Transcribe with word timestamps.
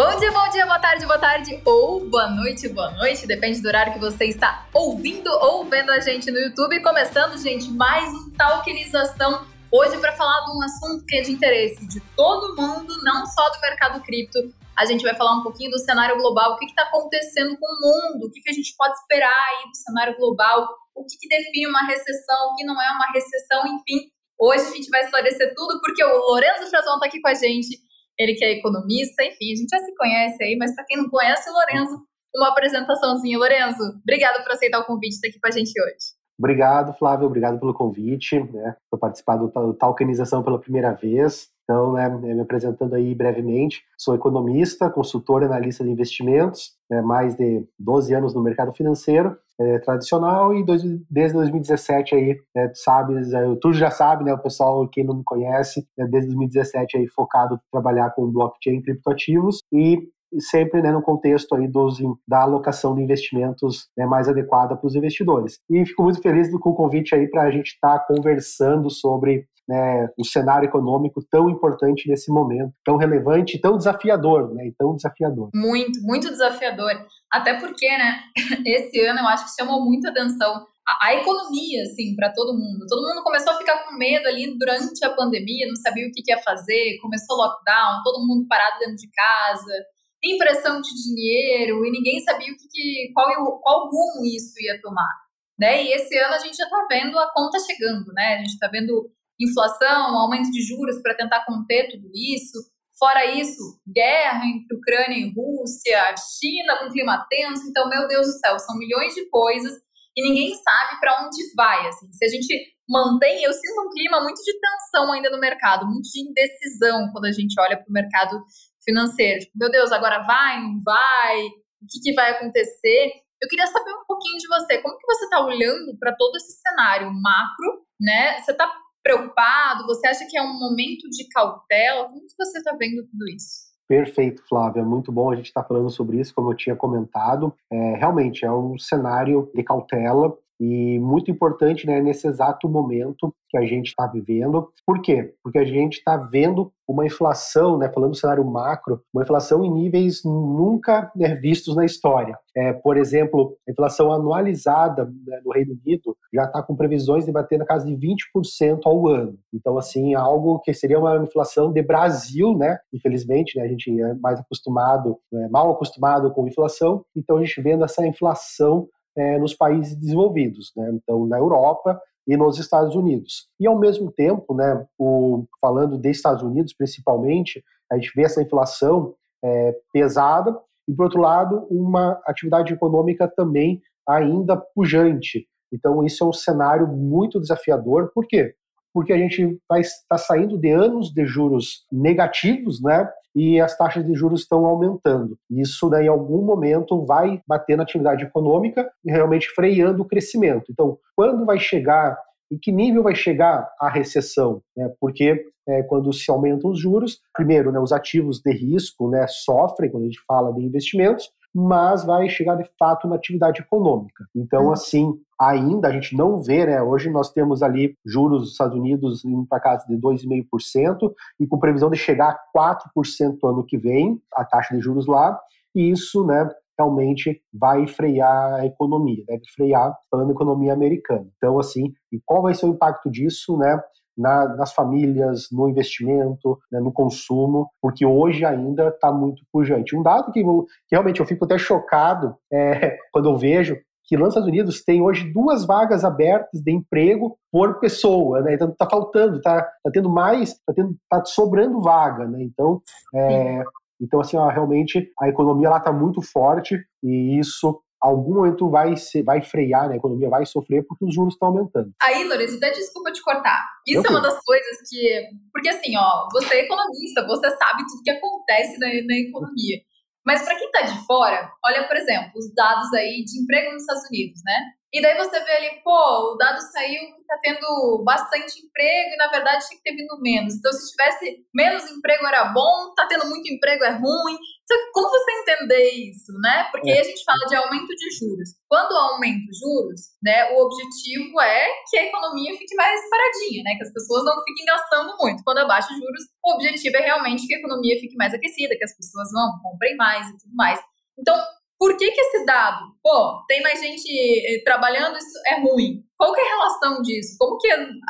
Bom 0.00 0.16
dia, 0.16 0.32
bom 0.32 0.48
dia, 0.48 0.64
boa 0.64 0.78
tarde, 0.78 1.04
boa 1.04 1.18
tarde 1.18 1.60
ou 1.62 2.08
boa 2.08 2.26
noite, 2.30 2.66
boa 2.70 2.90
noite, 2.92 3.26
depende 3.26 3.60
do 3.60 3.68
horário 3.68 3.92
que 3.92 3.98
você 3.98 4.24
está 4.24 4.66
ouvindo 4.72 5.28
ou 5.28 5.66
vendo 5.66 5.90
a 5.90 6.00
gente 6.00 6.30
no 6.30 6.38
YouTube. 6.38 6.82
Começando, 6.82 7.36
gente, 7.36 7.70
mais 7.70 8.08
um 8.08 8.30
Talkinização 8.30 9.46
hoje 9.70 9.98
para 9.98 10.16
falar 10.16 10.46
de 10.46 10.56
um 10.56 10.62
assunto 10.62 11.04
que 11.04 11.16
é 11.16 11.20
de 11.20 11.32
interesse 11.32 11.86
de 11.86 12.00
todo 12.16 12.56
mundo, 12.56 12.94
não 13.02 13.26
só 13.26 13.50
do 13.50 13.60
mercado 13.60 14.00
cripto. 14.00 14.38
A 14.74 14.86
gente 14.86 15.04
vai 15.04 15.14
falar 15.14 15.38
um 15.38 15.42
pouquinho 15.42 15.70
do 15.70 15.78
cenário 15.78 16.16
global, 16.16 16.54
o 16.54 16.56
que 16.56 16.64
está 16.64 16.84
acontecendo 16.84 17.58
com 17.58 17.66
o 17.66 17.80
mundo, 17.82 18.24
o 18.24 18.30
que, 18.30 18.40
que, 18.40 18.48
a 18.48 18.54
gente 18.54 18.74
pode 18.78 18.96
esperar 18.96 19.28
aí 19.28 19.68
do 19.68 19.76
cenário 19.76 20.16
global, 20.16 20.66
o 20.94 21.04
que, 21.04 21.18
que 21.18 21.28
define 21.28 21.66
uma 21.66 21.84
recessão, 21.84 22.52
o 22.52 22.54
que 22.56 22.64
não 22.64 22.80
é 22.80 22.90
uma 22.92 23.12
recessão, 23.12 23.66
enfim. 23.66 24.10
Hoje 24.38 24.64
a 24.64 24.70
gente 24.70 24.88
vai 24.88 25.02
esclarecer 25.02 25.54
tudo 25.54 25.78
porque 25.78 26.02
o 26.02 26.16
Lorenzo 26.30 26.70
Frazão 26.70 26.94
está 26.94 27.04
aqui 27.04 27.20
com 27.20 27.28
a 27.28 27.34
gente 27.34 27.89
ele 28.20 28.34
que 28.34 28.44
é 28.44 28.52
economista, 28.52 29.24
enfim, 29.24 29.52
a 29.52 29.56
gente 29.56 29.70
já 29.70 29.78
se 29.78 29.94
conhece 29.96 30.44
aí, 30.44 30.54
mas 30.56 30.74
para 30.74 30.84
quem 30.84 30.98
não 30.98 31.08
conhece 31.08 31.48
o 31.48 31.54
Lorenzo, 31.54 32.04
uma 32.36 32.48
apresentaçãozinha. 32.48 33.38
Lorenzo, 33.38 33.82
obrigado 34.02 34.42
por 34.44 34.52
aceitar 34.52 34.78
o 34.80 34.84
convite 34.84 35.14
estar 35.14 35.28
aqui 35.28 35.40
com 35.40 35.48
a 35.48 35.50
gente 35.50 35.72
hoje. 35.80 36.20
Obrigado, 36.38 36.92
Flávio, 36.98 37.26
obrigado 37.26 37.58
pelo 37.58 37.74
convite, 37.74 38.38
né, 38.38 38.76
por 38.90 38.98
participar 38.98 39.36
do 39.36 39.74
Talcanização 39.74 40.42
pela 40.42 40.58
primeira 40.58 40.92
vez. 40.92 41.48
Então, 41.64 41.92
né, 41.92 42.08
me 42.08 42.40
apresentando 42.40 42.94
aí 42.94 43.14
brevemente, 43.14 43.82
sou 43.96 44.14
economista, 44.14 44.90
consultor 44.90 45.42
analista 45.44 45.84
de 45.84 45.90
investimentos, 45.90 46.72
né, 46.90 47.00
mais 47.00 47.36
de 47.36 47.66
12 47.78 48.14
anos 48.14 48.34
no 48.34 48.42
mercado 48.42 48.72
financeiro 48.72 49.36
é, 49.60 49.78
tradicional 49.80 50.54
e 50.54 50.64
dois, 50.64 50.82
desde 51.10 51.34
2017 51.34 52.14
aí, 52.14 52.36
né, 52.54 52.68
tu 52.68 52.78
sabes, 52.78 53.28
já 53.74 53.90
sabe, 53.90 54.24
né, 54.24 54.32
o 54.32 54.38
pessoal, 54.38 54.88
quem 54.88 55.04
não 55.04 55.16
me 55.16 55.24
conhece, 55.24 55.86
né, 55.96 56.06
desde 56.06 56.28
2017 56.28 56.96
aí 56.96 57.06
focado 57.08 57.56
em 57.56 57.58
trabalhar 57.70 58.10
com 58.10 58.30
blockchain 58.30 58.78
e 58.78 58.82
criptoativos 58.82 59.58
e 59.72 60.08
sempre 60.38 60.80
né, 60.80 60.92
no 60.92 61.02
contexto 61.02 61.54
aí 61.54 61.66
dos, 61.66 61.98
da 62.26 62.42
alocação 62.42 62.94
de 62.94 63.02
investimentos 63.02 63.88
né, 63.96 64.06
mais 64.06 64.28
adequada 64.28 64.76
para 64.76 64.86
os 64.86 64.94
investidores. 64.94 65.58
E 65.68 65.84
fico 65.84 66.04
muito 66.04 66.22
feliz 66.22 66.50
com 66.50 66.70
o 66.70 66.74
convite 66.74 67.14
aí 67.14 67.28
para 67.28 67.42
a 67.42 67.50
gente 67.50 67.72
estar 67.72 67.98
tá 67.98 68.04
conversando 68.06 68.88
sobre 68.90 69.46
né, 69.70 70.08
o 70.18 70.24
cenário 70.24 70.66
econômico 70.66 71.24
tão 71.30 71.48
importante 71.48 72.08
nesse 72.08 72.28
momento, 72.28 72.72
tão 72.84 72.96
relevante, 72.96 73.60
tão 73.60 73.76
desafiador, 73.76 74.52
né, 74.52 74.72
tão 74.76 74.96
desafiador. 74.96 75.50
Muito, 75.54 76.02
muito 76.02 76.28
desafiador. 76.28 76.90
Até 77.32 77.54
porque, 77.54 77.86
né, 77.86 78.18
esse 78.66 79.00
ano 79.06 79.20
eu 79.20 79.28
acho 79.28 79.44
que 79.44 79.54
chamou 79.54 79.84
muita 79.84 80.10
atenção 80.10 80.66
a, 80.84 81.06
a 81.06 81.14
economia, 81.14 81.84
assim, 81.84 82.16
para 82.16 82.32
todo 82.32 82.58
mundo. 82.58 82.84
Todo 82.88 83.06
mundo 83.06 83.22
começou 83.22 83.52
a 83.52 83.58
ficar 83.58 83.84
com 83.84 83.96
medo 83.96 84.26
ali 84.26 84.58
durante 84.58 85.04
a 85.04 85.14
pandemia, 85.14 85.68
não 85.68 85.76
sabia 85.76 86.08
o 86.08 86.10
que, 86.10 86.20
que 86.20 86.32
ia 86.32 86.42
fazer, 86.42 86.98
começou 87.00 87.36
lockdown, 87.36 88.02
todo 88.02 88.26
mundo 88.26 88.48
parado 88.48 88.80
dentro 88.80 88.96
de 88.96 89.08
casa, 89.12 89.72
impressão 90.20 90.80
de 90.80 90.90
dinheiro, 91.04 91.86
e 91.86 91.92
ninguém 91.92 92.18
sabia 92.24 92.52
o 92.52 92.56
que, 92.56 92.66
que 92.68 93.12
qual, 93.14 93.60
qual 93.60 93.88
rumo 93.88 94.24
isso 94.24 94.54
ia 94.60 94.80
tomar. 94.82 95.14
Né? 95.56 95.84
E 95.84 95.92
esse 95.92 96.18
ano 96.18 96.34
a 96.34 96.38
gente 96.38 96.56
já 96.56 96.64
está 96.64 96.86
vendo 96.90 97.16
a 97.20 97.32
conta 97.32 97.58
chegando, 97.60 98.12
né? 98.14 98.34
A 98.34 98.38
gente 98.38 98.54
está 98.54 98.66
vendo 98.66 99.08
inflação, 99.40 100.18
aumento 100.18 100.50
de 100.50 100.62
juros 100.62 101.00
para 101.02 101.16
tentar 101.16 101.44
conter 101.44 101.88
tudo 101.90 102.10
isso. 102.14 102.58
Fora 102.98 103.24
isso, 103.24 103.80
guerra 103.88 104.44
entre 104.44 104.76
Ucrânia 104.76 105.16
e 105.16 105.32
Rússia, 105.32 106.14
China 106.38 106.78
com 106.78 106.90
clima 106.90 107.26
tenso. 107.30 107.62
Então, 107.68 107.88
meu 107.88 108.06
Deus 108.06 108.26
do 108.26 108.38
céu, 108.38 108.58
são 108.58 108.76
milhões 108.76 109.14
de 109.14 109.26
coisas 109.30 109.72
e 110.14 110.22
ninguém 110.22 110.54
sabe 110.54 111.00
para 111.00 111.24
onde 111.24 111.54
vai. 111.56 111.88
Assim. 111.88 112.12
Se 112.12 112.24
a 112.26 112.28
gente 112.28 112.54
mantém, 112.86 113.42
eu 113.42 113.52
sinto 113.52 113.80
um 113.86 113.90
clima 113.90 114.22
muito 114.22 114.42
de 114.42 114.52
tensão 114.60 115.12
ainda 115.12 115.30
no 115.30 115.38
mercado, 115.38 115.86
muito 115.86 116.10
de 116.10 116.28
indecisão 116.28 117.10
quando 117.12 117.24
a 117.24 117.32
gente 117.32 117.58
olha 117.58 117.76
para 117.76 117.88
o 117.88 117.92
mercado 117.92 118.44
financeiro. 118.84 119.40
Tipo, 119.40 119.58
meu 119.58 119.70
Deus, 119.70 119.92
agora 119.92 120.22
vai, 120.22 120.60
não 120.60 120.78
vai? 120.84 121.46
O 121.46 121.86
que, 121.88 122.00
que 122.02 122.12
vai 122.12 122.32
acontecer? 122.32 123.12
Eu 123.40 123.48
queria 123.48 123.66
saber 123.66 123.92
um 123.92 124.04
pouquinho 124.06 124.36
de 124.36 124.46
você. 124.48 124.78
Como 124.82 124.98
que 124.98 125.06
você 125.06 125.24
está 125.24 125.42
olhando 125.42 125.96
para 125.98 126.14
todo 126.14 126.36
esse 126.36 126.52
cenário 126.60 127.10
macro, 127.10 127.86
né? 127.98 128.38
Você 128.40 128.50
está 128.50 128.70
preocupado? 129.02 129.86
Você 129.86 130.06
acha 130.06 130.26
que 130.28 130.36
é 130.36 130.42
um 130.42 130.58
momento 130.58 131.08
de 131.10 131.28
cautela? 131.28 132.08
Como 132.08 132.20
que 132.20 132.34
você 132.36 132.58
está 132.58 132.74
vendo 132.76 133.06
tudo 133.06 133.28
isso? 133.28 133.70
Perfeito, 133.88 134.42
Flávia. 134.48 134.84
Muito 134.84 135.10
bom 135.10 135.32
a 135.32 135.36
gente 135.36 135.46
estar 135.46 135.62
tá 135.62 135.68
falando 135.68 135.90
sobre 135.90 136.20
isso, 136.20 136.32
como 136.32 136.52
eu 136.52 136.56
tinha 136.56 136.76
comentado. 136.76 137.52
É, 137.70 137.96
realmente 137.96 138.44
é 138.44 138.52
um 138.52 138.78
cenário 138.78 139.50
de 139.52 139.64
cautela 139.64 140.36
e 140.60 140.98
muito 140.98 141.30
importante 141.30 141.86
né, 141.86 142.02
nesse 142.02 142.26
exato 142.28 142.68
momento 142.68 143.34
que 143.48 143.56
a 143.56 143.62
gente 143.62 143.86
está 143.88 144.06
vivendo. 144.06 144.68
Por 144.86 145.00
quê? 145.00 145.34
Porque 145.42 145.58
a 145.58 145.64
gente 145.64 145.94
está 145.94 146.18
vendo 146.18 146.70
uma 146.86 147.06
inflação, 147.06 147.78
né, 147.78 147.88
falando 147.88 148.10
do 148.10 148.16
cenário 148.16 148.44
macro, 148.44 149.00
uma 149.12 149.22
inflação 149.22 149.64
em 149.64 149.70
níveis 149.70 150.22
nunca 150.22 151.10
né, 151.16 151.34
vistos 151.36 151.74
na 151.74 151.84
história. 151.84 152.38
É, 152.54 152.72
por 152.74 152.96
exemplo, 152.96 153.56
a 153.66 153.72
inflação 153.72 154.12
anualizada 154.12 155.06
né, 155.06 155.40
no 155.44 155.52
Reino 155.52 155.72
Unido 155.72 156.16
já 156.32 156.44
está 156.44 156.62
com 156.62 156.76
previsões 156.76 157.24
de 157.24 157.32
bater 157.32 157.58
na 157.58 157.64
casa 157.64 157.86
de 157.86 157.94
20% 157.94 158.80
ao 158.84 159.08
ano. 159.08 159.38
Então, 159.54 159.78
assim, 159.78 160.14
algo 160.14 160.58
que 160.58 160.74
seria 160.74 160.98
uma 160.98 161.16
inflação 161.16 161.72
de 161.72 161.82
Brasil, 161.82 162.56
né? 162.56 162.78
Infelizmente, 162.92 163.56
né, 163.56 163.64
a 163.64 163.68
gente 163.68 163.98
é 163.98 164.14
mais 164.14 164.38
acostumado, 164.38 165.16
é, 165.32 165.48
mal 165.48 165.70
acostumado 165.70 166.30
com 166.32 166.46
inflação, 166.46 167.04
então 167.16 167.38
a 167.38 167.44
gente 167.44 167.62
vendo 167.62 167.84
essa 167.84 168.06
inflação 168.06 168.88
é, 169.16 169.38
nos 169.38 169.54
países 169.54 169.96
desenvolvidos, 169.96 170.72
né? 170.76 170.90
então 170.94 171.26
na 171.26 171.38
Europa 171.38 172.00
e 172.26 172.36
nos 172.36 172.58
Estados 172.58 172.94
Unidos. 172.94 173.48
E 173.58 173.66
ao 173.66 173.78
mesmo 173.78 174.10
tempo, 174.12 174.54
né, 174.54 174.86
o, 174.98 175.44
falando 175.60 175.98
dos 175.98 176.10
Estados 176.10 176.42
Unidos 176.42 176.72
principalmente, 176.72 177.62
a 177.90 177.96
gente 177.96 178.12
vê 178.14 178.22
essa 178.22 178.42
inflação 178.42 179.14
é, 179.42 179.76
pesada 179.92 180.56
e, 180.86 180.94
por 180.94 181.04
outro 181.04 181.20
lado, 181.20 181.66
uma 181.70 182.20
atividade 182.26 182.72
econômica 182.72 183.26
também 183.28 183.80
ainda 184.08 184.56
pujante. 184.56 185.46
Então, 185.72 186.04
isso 186.04 186.24
é 186.24 186.26
um 186.26 186.32
cenário 186.32 186.86
muito 186.86 187.40
desafiador. 187.40 188.10
Por 188.12 188.26
quê? 188.26 188.54
Porque 188.92 189.12
a 189.12 189.18
gente 189.18 189.58
vai 189.68 189.80
estar 189.80 190.04
tá 190.08 190.18
saindo 190.18 190.58
de 190.58 190.70
anos 190.70 191.12
de 191.12 191.24
juros 191.26 191.86
negativos, 191.92 192.82
né? 192.82 193.08
e 193.34 193.60
as 193.60 193.76
taxas 193.76 194.04
de 194.04 194.14
juros 194.14 194.40
estão 194.40 194.66
aumentando. 194.66 195.38
Isso, 195.50 195.88
né, 195.88 196.04
em 196.04 196.08
algum 196.08 196.42
momento, 196.42 197.04
vai 197.04 197.40
bater 197.46 197.76
na 197.76 197.82
atividade 197.82 198.24
econômica 198.24 198.90
e 199.04 199.10
realmente 199.10 199.48
freando 199.50 200.02
o 200.02 200.04
crescimento. 200.06 200.64
Então, 200.70 200.98
quando 201.14 201.46
vai 201.46 201.58
chegar, 201.58 202.18
em 202.50 202.58
que 202.58 202.72
nível 202.72 203.02
vai 203.02 203.14
chegar 203.14 203.70
a 203.80 203.88
recessão? 203.88 204.60
Né? 204.76 204.90
Porque 205.00 205.44
é, 205.68 205.82
quando 205.84 206.12
se 206.12 206.30
aumentam 206.30 206.70
os 206.70 206.80
juros, 206.80 207.20
primeiro, 207.32 207.70
né, 207.70 207.78
os 207.78 207.92
ativos 207.92 208.40
de 208.40 208.52
risco 208.52 209.08
né, 209.08 209.26
sofrem 209.28 209.90
quando 209.90 210.04
a 210.04 210.06
gente 210.06 210.20
fala 210.26 210.52
de 210.52 210.62
investimentos, 210.62 211.30
mas 211.54 212.04
vai 212.04 212.28
chegar 212.28 212.56
de 212.56 212.68
fato 212.78 213.08
na 213.08 213.16
atividade 213.16 213.60
econômica. 213.60 214.24
Então, 214.34 214.66
uhum. 214.66 214.72
assim, 214.72 215.20
ainda 215.40 215.88
a 215.88 215.92
gente 215.92 216.16
não 216.16 216.42
vê, 216.42 216.66
né? 216.66 216.80
Hoje 216.82 217.10
nós 217.10 217.32
temos 217.32 217.62
ali 217.62 217.96
juros 218.06 218.42
dos 218.42 218.52
Estados 218.52 218.76
Unidos 218.76 219.24
indo 219.24 219.46
para 219.46 219.60
casa 219.60 219.86
de 219.86 219.96
2,5% 219.96 221.12
e 221.40 221.46
com 221.46 221.58
previsão 221.58 221.90
de 221.90 221.96
chegar 221.96 222.30
a 222.54 222.78
4% 222.94 223.38
ano 223.44 223.64
que 223.64 223.76
vem, 223.76 224.20
a 224.34 224.44
taxa 224.44 224.76
de 224.76 224.80
juros 224.80 225.06
lá, 225.06 225.38
e 225.74 225.90
isso, 225.90 226.24
né, 226.26 226.48
realmente 226.78 227.42
vai 227.52 227.86
frear 227.86 228.54
a 228.54 228.66
economia, 228.66 229.22
deve 229.26 229.42
frear 229.54 229.94
falando 230.10 230.32
economia 230.32 230.72
americana. 230.72 231.26
Então, 231.36 231.58
assim, 231.58 231.92
e 232.10 232.18
qual 232.24 232.42
vai 232.42 232.54
ser 232.54 232.66
o 232.66 232.70
impacto 232.70 233.10
disso, 233.10 233.56
né? 233.58 233.80
Na, 234.20 234.54
nas 234.54 234.72
famílias, 234.72 235.48
no 235.50 235.68
investimento, 235.68 236.58
né, 236.70 236.78
no 236.78 236.92
consumo, 236.92 237.70
porque 237.80 238.04
hoje 238.04 238.44
ainda 238.44 238.88
está 238.88 239.10
muito 239.10 239.42
pujante. 239.50 239.96
Um 239.96 240.02
dado 240.02 240.30
que, 240.30 240.42
que, 240.42 240.92
realmente 240.92 241.20
eu 241.20 241.26
fico 241.26 241.44
até 241.44 241.56
chocado 241.56 242.36
é, 242.52 242.98
quando 243.12 243.30
eu 243.30 243.36
vejo 243.36 243.76
que 244.04 244.16
nos 244.16 244.30
Estados 244.30 244.48
Unidos 244.48 244.82
tem 244.82 245.00
hoje 245.00 245.32
duas 245.32 245.64
vagas 245.64 246.04
abertas 246.04 246.60
de 246.60 246.72
emprego 246.72 247.38
por 247.50 247.78
pessoa, 247.78 248.40
né? 248.40 248.54
Então 248.54 248.68
está 248.68 248.88
faltando, 248.88 249.36
está 249.36 249.62
tá 249.62 249.90
tendo 249.92 250.10
mais, 250.10 250.56
está 250.68 250.84
tá 251.08 251.24
sobrando 251.24 251.80
vaga, 251.80 252.26
né? 252.26 252.42
Então, 252.42 252.82
é, 253.14 253.62
então 254.00 254.20
assim, 254.20 254.36
ó, 254.36 254.48
realmente 254.48 255.08
a 255.20 255.28
economia 255.28 255.70
lá 255.70 255.78
está 255.78 255.92
muito 255.92 256.20
forte 256.20 256.76
e 257.02 257.38
isso 257.38 257.80
algum 258.00 258.34
momento 258.34 258.70
vai, 258.70 258.96
ser, 258.96 259.22
vai 259.22 259.42
frear, 259.42 259.88
né? 259.88 259.94
a 259.94 259.96
economia 259.98 260.28
vai 260.28 260.46
sofrer 260.46 260.84
porque 260.86 261.04
os 261.04 261.14
juros 261.14 261.34
estão 261.34 261.48
aumentando. 261.48 261.92
Aí, 262.02 262.24
Lourenço, 262.24 262.56
até 262.56 262.70
desculpa 262.70 263.12
te 263.12 263.22
cortar. 263.22 263.62
Isso 263.86 264.06
é 264.06 264.10
uma 264.10 264.22
das 264.22 264.38
coisas 264.42 264.78
que. 264.88 265.28
Porque 265.52 265.68
assim, 265.68 265.96
ó, 265.96 266.28
você 266.32 266.54
é 266.54 266.64
economista, 266.64 267.26
você 267.26 267.50
sabe 267.56 267.84
tudo 267.86 268.02
que 268.02 268.10
acontece 268.10 268.78
na, 268.78 268.86
na 268.86 269.16
economia. 269.16 269.78
Mas 270.24 270.42
para 270.42 270.56
quem 270.56 270.66
está 270.66 270.82
de 270.82 271.06
fora, 271.06 271.50
olha, 271.64 271.86
por 271.86 271.96
exemplo, 271.96 272.30
os 272.36 272.52
dados 272.54 272.92
aí 272.94 273.24
de 273.24 273.42
emprego 273.42 273.72
nos 273.72 273.82
Estados 273.82 274.04
Unidos, 274.10 274.40
né? 274.44 274.60
E 274.92 275.00
daí 275.00 275.16
você 275.16 275.38
vê 275.44 275.52
ali, 275.52 275.80
pô, 275.84 276.32
o 276.32 276.36
dado 276.36 276.60
saiu 276.72 277.14
que 277.14 277.24
tá 277.24 277.38
tendo 277.40 278.02
bastante 278.04 278.58
emprego 278.58 279.14
e 279.14 279.16
na 279.16 279.28
verdade 279.28 279.64
tinha 279.68 279.78
que 279.78 279.84
ter 279.84 279.94
vindo 279.94 280.20
menos. 280.20 280.54
Então, 280.54 280.72
se 280.72 280.90
tivesse 280.90 281.46
menos 281.54 281.88
emprego 281.88 282.26
era 282.26 282.46
bom, 282.46 282.92
tá 282.96 283.06
tendo 283.06 283.28
muito 283.28 283.46
emprego 283.52 283.84
é 283.84 283.90
ruim. 283.90 284.36
Só 284.66 284.76
que 284.76 284.90
como 284.92 285.08
você 285.08 285.30
entender 285.30 285.90
isso, 286.10 286.32
né? 286.42 286.68
Porque 286.72 286.90
é. 286.90 286.94
aí 286.94 287.00
a 287.00 287.04
gente 287.04 287.22
fala 287.22 287.46
de 287.46 287.54
aumento 287.54 287.86
de 287.86 288.10
juros. 288.18 288.50
Quando 288.68 288.96
aumenta 288.96 289.46
os 289.48 289.58
juros, 289.58 290.00
né, 290.22 290.50
o 290.54 290.66
objetivo 290.66 291.40
é 291.40 291.68
que 291.88 291.96
a 291.96 292.04
economia 292.06 292.58
fique 292.58 292.74
mais 292.74 293.00
paradinha, 293.08 293.62
né? 293.62 293.76
Que 293.76 293.84
as 293.84 293.92
pessoas 293.92 294.24
não 294.24 294.42
fiquem 294.42 294.64
gastando 294.64 295.16
muito. 295.20 295.44
Quando 295.44 295.58
abaixa 295.58 295.92
os 295.92 295.98
juros, 295.98 296.24
o 296.44 296.54
objetivo 296.54 296.96
é 296.96 297.00
realmente 297.00 297.46
que 297.46 297.54
a 297.54 297.58
economia 297.58 298.00
fique 298.00 298.16
mais 298.16 298.34
aquecida, 298.34 298.76
que 298.76 298.84
as 298.84 298.96
pessoas 298.96 299.30
vão, 299.30 299.52
comprem 299.62 299.96
mais 299.96 300.28
e 300.28 300.38
tudo 300.38 300.54
mais. 300.54 300.80
Então, 301.16 301.36
por 301.80 301.96
que, 301.96 302.10
que 302.10 302.20
esse 302.20 302.44
dado, 302.44 302.92
pô, 303.02 303.42
tem 303.48 303.62
mais 303.62 303.80
gente 303.80 304.06
eh, 304.06 304.62
trabalhando, 304.62 305.16
isso 305.16 305.40
é 305.46 305.62
ruim? 305.62 306.04
Qual 306.18 306.36
é 306.36 306.40
a 306.42 306.56
relação 306.56 307.00
disso? 307.00 307.34
Como 307.38 307.56
que 307.56 307.68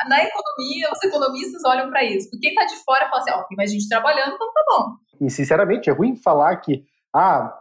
na 0.09 0.25
economia 0.25 0.91
os 0.93 1.05
economistas 1.05 1.63
olham 1.65 1.89
para 1.89 2.03
isso? 2.03 2.29
Porque 2.29 2.49
quem 2.49 2.51
está 2.51 2.67
de 2.67 2.83
fora 2.83 3.09
fala 3.09 3.23
assim, 3.23 3.31
ó, 3.31 3.45
tem 3.45 3.57
mais 3.57 3.71
gente 3.71 3.89
trabalhando, 3.89 4.35
então 4.35 4.53
tá 4.53 4.65
bom. 4.69 4.87
E 5.25 5.31
sinceramente, 5.31 5.89
é 5.89 5.93
ruim 5.93 6.17
falar 6.17 6.57
que 6.57 6.83
ah, 7.15 7.57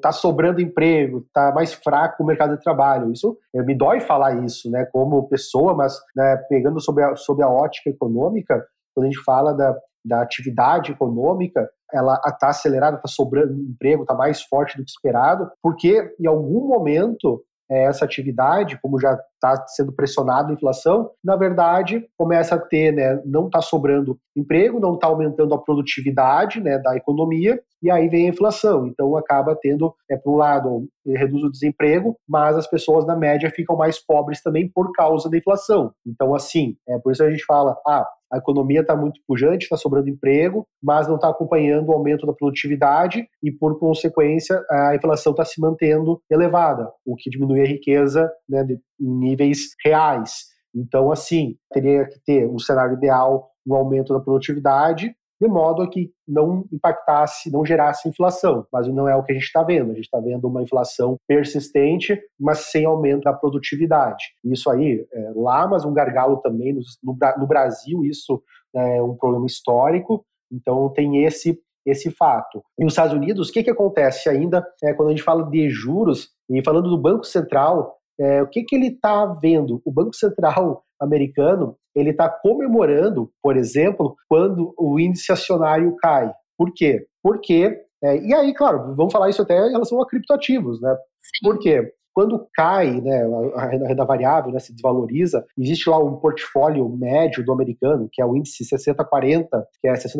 tá 0.00 0.10
sobrando 0.10 0.60
emprego, 0.60 1.24
tá 1.32 1.52
mais 1.54 1.72
fraco 1.72 2.24
o 2.24 2.26
mercado 2.26 2.56
de 2.56 2.62
trabalho. 2.62 3.12
Isso 3.12 3.38
me 3.54 3.76
dói 3.76 4.00
falar 4.00 4.44
isso, 4.44 4.68
né, 4.68 4.84
como 4.92 5.28
pessoa, 5.28 5.74
mas 5.74 5.96
né, 6.16 6.36
pegando 6.48 6.80
sobre 6.80 7.04
a, 7.04 7.14
sobre 7.14 7.44
a 7.44 7.48
ótica 7.48 7.88
econômica, 7.88 8.66
quando 8.92 9.06
a 9.06 9.10
gente 9.10 9.22
fala 9.22 9.52
da, 9.52 9.76
da 10.04 10.22
atividade 10.22 10.90
econômica, 10.90 11.70
ela 11.92 12.20
está 12.26 12.48
acelerada, 12.48 12.96
está 12.96 13.08
sobrando 13.08 13.52
emprego, 13.52 14.02
está 14.02 14.14
mais 14.14 14.42
forte 14.42 14.76
do 14.76 14.84
que 14.84 14.90
esperado, 14.90 15.50
porque 15.62 16.14
em 16.18 16.26
algum 16.26 16.66
momento 16.66 17.44
é, 17.72 17.84
essa 17.84 18.04
atividade, 18.04 18.78
como 18.82 19.00
já 19.00 19.18
está 19.34 19.66
sendo 19.68 19.92
pressionada 19.92 20.50
a 20.50 20.52
inflação, 20.52 21.10
na 21.24 21.36
verdade 21.36 22.06
começa 22.18 22.54
a 22.54 22.58
ter, 22.58 22.92
né, 22.92 23.20
não 23.24 23.46
está 23.46 23.62
sobrando 23.62 24.18
emprego, 24.36 24.78
não 24.78 24.94
está 24.94 25.06
aumentando 25.06 25.54
a 25.54 25.58
produtividade 25.58 26.60
né, 26.60 26.78
da 26.78 26.94
economia, 26.96 27.58
e 27.82 27.90
aí 27.90 28.08
vem 28.08 28.26
a 28.26 28.30
inflação. 28.30 28.86
Então 28.86 29.16
acaba 29.16 29.56
tendo, 29.60 29.94
é, 30.10 30.16
por 30.16 30.34
um 30.34 30.36
lado, 30.36 30.86
reduz 31.06 31.42
o 31.42 31.50
desemprego, 31.50 32.16
mas 32.28 32.56
as 32.56 32.66
pessoas 32.66 33.06
na 33.06 33.16
média 33.16 33.50
ficam 33.50 33.76
mais 33.76 33.98
pobres 33.98 34.42
também 34.42 34.68
por 34.68 34.92
causa 34.92 35.28
da 35.30 35.38
inflação. 35.38 35.92
Então, 36.06 36.34
assim, 36.34 36.76
é 36.88 36.98
por 36.98 37.12
isso 37.12 37.24
a 37.24 37.30
gente 37.30 37.44
fala, 37.44 37.76
ah, 37.86 38.06
a 38.32 38.38
economia 38.38 38.80
está 38.80 38.96
muito 38.96 39.20
pujante, 39.26 39.64
está 39.64 39.76
sobrando 39.76 40.08
emprego, 40.08 40.66
mas 40.82 41.06
não 41.06 41.16
está 41.16 41.28
acompanhando 41.28 41.90
o 41.90 41.92
aumento 41.92 42.26
da 42.26 42.32
produtividade 42.32 43.28
e, 43.42 43.52
por 43.52 43.78
consequência, 43.78 44.64
a 44.70 44.96
inflação 44.96 45.32
está 45.32 45.44
se 45.44 45.60
mantendo 45.60 46.20
elevada, 46.30 46.90
o 47.04 47.14
que 47.14 47.28
diminui 47.28 47.60
a 47.60 47.66
riqueza 47.66 48.30
né, 48.48 48.64
de, 48.64 48.80
em 48.98 49.18
níveis 49.18 49.74
reais. 49.84 50.46
Então, 50.74 51.12
assim, 51.12 51.56
teria 51.70 52.06
que 52.06 52.18
ter 52.24 52.48
um 52.48 52.58
cenário 52.58 52.96
ideal, 52.96 53.50
um 53.66 53.74
aumento 53.74 54.14
da 54.14 54.20
produtividade, 54.20 55.14
de 55.42 55.48
modo 55.48 55.82
a 55.82 55.88
que 55.88 56.12
não 56.26 56.64
impactasse, 56.72 57.50
não 57.50 57.66
gerasse 57.66 58.08
inflação. 58.08 58.64
Mas 58.72 58.86
não 58.86 59.08
é 59.08 59.16
o 59.16 59.24
que 59.24 59.32
a 59.32 59.34
gente 59.34 59.44
está 59.44 59.64
vendo. 59.64 59.90
A 59.90 59.94
gente 59.94 60.04
está 60.04 60.20
vendo 60.20 60.46
uma 60.46 60.62
inflação 60.62 61.16
persistente, 61.26 62.16
mas 62.38 62.70
sem 62.70 62.84
aumento 62.84 63.24
da 63.24 63.32
produtividade. 63.32 64.24
Isso 64.44 64.70
aí, 64.70 65.04
é, 65.12 65.32
lá, 65.34 65.66
mas 65.66 65.84
um 65.84 65.92
gargalo 65.92 66.36
também 66.36 66.72
no, 66.72 67.16
no 67.38 67.46
Brasil, 67.46 68.04
isso 68.04 68.40
é 68.72 69.02
um 69.02 69.16
problema 69.16 69.46
histórico. 69.46 70.24
Então 70.50 70.88
tem 70.90 71.24
esse 71.24 71.58
esse 71.84 72.12
fato. 72.12 72.62
E 72.78 72.84
nos 72.84 72.92
Estados 72.92 73.12
Unidos, 73.12 73.48
o 73.48 73.52
que, 73.52 73.64
que 73.64 73.70
acontece 73.70 74.28
ainda 74.28 74.64
é, 74.84 74.94
quando 74.94 75.08
a 75.08 75.10
gente 75.10 75.24
fala 75.24 75.50
de 75.50 75.68
juros, 75.68 76.28
e 76.48 76.62
falando 76.64 76.88
do 76.88 76.96
Banco 76.96 77.24
Central, 77.24 77.96
é, 78.20 78.40
o 78.40 78.46
que, 78.46 78.62
que 78.62 78.76
ele 78.76 78.86
está 78.86 79.26
vendo? 79.26 79.82
O 79.84 79.90
Banco 79.90 80.14
Central 80.14 80.84
americano 81.02 81.76
ele 81.94 82.10
está 82.10 82.28
comemorando, 82.28 83.30
por 83.42 83.56
exemplo, 83.56 84.16
quando 84.28 84.74
o 84.78 84.98
índice 84.98 85.32
acionário 85.32 85.94
cai. 85.96 86.32
Por 86.56 86.72
quê? 86.74 87.06
Porque, 87.22 87.76
é, 88.02 88.18
e 88.18 88.34
aí, 88.34 88.54
claro, 88.54 88.94
vamos 88.94 89.12
falar 89.12 89.30
isso 89.30 89.42
até 89.42 89.66
em 89.66 89.72
relação 89.72 90.00
a 90.00 90.06
criptoativos, 90.06 90.80
né? 90.80 90.94
Sim. 91.20 91.48
Por 91.48 91.58
quê? 91.58 91.92
Quando 92.14 92.46
cai 92.52 93.00
né, 93.00 93.24
a 93.56 93.66
renda, 93.66 93.86
a 93.86 93.88
renda 93.88 94.04
variável, 94.04 94.52
né, 94.52 94.58
se 94.58 94.72
desvaloriza, 94.72 95.44
existe 95.56 95.88
lá 95.88 95.98
um 95.98 96.16
portfólio 96.16 96.86
médio 96.90 97.44
do 97.44 97.52
americano, 97.52 98.08
que 98.12 98.20
é 98.20 98.26
o 98.26 98.36
índice 98.36 98.64
60-40, 98.64 99.48
que 99.80 99.88
é 99.88 99.94
60% 99.94 100.18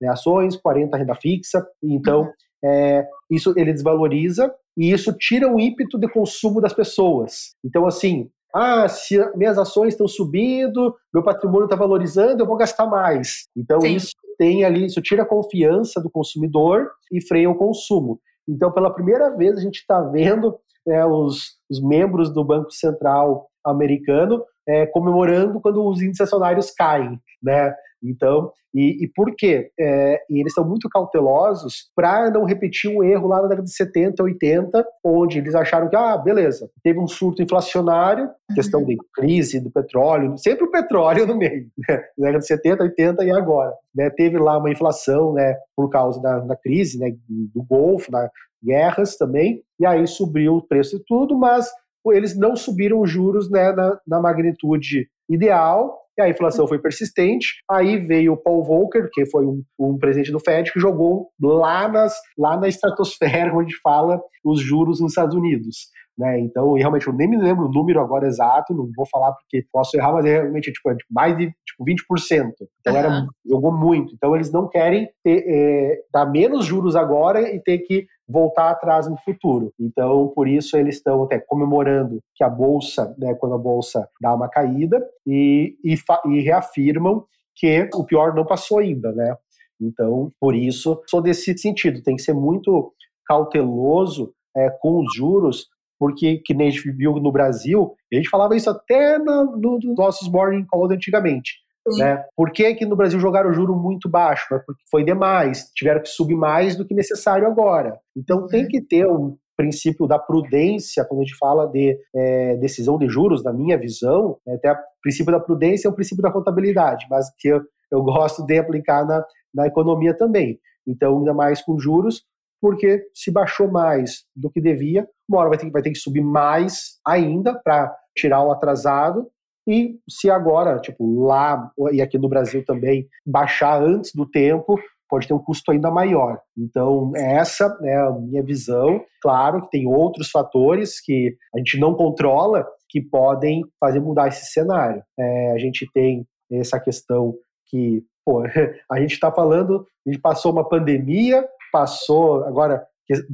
né, 0.00 0.08
ações, 0.08 0.60
40% 0.60 0.94
renda 0.98 1.14
fixa. 1.14 1.66
Então, 1.82 2.22
uhum. 2.22 2.32
é, 2.62 3.08
isso 3.30 3.54
ele 3.56 3.72
desvaloriza 3.72 4.54
e 4.76 4.92
isso 4.92 5.12
tira 5.16 5.50
o 5.50 5.58
ímpeto 5.58 5.98
de 5.98 6.06
consumo 6.06 6.60
das 6.60 6.74
pessoas. 6.74 7.54
Então, 7.64 7.86
assim, 7.86 8.30
ah, 8.54 8.88
se 8.88 9.18
minhas 9.36 9.58
ações 9.58 9.94
estão 9.94 10.08
subindo, 10.08 10.94
meu 11.12 11.22
patrimônio 11.22 11.64
está 11.64 11.76
valorizando, 11.76 12.42
eu 12.42 12.46
vou 12.46 12.56
gastar 12.56 12.86
mais. 12.86 13.48
Então 13.56 13.80
Sim. 13.80 13.96
isso 13.96 14.12
tem 14.38 14.64
ali, 14.64 14.86
isso 14.86 15.02
tira 15.02 15.22
a 15.22 15.26
confiança 15.26 16.00
do 16.00 16.10
consumidor 16.10 16.90
e 17.12 17.20
freia 17.20 17.50
o 17.50 17.54
consumo. 17.54 18.18
Então, 18.48 18.72
pela 18.72 18.92
primeira 18.92 19.36
vez, 19.36 19.58
a 19.58 19.60
gente 19.60 19.76
está 19.76 20.00
vendo 20.00 20.56
né, 20.86 21.04
os, 21.04 21.58
os, 21.70 21.80
membros 21.80 22.32
do 22.32 22.42
Banco 22.42 22.72
Central 22.72 23.48
americano 23.64 24.42
é, 24.66 24.86
comemorando 24.86 25.60
quando 25.60 25.86
os 25.86 26.00
índices 26.00 26.22
acionários 26.22 26.70
caem, 26.70 27.20
né? 27.42 27.74
Então, 28.02 28.50
e, 28.74 29.04
e 29.04 29.08
por 29.08 29.34
quê? 29.36 29.70
É, 29.78 30.20
e 30.30 30.40
eles 30.40 30.54
são 30.54 30.66
muito 30.66 30.88
cautelosos 30.88 31.90
para 31.94 32.30
não 32.30 32.44
repetir 32.44 32.90
um 32.90 33.02
erro 33.02 33.28
lá 33.28 33.42
na 33.42 33.48
década 33.48 33.64
de 33.64 33.74
70, 33.74 34.22
80, 34.22 34.86
onde 35.04 35.38
eles 35.38 35.54
acharam 35.54 35.88
que, 35.88 35.96
ah, 35.96 36.16
beleza, 36.16 36.70
teve 36.82 36.98
um 36.98 37.06
surto 37.06 37.42
inflacionário, 37.42 38.24
uhum. 38.24 38.54
questão 38.54 38.84
de 38.84 38.96
crise 39.12 39.60
do 39.60 39.70
petróleo, 39.70 40.38
sempre 40.38 40.64
o 40.64 40.70
petróleo 40.70 41.26
no 41.26 41.36
meio, 41.36 41.66
né? 41.88 41.96
na 42.16 42.26
década 42.26 42.38
de 42.38 42.46
70, 42.46 42.82
80 42.84 43.24
e 43.24 43.30
agora. 43.30 43.72
Né? 43.94 44.08
Teve 44.10 44.38
lá 44.38 44.58
uma 44.58 44.70
inflação 44.70 45.32
né, 45.32 45.56
por 45.76 45.90
causa 45.90 46.20
da, 46.22 46.38
da 46.38 46.56
crise 46.56 46.98
né, 46.98 47.12
do 47.28 47.62
Golfo, 47.62 48.10
da 48.10 48.30
guerras 48.62 49.16
também, 49.16 49.62
e 49.78 49.86
aí 49.86 50.06
subiu 50.06 50.56
o 50.56 50.62
preço 50.62 50.98
de 50.98 51.04
tudo, 51.06 51.36
mas 51.38 51.66
eles 52.08 52.36
não 52.36 52.56
subiram 52.56 53.00
os 53.00 53.10
juros 53.10 53.50
né, 53.50 53.72
na, 53.72 53.98
na 54.06 54.20
magnitude 54.20 55.08
ideal, 55.28 55.99
e 56.20 56.26
a 56.26 56.28
inflação 56.28 56.66
foi 56.68 56.78
persistente. 56.78 57.46
Aí 57.70 57.98
veio 57.98 58.34
o 58.34 58.36
Paul 58.36 58.62
Volcker, 58.64 59.08
que 59.12 59.26
foi 59.26 59.44
um, 59.44 59.62
um 59.78 59.98
presidente 59.98 60.30
do 60.32 60.40
Fed, 60.40 60.72
que 60.72 60.80
jogou 60.80 61.28
lá, 61.40 61.88
nas, 61.88 62.14
lá 62.38 62.58
na 62.58 62.68
estratosfera, 62.68 63.52
onde 63.56 63.74
fala 63.80 64.20
os 64.44 64.60
juros 64.60 65.00
nos 65.00 65.12
Estados 65.12 65.34
Unidos. 65.34 65.88
Né? 66.20 66.38
Então, 66.38 66.74
realmente, 66.74 67.06
eu 67.06 67.14
nem 67.14 67.26
me 67.26 67.38
lembro 67.38 67.64
o 67.64 67.72
número 67.72 67.98
agora 67.98 68.26
exato, 68.26 68.74
não 68.74 68.90
vou 68.94 69.06
falar 69.06 69.32
porque 69.32 69.64
posso 69.72 69.96
errar, 69.96 70.12
mas 70.12 70.26
é 70.26 70.42
realmente 70.42 70.70
tipo, 70.70 70.90
é 70.90 70.96
mais 71.10 71.34
de 71.34 71.46
tipo, 71.64 71.82
20%. 71.82 72.52
Então, 72.78 72.92
uhum. 72.92 72.98
era, 72.98 73.26
jogou 73.48 73.72
muito. 73.72 74.12
Então, 74.14 74.36
eles 74.36 74.52
não 74.52 74.68
querem 74.68 75.08
ter, 75.24 75.42
é, 75.48 76.02
dar 76.12 76.26
menos 76.26 76.66
juros 76.66 76.94
agora 76.94 77.40
e 77.40 77.58
ter 77.58 77.78
que 77.78 78.06
voltar 78.28 78.68
atrás 78.68 79.08
no 79.08 79.16
futuro. 79.16 79.72
Então, 79.80 80.30
por 80.36 80.46
isso, 80.46 80.76
eles 80.76 80.96
estão 80.96 81.24
até 81.24 81.38
comemorando 81.38 82.20
que 82.34 82.44
a 82.44 82.50
Bolsa, 82.50 83.14
né, 83.16 83.34
quando 83.34 83.54
a 83.54 83.58
Bolsa 83.58 84.06
dá 84.20 84.34
uma 84.34 84.50
caída, 84.50 85.02
e, 85.26 85.74
e, 85.82 85.94
e 86.26 86.40
reafirmam 86.42 87.24
que 87.56 87.88
o 87.94 88.04
pior 88.04 88.34
não 88.34 88.44
passou 88.44 88.78
ainda, 88.78 89.10
né? 89.12 89.34
Então, 89.80 90.30
por 90.38 90.54
isso, 90.54 91.00
sou 91.06 91.22
desse 91.22 91.56
sentido, 91.56 92.02
tem 92.02 92.16
que 92.16 92.22
ser 92.22 92.34
muito 92.34 92.92
cauteloso 93.24 94.34
é, 94.54 94.68
com 94.68 95.00
os 95.00 95.14
juros, 95.14 95.68
porque, 96.00 96.38
que 96.38 96.54
nem 96.54 96.68
a 96.68 96.70
gente 96.70 96.90
viu 96.90 97.12
no 97.16 97.30
Brasil, 97.30 97.94
a 98.10 98.16
gente 98.16 98.30
falava 98.30 98.56
isso 98.56 98.70
até 98.70 99.18
no, 99.18 99.56
no, 99.58 99.78
nos 99.78 99.96
nossos 99.96 100.32
morning 100.32 100.64
calls 100.64 100.90
antigamente. 100.90 101.52
Né? 101.98 102.24
Por 102.34 102.52
que, 102.52 102.74
que 102.74 102.86
no 102.86 102.96
Brasil 102.96 103.20
jogaram 103.20 103.50
o 103.50 103.52
juro 103.52 103.76
muito 103.76 104.08
baixo? 104.08 104.46
Porque 104.48 104.82
foi 104.90 105.04
demais, 105.04 105.70
tiveram 105.74 106.00
que 106.00 106.08
subir 106.08 106.36
mais 106.36 106.74
do 106.74 106.86
que 106.86 106.94
necessário 106.94 107.46
agora. 107.46 107.98
Então 108.16 108.46
tem 108.46 108.62
uhum. 108.62 108.68
que 108.68 108.80
ter 108.80 109.06
um 109.06 109.36
princípio 109.56 110.06
da 110.06 110.18
prudência, 110.18 111.04
quando 111.04 111.20
a 111.20 111.24
gente 111.24 111.36
fala 111.36 111.66
de 111.66 111.98
é, 112.16 112.56
decisão 112.56 112.96
de 112.96 113.06
juros, 113.06 113.44
na 113.44 113.52
minha 113.52 113.76
visão, 113.76 114.38
né, 114.46 114.54
até 114.54 114.72
o 114.72 114.76
princípio 115.02 115.32
da 115.32 115.40
prudência 115.40 115.86
é 115.86 115.90
o 115.90 115.94
princípio 115.94 116.22
da 116.22 116.32
contabilidade, 116.32 117.06
mas 117.10 117.26
que 117.38 117.48
eu, 117.48 117.60
eu 117.92 118.02
gosto 118.02 118.44
de 118.46 118.58
aplicar 118.58 119.04
na, 119.04 119.22
na 119.54 119.66
economia 119.66 120.16
também. 120.16 120.58
Então, 120.86 121.18
ainda 121.18 121.34
mais 121.34 121.60
com 121.60 121.78
juros, 121.78 122.22
porque 122.60 123.02
se 123.14 123.30
baixou 123.30 123.70
mais 123.70 124.24
do 124.34 124.50
que 124.50 124.60
devia, 124.60 125.08
uma 125.28 125.40
hora 125.40 125.48
vai 125.50 125.58
ter, 125.58 125.70
vai 125.70 125.82
ter 125.82 125.90
que 125.90 125.98
subir 125.98 126.22
mais 126.22 126.98
ainda 127.06 127.54
para 127.54 127.94
tirar 128.16 128.42
o 128.42 128.50
atrasado, 128.50 129.28
e 129.66 129.98
se 130.08 130.30
agora, 130.30 130.80
tipo, 130.80 131.24
lá 131.24 131.70
e 131.92 132.02
aqui 132.02 132.18
no 132.18 132.28
Brasil 132.28 132.64
também, 132.64 133.06
baixar 133.24 133.80
antes 133.80 134.12
do 134.14 134.28
tempo, 134.28 134.76
pode 135.08 135.26
ter 135.26 135.34
um 135.34 135.38
custo 135.38 135.72
ainda 135.72 135.90
maior. 135.90 136.40
Então, 136.56 137.12
essa 137.14 137.76
é 137.82 137.96
a 137.96 138.10
minha 138.12 138.42
visão. 138.42 139.04
Claro 139.20 139.62
que 139.62 139.70
tem 139.70 139.86
outros 139.86 140.30
fatores 140.30 141.00
que 141.00 141.36
a 141.54 141.58
gente 141.58 141.78
não 141.78 141.94
controla 141.94 142.66
que 142.88 143.00
podem 143.00 143.62
fazer 143.78 144.00
mudar 144.00 144.28
esse 144.28 144.46
cenário. 144.46 145.02
É, 145.18 145.52
a 145.52 145.58
gente 145.58 145.86
tem 145.92 146.26
essa 146.50 146.80
questão 146.80 147.34
que, 147.66 148.02
pô, 148.24 148.42
a 148.90 149.00
gente 149.00 149.12
está 149.12 149.30
falando, 149.30 149.86
a 150.06 150.10
gente 150.10 150.20
passou 150.20 150.52
uma 150.52 150.68
pandemia, 150.68 151.46
passou 151.70 152.44
agora 152.44 152.86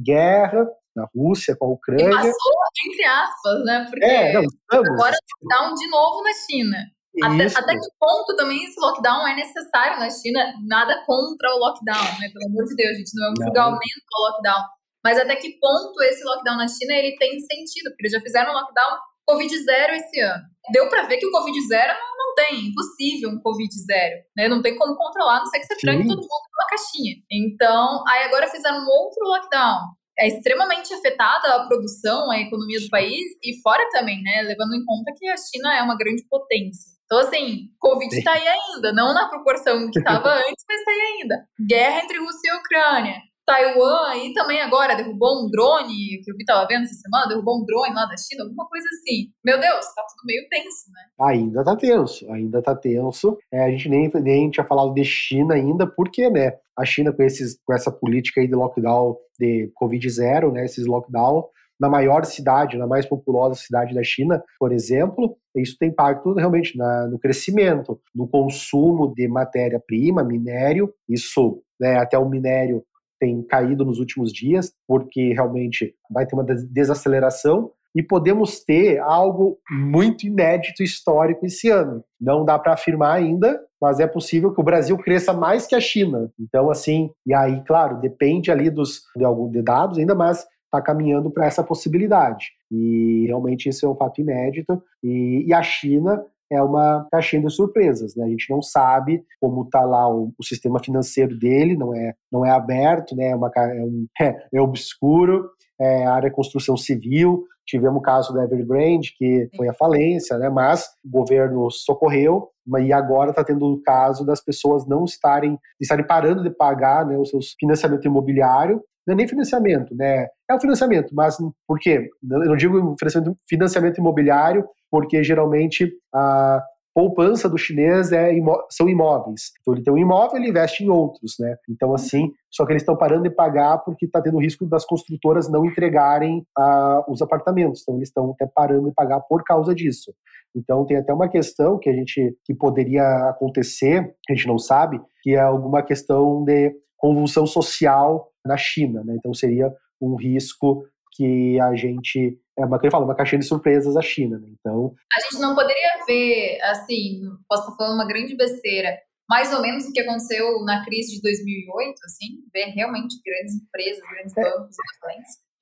guerra, 0.03 0.67
na 0.95 1.07
Rússia, 1.15 1.55
com 1.55 1.65
a 1.65 1.69
Ucrânia. 1.69 2.09
E 2.09 2.15
passou 2.15 2.53
entre 2.89 3.05
aspas, 3.05 3.63
né? 3.65 3.85
Porque 3.89 4.05
é, 4.05 4.33
não, 4.33 4.43
agora 4.71 5.15
lockdown 5.43 5.75
de 5.75 5.89
novo 5.89 6.23
na 6.23 6.33
China. 6.33 6.77
Até, 7.23 7.45
até, 7.45 7.73
que 7.73 7.89
ponto 7.99 8.35
também 8.35 8.63
esse 8.63 8.79
lockdown 8.79 9.27
é 9.27 9.35
necessário 9.35 9.99
na 9.99 10.09
China? 10.09 10.53
Nada 10.67 11.03
contra 11.05 11.49
o 11.55 11.59
lockdown, 11.59 12.19
né? 12.19 12.29
Pelo 12.31 12.45
amor 12.51 12.65
de 12.65 12.75
Deus, 12.75 12.97
gente, 12.97 13.11
não 13.15 13.27
é 13.27 13.31
um 13.31 13.45
julgamento 13.45 14.05
ao 14.13 14.31
lockdown. 14.31 14.63
Mas 15.03 15.17
até 15.17 15.35
que 15.35 15.57
ponto 15.59 16.01
esse 16.03 16.23
lockdown 16.23 16.57
na 16.57 16.67
China 16.67 16.93
ele 16.93 17.17
tem 17.17 17.39
sentido? 17.39 17.89
Porque 17.89 18.03
eles 18.03 18.11
já 18.11 18.21
fizeram 18.21 18.51
um 18.51 18.55
lockdown 18.55 18.97
Covid 19.27 19.63
zero 19.63 19.93
esse 19.93 20.19
ano. 20.21 20.43
Deu 20.71 20.89
para 20.89 21.03
ver 21.03 21.17
que 21.17 21.25
o 21.25 21.31
Covid 21.31 21.67
zero 21.67 21.93
não, 21.93 22.17
não 22.17 22.35
tem, 22.35 22.67
impossível 22.67 23.29
um 23.29 23.41
Covid 23.41 23.69
zero, 23.85 24.15
né? 24.35 24.47
Não 24.47 24.61
tem 24.61 24.75
como 24.77 24.95
controlar, 24.95 25.39
não 25.39 25.45
sei 25.47 25.59
que 25.59 25.65
você 25.65 25.77
tranque 25.77 26.07
todo 26.07 26.21
mundo 26.21 26.27
numa 26.27 26.67
caixinha. 26.69 27.15
Então, 27.31 28.03
aí 28.07 28.23
agora 28.23 28.47
fizeram 28.47 28.79
um 28.79 28.89
outro 28.89 29.23
lockdown. 29.25 29.79
É 30.19 30.27
extremamente 30.27 30.93
afetada 30.93 31.55
a 31.55 31.67
produção, 31.67 32.31
a 32.31 32.39
economia 32.39 32.79
do 32.79 32.89
país 32.89 33.21
e 33.43 33.61
fora 33.61 33.87
também, 33.91 34.21
né? 34.23 34.41
Levando 34.43 34.73
em 34.73 34.83
conta 34.83 35.13
que 35.15 35.27
a 35.27 35.35
China 35.37 35.77
é 35.77 35.81
uma 35.81 35.97
grande 35.97 36.23
potência. 36.27 36.97
Então, 37.05 37.19
assim, 37.19 37.69
Covid 37.79 38.13
está 38.17 38.33
aí 38.33 38.47
ainda, 38.47 38.91
não 38.91 39.13
na 39.13 39.29
proporção 39.29 39.89
que 39.89 39.99
estava 39.99 40.29
antes, 40.35 40.65
mas 40.67 40.79
está 40.79 40.91
aí 40.91 41.21
ainda. 41.21 41.47
Guerra 41.67 42.03
entre 42.03 42.17
Rússia 42.17 42.51
e 42.51 42.57
Ucrânia. 42.57 43.21
Taiwan 43.47 44.09
aí 44.09 44.33
também 44.33 44.59
agora 44.59 44.93
derrubou 44.93 45.45
um 45.45 45.49
drone, 45.49 46.19
que 46.21 46.29
eu 46.29 46.35
vi 46.35 46.43
tava 46.43 46.67
vendo 46.67 46.83
essa 46.83 46.95
semana, 46.95 47.29
derrubou 47.29 47.61
um 47.61 47.65
drone 47.65 47.95
lá 47.95 48.05
da 48.05 48.17
China, 48.17 48.43
alguma 48.43 48.67
coisa 48.67 48.85
assim. 48.89 49.31
Meu 49.43 49.57
Deus, 49.57 49.85
tá 49.95 50.03
tudo 50.03 50.25
meio 50.25 50.45
tenso, 50.49 50.91
né? 50.91 51.01
Ainda 51.21 51.63
tá 51.63 51.75
tenso, 51.77 52.29
ainda 52.29 52.61
tá 52.61 52.75
tenso. 52.75 53.37
É, 53.49 53.63
a 53.63 53.71
gente 53.71 53.87
nem, 53.87 54.11
nem 54.15 54.51
tinha 54.51 54.65
falado 54.65 54.93
de 54.93 55.05
China 55.05 55.55
ainda, 55.55 55.87
porque, 55.87 56.29
né, 56.29 56.57
a 56.77 56.83
China 56.83 57.13
com, 57.13 57.23
esses, 57.23 57.57
com 57.65 57.73
essa 57.73 57.89
política 57.89 58.41
aí 58.41 58.47
de 58.47 58.53
lockdown 58.53 59.15
de 59.39 59.71
Covid 59.75 60.09
zero, 60.09 60.51
né, 60.51 60.65
esses 60.65 60.85
lockdown, 60.85 61.45
na 61.79 61.89
maior 61.89 62.25
cidade, 62.25 62.77
na 62.77 62.85
mais 62.85 63.05
populosa 63.05 63.55
cidade 63.55 63.95
da 63.95 64.03
China, 64.03 64.43
por 64.59 64.73
exemplo, 64.73 65.37
isso 65.55 65.77
tem 65.79 65.89
impacto 65.89 66.33
realmente 66.33 66.77
na, 66.77 67.07
no 67.07 67.17
crescimento, 67.17 68.01
no 68.13 68.27
consumo 68.27 69.13
de 69.15 69.25
matéria-prima, 69.27 70.21
minério, 70.21 70.93
isso, 71.07 71.61
né, 71.79 71.97
até 71.97 72.17
o 72.17 72.27
minério 72.27 72.83
tem 73.19 73.41
caído 73.43 73.85
nos 73.85 73.99
últimos 73.99 74.31
dias, 74.31 74.73
porque 74.87 75.33
realmente 75.33 75.93
vai 76.09 76.25
ter 76.25 76.35
uma 76.35 76.43
desaceleração 76.43 77.71
e 77.95 78.03
podemos 78.03 78.59
ter 78.63 78.99
algo 78.99 79.57
muito 79.69 80.27
inédito 80.27 80.83
histórico 80.83 81.45
esse 81.45 81.69
ano. 81.69 82.03
Não 82.19 82.45
dá 82.45 82.59
para 82.59 82.73
afirmar 82.73 83.15
ainda, 83.15 83.59
mas 83.81 83.99
é 83.99 84.05
possível 84.05 84.53
que 84.53 84.61
o 84.61 84.63
Brasil 84.63 84.97
cresça 84.97 85.33
mais 85.33 85.65
que 85.65 85.73
a 85.73 85.79
China. 85.79 86.31
Então, 86.39 86.69
assim, 86.69 87.09
e 87.25 87.33
aí, 87.33 87.63
claro, 87.65 87.99
depende 87.99 88.51
ali 88.51 88.69
dos 88.69 89.01
de 89.15 89.23
alguns 89.23 89.51
de 89.51 89.63
dados 89.63 89.97
ainda, 89.97 90.13
mas 90.13 90.45
está 90.65 90.81
caminhando 90.81 91.31
para 91.31 91.47
essa 91.47 91.63
possibilidade. 91.63 92.51
E 92.71 93.25
realmente 93.25 93.69
isso 93.69 93.85
é 93.85 93.89
um 93.89 93.95
fato 93.95 94.21
inédito. 94.21 94.81
E, 95.03 95.45
e 95.47 95.53
a 95.53 95.63
China 95.63 96.23
é 96.51 96.61
uma 96.61 97.07
caixinha 97.11 97.41
de 97.41 97.53
surpresas, 97.53 98.15
né? 98.15 98.25
A 98.25 98.29
gente 98.29 98.49
não 98.49 98.61
sabe 98.61 99.23
como 99.39 99.63
está 99.63 99.81
lá 99.81 100.09
o, 100.09 100.31
o, 100.37 100.43
sistema 100.43 100.79
financeiro 100.79 101.37
dele, 101.37 101.75
não 101.75 101.93
é, 101.93 102.13
não 102.31 102.45
é 102.45 102.51
aberto, 102.51 103.15
né? 103.15 103.29
É, 103.29 103.35
uma, 103.35 103.51
é, 103.55 103.83
um, 103.83 104.07
é, 104.19 104.47
é 104.53 104.61
obscuro, 104.61 105.49
é 105.79 106.05
área 106.05 106.29
de 106.29 106.35
construção 106.35 106.77
civil. 106.77 107.43
Tivemos 107.65 107.99
o 107.99 108.01
caso 108.01 108.33
da 108.33 108.45
Evergrande, 108.45 109.13
que 109.17 109.49
foi 109.55 109.67
a 109.67 109.73
falência, 109.73 110.37
né? 110.37 110.49
Mas 110.49 110.85
o 111.03 111.09
governo 111.09 111.69
socorreu, 111.69 112.49
e 112.79 112.93
agora 112.93 113.31
está 113.31 113.43
tendo 113.43 113.65
o 113.65 113.81
caso 113.81 114.25
das 114.25 114.41
pessoas 114.41 114.87
não 114.87 115.03
estarem, 115.03 115.57
estarem 115.79 116.05
parando 116.05 116.43
de 116.43 116.49
pagar 116.49 117.05
né, 117.05 117.17
os 117.17 117.29
seus 117.29 117.55
financiamento 117.59 118.05
imobiliário 118.05 118.81
não 119.07 119.13
é 119.13 119.15
nem 119.15 119.27
financiamento, 119.27 119.95
né? 119.95 120.27
É 120.49 120.53
o 120.53 120.59
financiamento, 120.59 121.15
mas 121.15 121.37
por 121.65 121.79
quê? 121.79 122.09
Eu 122.29 122.39
não 122.39 122.57
digo 122.57 122.95
financiamento, 122.99 123.37
financiamento 123.47 123.97
imobiliário, 123.99 124.67
porque 124.89 125.23
geralmente 125.23 125.91
a 126.13 126.63
poupança 126.97 127.47
do 127.47 127.59
chinês 127.59 128.11
é 128.11 128.35
imó 128.35 128.65
são 128.71 128.89
imóveis. 128.89 129.51
Então 129.61 129.75
ele 129.75 129.83
tem 129.83 129.93
um 129.93 129.99
imóvel, 129.99 130.37
ele 130.37 130.49
investe 130.49 130.83
em 130.83 130.89
outros, 130.89 131.35
né? 131.39 131.55
Então 131.69 131.93
assim, 131.93 132.31
só 132.49 132.65
que 132.65 132.71
eles 132.71 132.81
estão 132.81 132.97
parando 132.97 133.23
de 133.23 133.29
pagar 133.29 133.77
porque 133.79 134.07
está 134.07 134.19
tendo 134.19 134.39
risco 134.39 134.65
das 134.65 134.83
construtoras 134.83 135.47
não 135.47 135.63
entregarem 135.63 136.39
uh, 136.57 137.11
os 137.11 137.21
apartamentos. 137.21 137.81
Então 137.83 137.97
eles 137.97 138.09
estão 138.09 138.31
até 138.31 138.47
parando 138.47 138.89
de 138.89 138.95
pagar 138.95 139.19
por 139.21 139.43
causa 139.43 139.75
disso. 139.75 140.11
Então 140.55 140.85
tem 140.87 140.97
até 140.97 141.13
uma 141.13 141.29
questão 141.29 141.77
que 141.77 141.87
a 141.87 141.93
gente 141.93 142.35
que 142.43 142.55
poderia 142.55 143.29
acontecer, 143.29 144.15
que 144.23 144.33
a 144.33 144.35
gente 144.35 144.47
não 144.47 144.57
sabe, 144.57 144.99
que 145.21 145.35
é 145.35 145.39
alguma 145.39 145.83
questão 145.83 146.43
de 146.43 146.73
convulsão 146.97 147.45
social 147.45 148.27
na 148.43 148.57
China. 148.57 149.03
Né? 149.03 149.15
Então 149.19 149.35
seria 149.35 149.71
um 150.01 150.15
risco 150.15 150.83
que 151.17 151.59
a 151.59 151.75
gente 151.75 152.39
é 152.57 152.65
uma 152.65 152.79
que 152.79 152.87
eu 152.87 152.91
falo, 152.91 153.05
uma 153.05 153.15
caixinha 153.15 153.39
de 153.39 153.45
surpresas 153.45 153.97
a 153.97 154.01
China. 154.01 154.37
Né? 154.37 154.49
Então 154.59 154.93
a 155.11 155.19
gente 155.21 155.41
não 155.41 155.55
poderia 155.55 156.05
ver 156.07 156.61
assim, 156.61 157.21
posso 157.49 157.63
estar 157.63 157.75
falando 157.75 157.95
uma 157.95 158.07
grande 158.07 158.35
besteira, 158.35 158.97
mais 159.27 159.51
ou 159.51 159.61
menos 159.61 159.85
o 159.85 159.91
que 159.91 159.99
aconteceu 159.99 160.63
na 160.63 160.85
crise 160.85 161.15
de 161.15 161.21
2008, 161.21 161.95
assim, 162.05 162.27
ver 162.53 162.71
realmente 162.73 163.15
grandes 163.25 163.55
empresas, 163.55 164.03
grandes 164.09 164.37
é. 164.37 164.41
bancos 164.41 164.77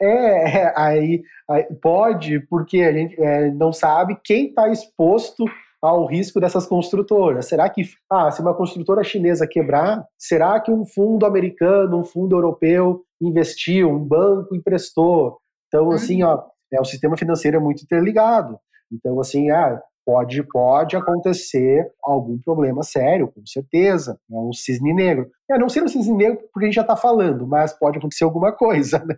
é, 0.01 0.57
é, 0.59 0.74
aí, 0.75 1.24
aí, 1.50 1.63
pode, 1.81 2.41
porque 2.50 2.81
a 2.81 2.91
gente 2.91 3.19
é, 3.19 3.50
não 3.51 3.71
sabe 3.71 4.19
quem 4.24 4.47
está 4.47 4.69
exposto 4.69 5.45
ao 5.81 6.05
risco 6.05 6.39
dessas 6.39 6.65
construtoras? 6.65 7.47
Será 7.47 7.69
que, 7.69 7.83
ah, 8.12 8.29
se 8.31 8.41
uma 8.41 8.53
construtora 8.53 9.03
chinesa 9.03 9.47
quebrar, 9.47 10.05
será 10.17 10.59
que 10.59 10.71
um 10.71 10.85
fundo 10.85 11.25
americano, 11.25 12.00
um 12.00 12.03
fundo 12.03 12.35
europeu 12.35 13.03
investiu, 13.21 13.89
um 13.89 14.03
banco 14.03 14.55
emprestou? 14.55 15.39
Então, 15.75 15.91
assim, 15.91 16.24
ó, 16.24 16.41
é, 16.72 16.79
o 16.79 16.86
sistema 16.86 17.17
financeiro 17.17 17.58
é 17.58 17.60
muito 17.60 17.84
interligado. 17.84 18.58
Então, 18.89 19.20
assim, 19.20 19.51
ah, 19.51 19.82
pode, 20.05 20.41
pode 20.44 20.96
acontecer 20.96 21.86
algum 22.01 22.39
problema 22.39 22.82
sério, 22.82 23.27
com 23.27 23.46
certeza. 23.46 24.17
É 24.32 24.36
um 24.36 24.53
cisne 24.53 24.94
negro. 24.94 25.29
É, 25.51 25.58
não 25.58 25.67
ser 25.67 25.84
um 25.84 25.88
cisne 25.88 26.15
negro 26.15 26.39
porque 26.53 26.65
a 26.65 26.67
gente 26.67 26.75
já 26.75 26.82
está 26.82 26.96
falando, 26.96 27.46
mas 27.46 27.77
pode 27.77 27.98
acontecer 27.98 28.24
alguma 28.24 28.53
coisa, 28.53 29.00
né? 29.05 29.17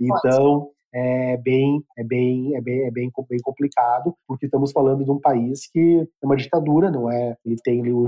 Então, 0.00 0.70
é 0.94 1.36
bem, 1.38 1.82
é 1.96 2.04
bem, 2.04 2.56
é 2.56 2.60
bem, 2.60 2.86
é 2.86 2.90
bem, 2.90 3.10
bem 3.28 3.40
complicado, 3.42 4.14
porque 4.26 4.46
estamos 4.46 4.72
falando 4.72 5.04
de 5.04 5.10
um 5.10 5.20
país 5.20 5.68
que 5.70 6.00
é 6.00 6.26
uma 6.26 6.36
ditadura, 6.36 6.90
não 6.90 7.10
é? 7.10 7.36
Ele 7.44 7.56
tem 7.62 7.80
ali 7.80 7.92
o, 7.92 8.06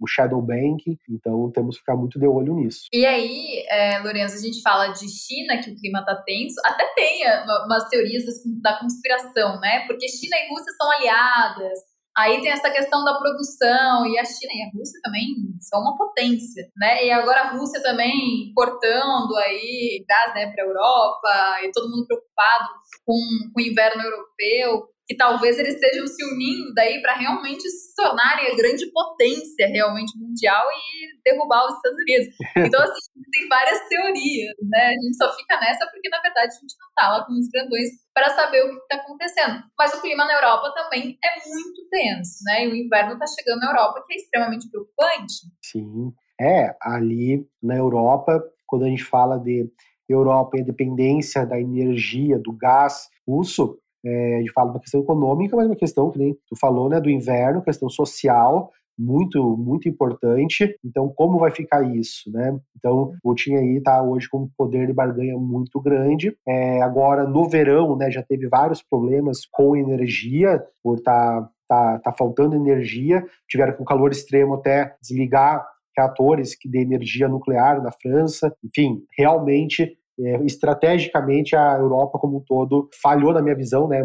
o 0.00 0.06
shadow 0.06 0.40
banking, 0.40 0.96
então 1.10 1.50
temos 1.50 1.76
que 1.76 1.80
ficar 1.80 1.96
muito 1.96 2.18
de 2.18 2.26
olho 2.26 2.54
nisso. 2.54 2.82
E 2.92 3.04
aí, 3.04 3.64
é, 3.68 3.98
Lourenço, 4.00 4.36
a 4.36 4.40
gente 4.40 4.62
fala 4.62 4.88
de 4.88 5.08
China, 5.08 5.58
que 5.62 5.70
o 5.70 5.76
clima 5.76 6.04
tá 6.04 6.16
tenso, 6.24 6.60
até 6.64 6.84
tem 6.94 7.22
umas 7.66 7.88
teorias 7.88 8.24
da 8.62 8.78
conspiração, 8.78 9.60
né? 9.60 9.84
Porque 9.86 10.08
China 10.08 10.36
e 10.36 10.48
Rússia 10.48 10.72
são 10.76 10.90
aliadas, 10.92 11.78
Aí 12.16 12.42
tem 12.42 12.50
essa 12.50 12.70
questão 12.70 13.04
da 13.04 13.18
produção, 13.18 14.06
e 14.06 14.18
a 14.18 14.24
China 14.24 14.52
e 14.52 14.62
a 14.62 14.70
Rússia 14.76 15.00
também 15.02 15.26
são 15.60 15.80
uma 15.80 15.96
potência, 15.96 16.68
né? 16.76 17.06
E 17.06 17.10
agora 17.10 17.40
a 17.40 17.52
Rússia 17.52 17.82
também 17.82 18.52
cortando 18.54 19.34
aí 19.36 20.04
gás 20.06 20.34
né, 20.34 20.52
para 20.52 20.62
a 20.62 20.66
Europa, 20.66 21.56
e 21.62 21.72
todo 21.72 21.90
mundo 21.90 22.06
preocupado 22.06 22.68
com, 23.06 23.14
com 23.54 23.60
o 23.60 23.64
inverno 23.64 24.02
europeu 24.02 24.88
que 25.12 25.16
talvez 25.16 25.58
eles 25.58 25.74
estejam 25.74 26.06
se 26.06 26.24
unindo 26.24 26.72
daí 26.74 27.02
para 27.02 27.12
realmente 27.12 27.68
se 27.68 27.94
tornarem 27.94 28.50
a 28.50 28.56
grande 28.56 28.90
potência 28.90 29.66
realmente 29.68 30.18
mundial 30.18 30.64
e 30.72 31.20
derrubar 31.22 31.66
os 31.66 31.74
Estados 31.76 31.98
Unidos. 31.98 32.34
Então, 32.72 32.82
assim, 32.82 33.20
tem 33.32 33.48
várias 33.48 33.88
teorias, 33.88 34.54
né? 34.62 34.88
A 34.88 34.92
gente 34.92 35.16
só 35.16 35.34
fica 35.36 35.58
nessa 35.60 35.86
porque, 35.90 36.08
na 36.08 36.20
verdade, 36.20 36.48
a 36.48 36.60
gente 36.60 36.74
não 36.80 36.88
tá 36.94 37.10
lá 37.10 37.26
com 37.26 37.32
os 37.32 37.48
grandões 37.48 37.88
para 38.14 38.30
saber 38.30 38.64
o 38.64 38.68
que 38.68 38.76
está 38.76 38.96
acontecendo. 38.96 39.62
Mas 39.78 39.92
o 39.94 40.00
clima 40.00 40.24
na 40.24 40.34
Europa 40.34 40.72
também 40.74 41.18
é 41.22 41.48
muito 41.48 41.88
tenso, 41.90 42.38
né? 42.44 42.64
E 42.64 42.68
o 42.68 42.76
inverno 42.76 43.14
está 43.14 43.26
chegando 43.26 43.60
na 43.60 43.70
Europa, 43.70 44.02
que 44.06 44.14
é 44.14 44.16
extremamente 44.16 44.70
preocupante. 44.70 45.34
Sim. 45.62 46.12
É, 46.40 46.74
ali 46.80 47.46
na 47.62 47.76
Europa, 47.76 48.42
quando 48.66 48.84
a 48.84 48.88
gente 48.88 49.04
fala 49.04 49.38
de 49.38 49.68
Europa 50.08 50.56
e 50.56 50.60
a 50.60 50.64
dependência 50.64 51.44
da 51.44 51.60
energia, 51.60 52.38
do 52.38 52.52
gás 52.52 53.08
russo, 53.26 53.78
é, 54.04 54.38
gente 54.38 54.52
fala 54.52 54.70
de 54.70 54.76
uma 54.76 54.80
questão 54.80 55.00
econômica, 55.00 55.56
mas 55.56 55.66
uma 55.66 55.76
questão 55.76 56.10
que 56.10 56.18
nem 56.18 56.36
tu 56.48 56.56
falou, 56.58 56.88
né, 56.88 57.00
do 57.00 57.10
inverno, 57.10 57.62
questão 57.62 57.88
social, 57.88 58.70
muito, 58.98 59.56
muito 59.56 59.88
importante. 59.88 60.76
Então, 60.84 61.08
como 61.08 61.38
vai 61.38 61.50
ficar 61.50 61.82
isso, 61.82 62.30
né? 62.30 62.58
Então, 62.76 63.02
o 63.02 63.14
Putin 63.22 63.54
aí 63.54 63.76
está 63.78 64.02
hoje 64.02 64.28
com 64.28 64.42
um 64.42 64.50
poder 64.56 64.86
de 64.86 64.92
barganha 64.92 65.36
muito 65.36 65.80
grande. 65.80 66.36
É, 66.46 66.82
agora, 66.82 67.24
no 67.26 67.48
verão, 67.48 67.96
né, 67.96 68.10
já 68.10 68.22
teve 68.22 68.48
vários 68.48 68.82
problemas 68.82 69.46
com 69.50 69.76
energia, 69.76 70.62
por 70.82 71.00
tá, 71.00 71.48
tá, 71.68 71.98
tá 72.00 72.12
faltando 72.12 72.54
energia, 72.54 73.24
tiveram 73.48 73.74
com 73.74 73.84
calor 73.84 74.12
extremo 74.12 74.54
até 74.54 74.94
desligar 75.00 75.66
reatores 75.96 76.56
de 76.64 76.78
energia 76.78 77.28
nuclear 77.28 77.82
na 77.82 77.92
França. 77.92 78.54
Enfim, 78.64 79.04
realmente 79.16 79.96
estrategicamente 80.44 81.56
a 81.56 81.76
Europa 81.78 82.18
como 82.18 82.38
um 82.38 82.40
todo 82.40 82.88
falhou 83.02 83.32
na 83.32 83.42
minha 83.42 83.54
visão, 83.54 83.88
né, 83.88 84.02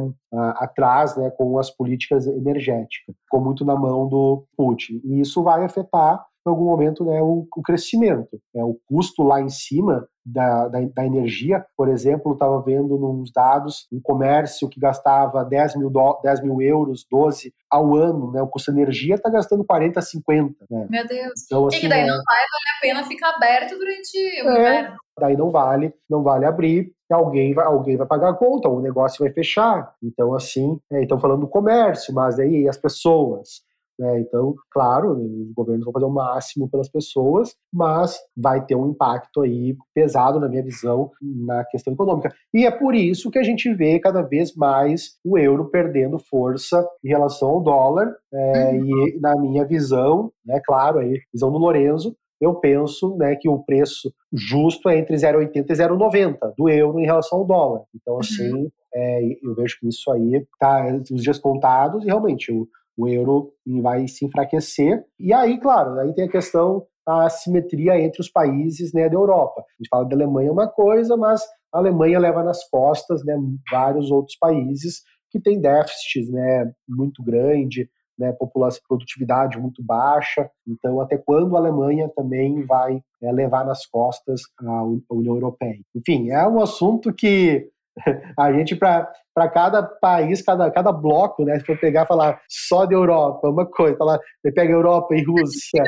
atrás, 0.55 1.15
né, 1.17 1.29
com 1.31 1.57
as 1.57 1.69
políticas 1.69 2.27
energéticas, 2.27 3.15
ficou 3.23 3.41
muito 3.41 3.65
na 3.65 3.75
mão 3.75 4.07
do 4.07 4.45
Putin. 4.55 5.01
E 5.03 5.21
isso 5.21 5.43
vai 5.43 5.63
afetar 5.63 6.25
em 6.49 6.53
algum 6.53 6.65
momento 6.65 7.03
né, 7.05 7.21
o, 7.21 7.47
o 7.55 7.61
crescimento. 7.61 8.39
É, 8.55 8.63
o 8.63 8.77
custo 8.87 9.23
lá 9.23 9.41
em 9.41 9.49
cima 9.49 10.07
da, 10.25 10.67
da, 10.67 10.79
da 10.81 11.05
energia, 11.05 11.65
por 11.75 11.87
exemplo, 11.87 12.33
estava 12.33 12.61
vendo 12.61 12.97
nos 12.97 13.31
dados 13.31 13.87
um 13.91 14.01
comércio 14.01 14.67
que 14.67 14.79
gastava 14.79 15.45
10 15.45 15.77
mil, 15.77 15.89
do, 15.89 16.19
10 16.21 16.43
mil 16.43 16.61
euros, 16.61 17.05
12 17.09 17.53
ao 17.69 17.95
ano, 17.95 18.31
né, 18.31 18.41
o 18.41 18.47
custo 18.47 18.73
de 18.73 18.81
energia 18.81 19.15
está 19.15 19.29
gastando 19.29 19.63
40, 19.63 20.01
50. 20.01 20.65
Né? 20.69 20.87
Meu 20.89 21.07
Deus. 21.07 21.45
Então, 21.45 21.67
assim, 21.67 21.77
e 21.77 21.79
que 21.81 21.87
daí 21.87 22.01
é... 22.01 22.05
não 22.05 22.15
vai 22.15 22.37
valer 22.37 22.77
a 22.77 22.81
pena 22.81 23.07
ficar 23.07 23.29
aberto 23.35 23.77
durante 23.77 24.17
o 24.43 24.49
é, 24.49 24.59
inverno. 24.59 24.97
Daí 25.19 25.37
não 25.37 25.49
vale, 25.49 25.93
não 26.09 26.23
vale 26.23 26.45
abrir, 26.45 26.91
alguém 27.09 27.53
vai, 27.53 27.65
alguém 27.65 27.97
vai 27.97 28.05
pagar 28.05 28.29
a 28.29 28.33
conta, 28.33 28.69
o 28.69 28.81
negócio 28.81 29.23
vai 29.23 29.31
fechar. 29.31 29.93
Então, 30.03 30.33
assim, 30.33 30.79
é, 30.91 31.03
então 31.03 31.19
falando 31.19 31.41
do 31.41 31.47
comércio, 31.47 32.13
mas 32.13 32.37
aí 32.37 32.67
as 32.67 32.77
pessoas, 32.77 33.61
né? 33.97 34.19
Então, 34.19 34.55
claro, 34.71 35.13
os 35.13 35.51
governos 35.53 35.85
vão 35.85 35.93
fazer 35.93 36.05
o 36.05 36.09
máximo 36.09 36.69
pelas 36.69 36.89
pessoas, 36.89 37.55
mas 37.73 38.17
vai 38.35 38.65
ter 38.65 38.75
um 38.75 38.89
impacto 38.89 39.41
aí 39.41 39.75
pesado, 39.93 40.39
na 40.39 40.47
minha 40.47 40.63
visão, 40.63 41.11
na 41.21 41.63
questão 41.65 41.93
econômica. 41.93 42.33
E 42.53 42.65
é 42.65 42.71
por 42.71 42.93
isso 42.93 43.31
que 43.31 43.39
a 43.39 43.43
gente 43.43 43.73
vê 43.73 43.99
cada 43.99 44.21
vez 44.21 44.55
mais 44.55 45.17
o 45.25 45.37
euro 45.37 45.69
perdendo 45.69 46.19
força 46.19 46.87
em 47.03 47.09
relação 47.09 47.49
ao 47.49 47.63
dólar. 47.63 48.15
É, 48.33 48.71
uhum. 48.71 48.85
E 48.85 49.19
na 49.19 49.35
minha 49.35 49.65
visão, 49.65 50.31
né, 50.45 50.61
claro, 50.65 50.99
aí, 50.99 51.19
visão 51.33 51.51
do 51.51 51.57
Lorenzo, 51.57 52.15
eu 52.39 52.53
penso 52.55 53.15
né, 53.17 53.35
que 53.35 53.49
o 53.49 53.63
preço 53.63 54.13
justo 54.31 54.89
é 54.89 54.97
entre 54.99 55.15
0,80 55.15 55.55
e 55.55 55.73
0,90 55.73 56.53
do 56.55 56.69
euro 56.69 56.99
em 56.99 57.05
relação 57.05 57.39
ao 57.39 57.45
dólar. 57.45 57.81
Então, 57.95 58.13
uhum. 58.13 58.19
assim, 58.19 58.53
uhum. 58.53 58.69
é, 58.93 59.21
eu 59.41 59.55
vejo 59.55 59.77
que 59.79 59.87
isso 59.87 60.11
aí 60.11 60.35
está 60.35 60.85
os 61.11 61.23
dias 61.23 61.39
contados 61.39 62.03
e 62.03 62.07
realmente 62.07 62.51
o, 62.51 62.67
o 62.97 63.07
euro 63.07 63.53
vai 63.81 64.07
se 64.07 64.25
enfraquecer. 64.25 65.05
E 65.19 65.31
aí, 65.31 65.59
claro, 65.59 65.99
aí 65.99 66.13
tem 66.13 66.25
a 66.25 66.31
questão 66.31 66.85
da 67.05 67.25
assimetria 67.25 67.99
entre 67.99 68.19
os 68.19 68.29
países 68.29 68.91
né, 68.91 69.07
da 69.07 69.15
Europa. 69.15 69.61
A 69.61 69.73
gente 69.77 69.89
fala 69.89 70.05
da 70.05 70.15
Alemanha 70.15 70.51
uma 70.51 70.67
coisa, 70.67 71.15
mas 71.15 71.41
a 71.71 71.77
Alemanha 71.77 72.19
leva 72.19 72.43
nas 72.43 72.67
costas 72.69 73.23
né, 73.23 73.37
vários 73.71 74.11
outros 74.11 74.35
países 74.37 75.03
que 75.29 75.39
têm 75.39 75.61
déficits 75.61 76.29
né, 76.29 76.71
muito 76.87 77.23
grande, 77.23 77.89
né, 78.17 78.33
população, 78.33 78.81
produtividade 78.87 79.59
muito 79.59 79.83
baixa. 79.83 80.49
Então, 80.67 80.99
até 80.99 81.17
quando 81.17 81.55
a 81.55 81.59
Alemanha 81.59 82.09
também 82.15 82.65
vai 82.65 82.99
é, 83.21 83.31
levar 83.31 83.65
nas 83.65 83.85
costas 83.85 84.41
a 84.59 84.83
União 85.11 85.35
Europeia? 85.35 85.79
Enfim, 85.95 86.31
é 86.31 86.47
um 86.47 86.59
assunto 86.59 87.13
que 87.13 87.69
a 88.37 88.51
gente, 88.51 88.75
para 88.75 89.11
cada 89.45 89.83
país, 89.83 90.41
cada, 90.41 90.71
cada 90.71 90.91
bloco, 90.93 91.43
né? 91.43 91.59
Se 91.59 91.65
for 91.65 91.77
pegar 91.77 92.03
e 92.03 92.07
falar 92.07 92.41
só 92.47 92.85
da 92.85 92.93
Europa, 92.93 93.49
uma 93.49 93.65
coisa, 93.69 93.97
falar, 93.97 94.19
você 94.41 94.53
pega 94.53 94.71
Europa 94.71 95.13
e 95.13 95.23
Rússia. 95.23 95.83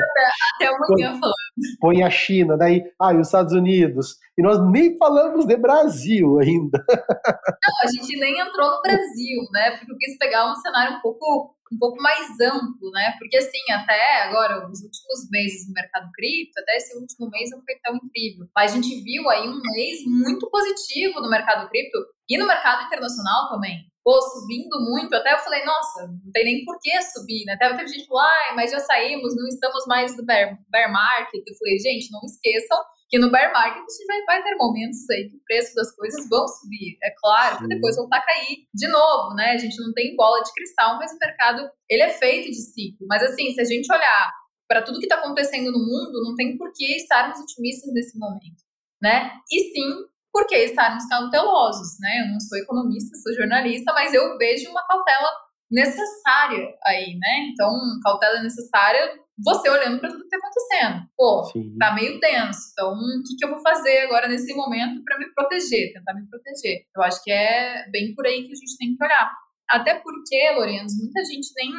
Até 0.56 0.66
amanhã 0.68 1.18
falando. 1.18 1.34
Põe 1.80 2.02
a 2.02 2.10
China, 2.10 2.56
daí, 2.58 2.84
ah, 3.00 3.14
e 3.14 3.16
os 3.16 3.28
Estados 3.28 3.54
Unidos. 3.54 4.16
E 4.38 4.42
nós 4.42 4.58
nem 4.70 4.96
falamos 4.98 5.46
de 5.46 5.56
Brasil 5.56 6.38
ainda. 6.38 6.84
Não, 6.88 7.74
a 7.82 7.86
gente 7.90 8.18
nem 8.18 8.38
entrou 8.38 8.70
no 8.70 8.82
Brasil, 8.82 9.40
né? 9.52 9.70
Porque 9.78 9.92
eu 9.92 9.96
quis 9.98 10.18
pegar 10.18 10.52
um 10.52 10.54
cenário 10.56 10.98
um 10.98 11.00
pouco 11.00 11.56
um 11.72 11.78
pouco 11.78 12.02
mais 12.02 12.28
amplo, 12.40 12.90
né? 12.92 13.14
Porque 13.18 13.36
assim, 13.36 13.60
até 13.70 14.22
agora, 14.24 14.68
os 14.68 14.82
últimos 14.82 15.30
meses 15.30 15.68
no 15.68 15.74
mercado 15.74 16.10
cripto, 16.12 16.58
até 16.60 16.76
esse 16.76 16.96
último 16.98 17.30
mês 17.30 17.50
não 17.50 17.62
foi 17.62 17.74
tão 17.82 17.94
incrível. 17.94 18.46
Mas 18.54 18.72
a 18.72 18.74
gente 18.74 19.02
viu 19.02 19.28
aí 19.28 19.48
um 19.48 19.60
mês 19.72 20.04
muito 20.04 20.50
positivo 20.50 21.20
no 21.20 21.30
mercado 21.30 21.68
cripto 21.68 21.98
e 22.30 22.38
no 22.38 22.46
mercado 22.46 22.86
internacional 22.86 23.50
também. 23.50 23.90
Pô, 24.02 24.18
subindo 24.22 24.80
muito, 24.80 25.14
até 25.14 25.34
eu 25.34 25.38
falei, 25.38 25.62
nossa, 25.64 26.06
não 26.06 26.32
tem 26.32 26.44
nem 26.44 26.64
por 26.64 26.78
que 26.80 27.02
subir, 27.02 27.44
né? 27.44 27.52
Até 27.52 27.68
teve 27.76 27.88
gente 27.88 28.02
que 28.02 28.08
falou, 28.08 28.22
ah, 28.22 28.52
mas 28.56 28.70
já 28.70 28.80
saímos, 28.80 29.36
não 29.36 29.46
estamos 29.46 29.84
mais 29.86 30.16
no 30.16 30.24
bear, 30.24 30.56
bear 30.70 30.90
market. 30.90 31.42
Eu 31.46 31.54
falei, 31.58 31.78
gente, 31.78 32.10
não 32.10 32.20
esqueçam 32.24 32.78
que 33.10 33.18
no 33.18 33.30
bear 33.30 33.52
market 33.52 33.82
a 33.82 33.92
gente 33.92 34.06
vai, 34.06 34.22
vai 34.24 34.42
ter 34.42 34.56
momentos 34.56 35.10
aí 35.10 35.28
que 35.28 35.36
o 35.36 35.40
preço 35.44 35.74
das 35.74 35.94
coisas 35.94 36.28
vão 36.30 36.46
subir, 36.46 36.96
é 37.02 37.12
claro, 37.20 37.58
que 37.58 37.68
depois 37.68 37.96
voltar 37.96 38.18
a 38.18 38.24
cair 38.24 38.64
de 38.72 38.88
novo, 38.88 39.34
né? 39.34 39.50
A 39.50 39.58
gente 39.58 39.76
não 39.82 39.92
tem 39.92 40.14
bola 40.14 40.40
de 40.42 40.52
cristal, 40.54 40.96
mas 40.96 41.12
o 41.12 41.18
mercado 41.18 41.68
ele 41.88 42.02
é 42.02 42.10
feito 42.10 42.48
de 42.48 42.62
ciclo. 42.62 43.06
Mas 43.08 43.22
assim, 43.22 43.52
se 43.52 43.60
a 43.60 43.64
gente 43.64 43.92
olhar 43.92 44.32
para 44.68 44.82
tudo 44.82 45.00
que 45.00 45.06
está 45.06 45.16
acontecendo 45.16 45.72
no 45.72 45.78
mundo, 45.78 46.22
não 46.22 46.36
tem 46.36 46.56
por 46.56 46.72
que 46.72 46.96
estarmos 46.96 47.40
otimistas 47.40 47.92
nesse 47.92 48.16
momento, 48.16 48.62
né? 49.02 49.32
E 49.50 49.72
sim, 49.72 50.06
por 50.32 50.46
que 50.46 50.56
estarmos 50.56 51.06
cautelosos, 51.06 51.98
né? 52.00 52.22
Eu 52.22 52.32
não 52.32 52.40
sou 52.40 52.58
economista, 52.58 53.18
sou 53.18 53.34
jornalista, 53.34 53.92
mas 53.92 54.14
eu 54.14 54.36
vejo 54.38 54.70
uma 54.70 54.86
cautela 54.86 55.28
necessária 55.70 56.74
aí, 56.84 57.16
né? 57.18 57.48
Então, 57.52 57.70
cautela 58.02 58.42
necessária 58.42 59.18
você 59.42 59.70
olhando 59.70 60.00
para 60.00 60.10
tudo 60.10 60.28
que 60.28 60.34
está 60.34 60.36
acontecendo. 60.36 61.06
Pô, 61.16 61.44
Sim. 61.44 61.76
tá 61.78 61.94
meio 61.94 62.20
tenso. 62.20 62.58
Então, 62.72 62.92
o 62.92 63.22
que, 63.22 63.36
que 63.36 63.44
eu 63.44 63.50
vou 63.50 63.60
fazer 63.60 64.00
agora 64.00 64.28
nesse 64.28 64.54
momento 64.54 65.02
para 65.04 65.18
me 65.18 65.32
proteger, 65.32 65.92
tentar 65.92 66.14
me 66.14 66.28
proteger? 66.28 66.84
Eu 66.94 67.02
acho 67.02 67.22
que 67.22 67.30
é 67.30 67.88
bem 67.90 68.14
por 68.14 68.26
aí 68.26 68.42
que 68.44 68.52
a 68.52 68.56
gente 68.56 68.76
tem 68.76 68.94
que 68.94 69.04
olhar. 69.04 69.32
Até 69.68 69.94
porque, 69.94 70.50
Lourenço, 70.56 70.96
muita 70.98 71.24
gente 71.24 71.54
tem 71.54 71.70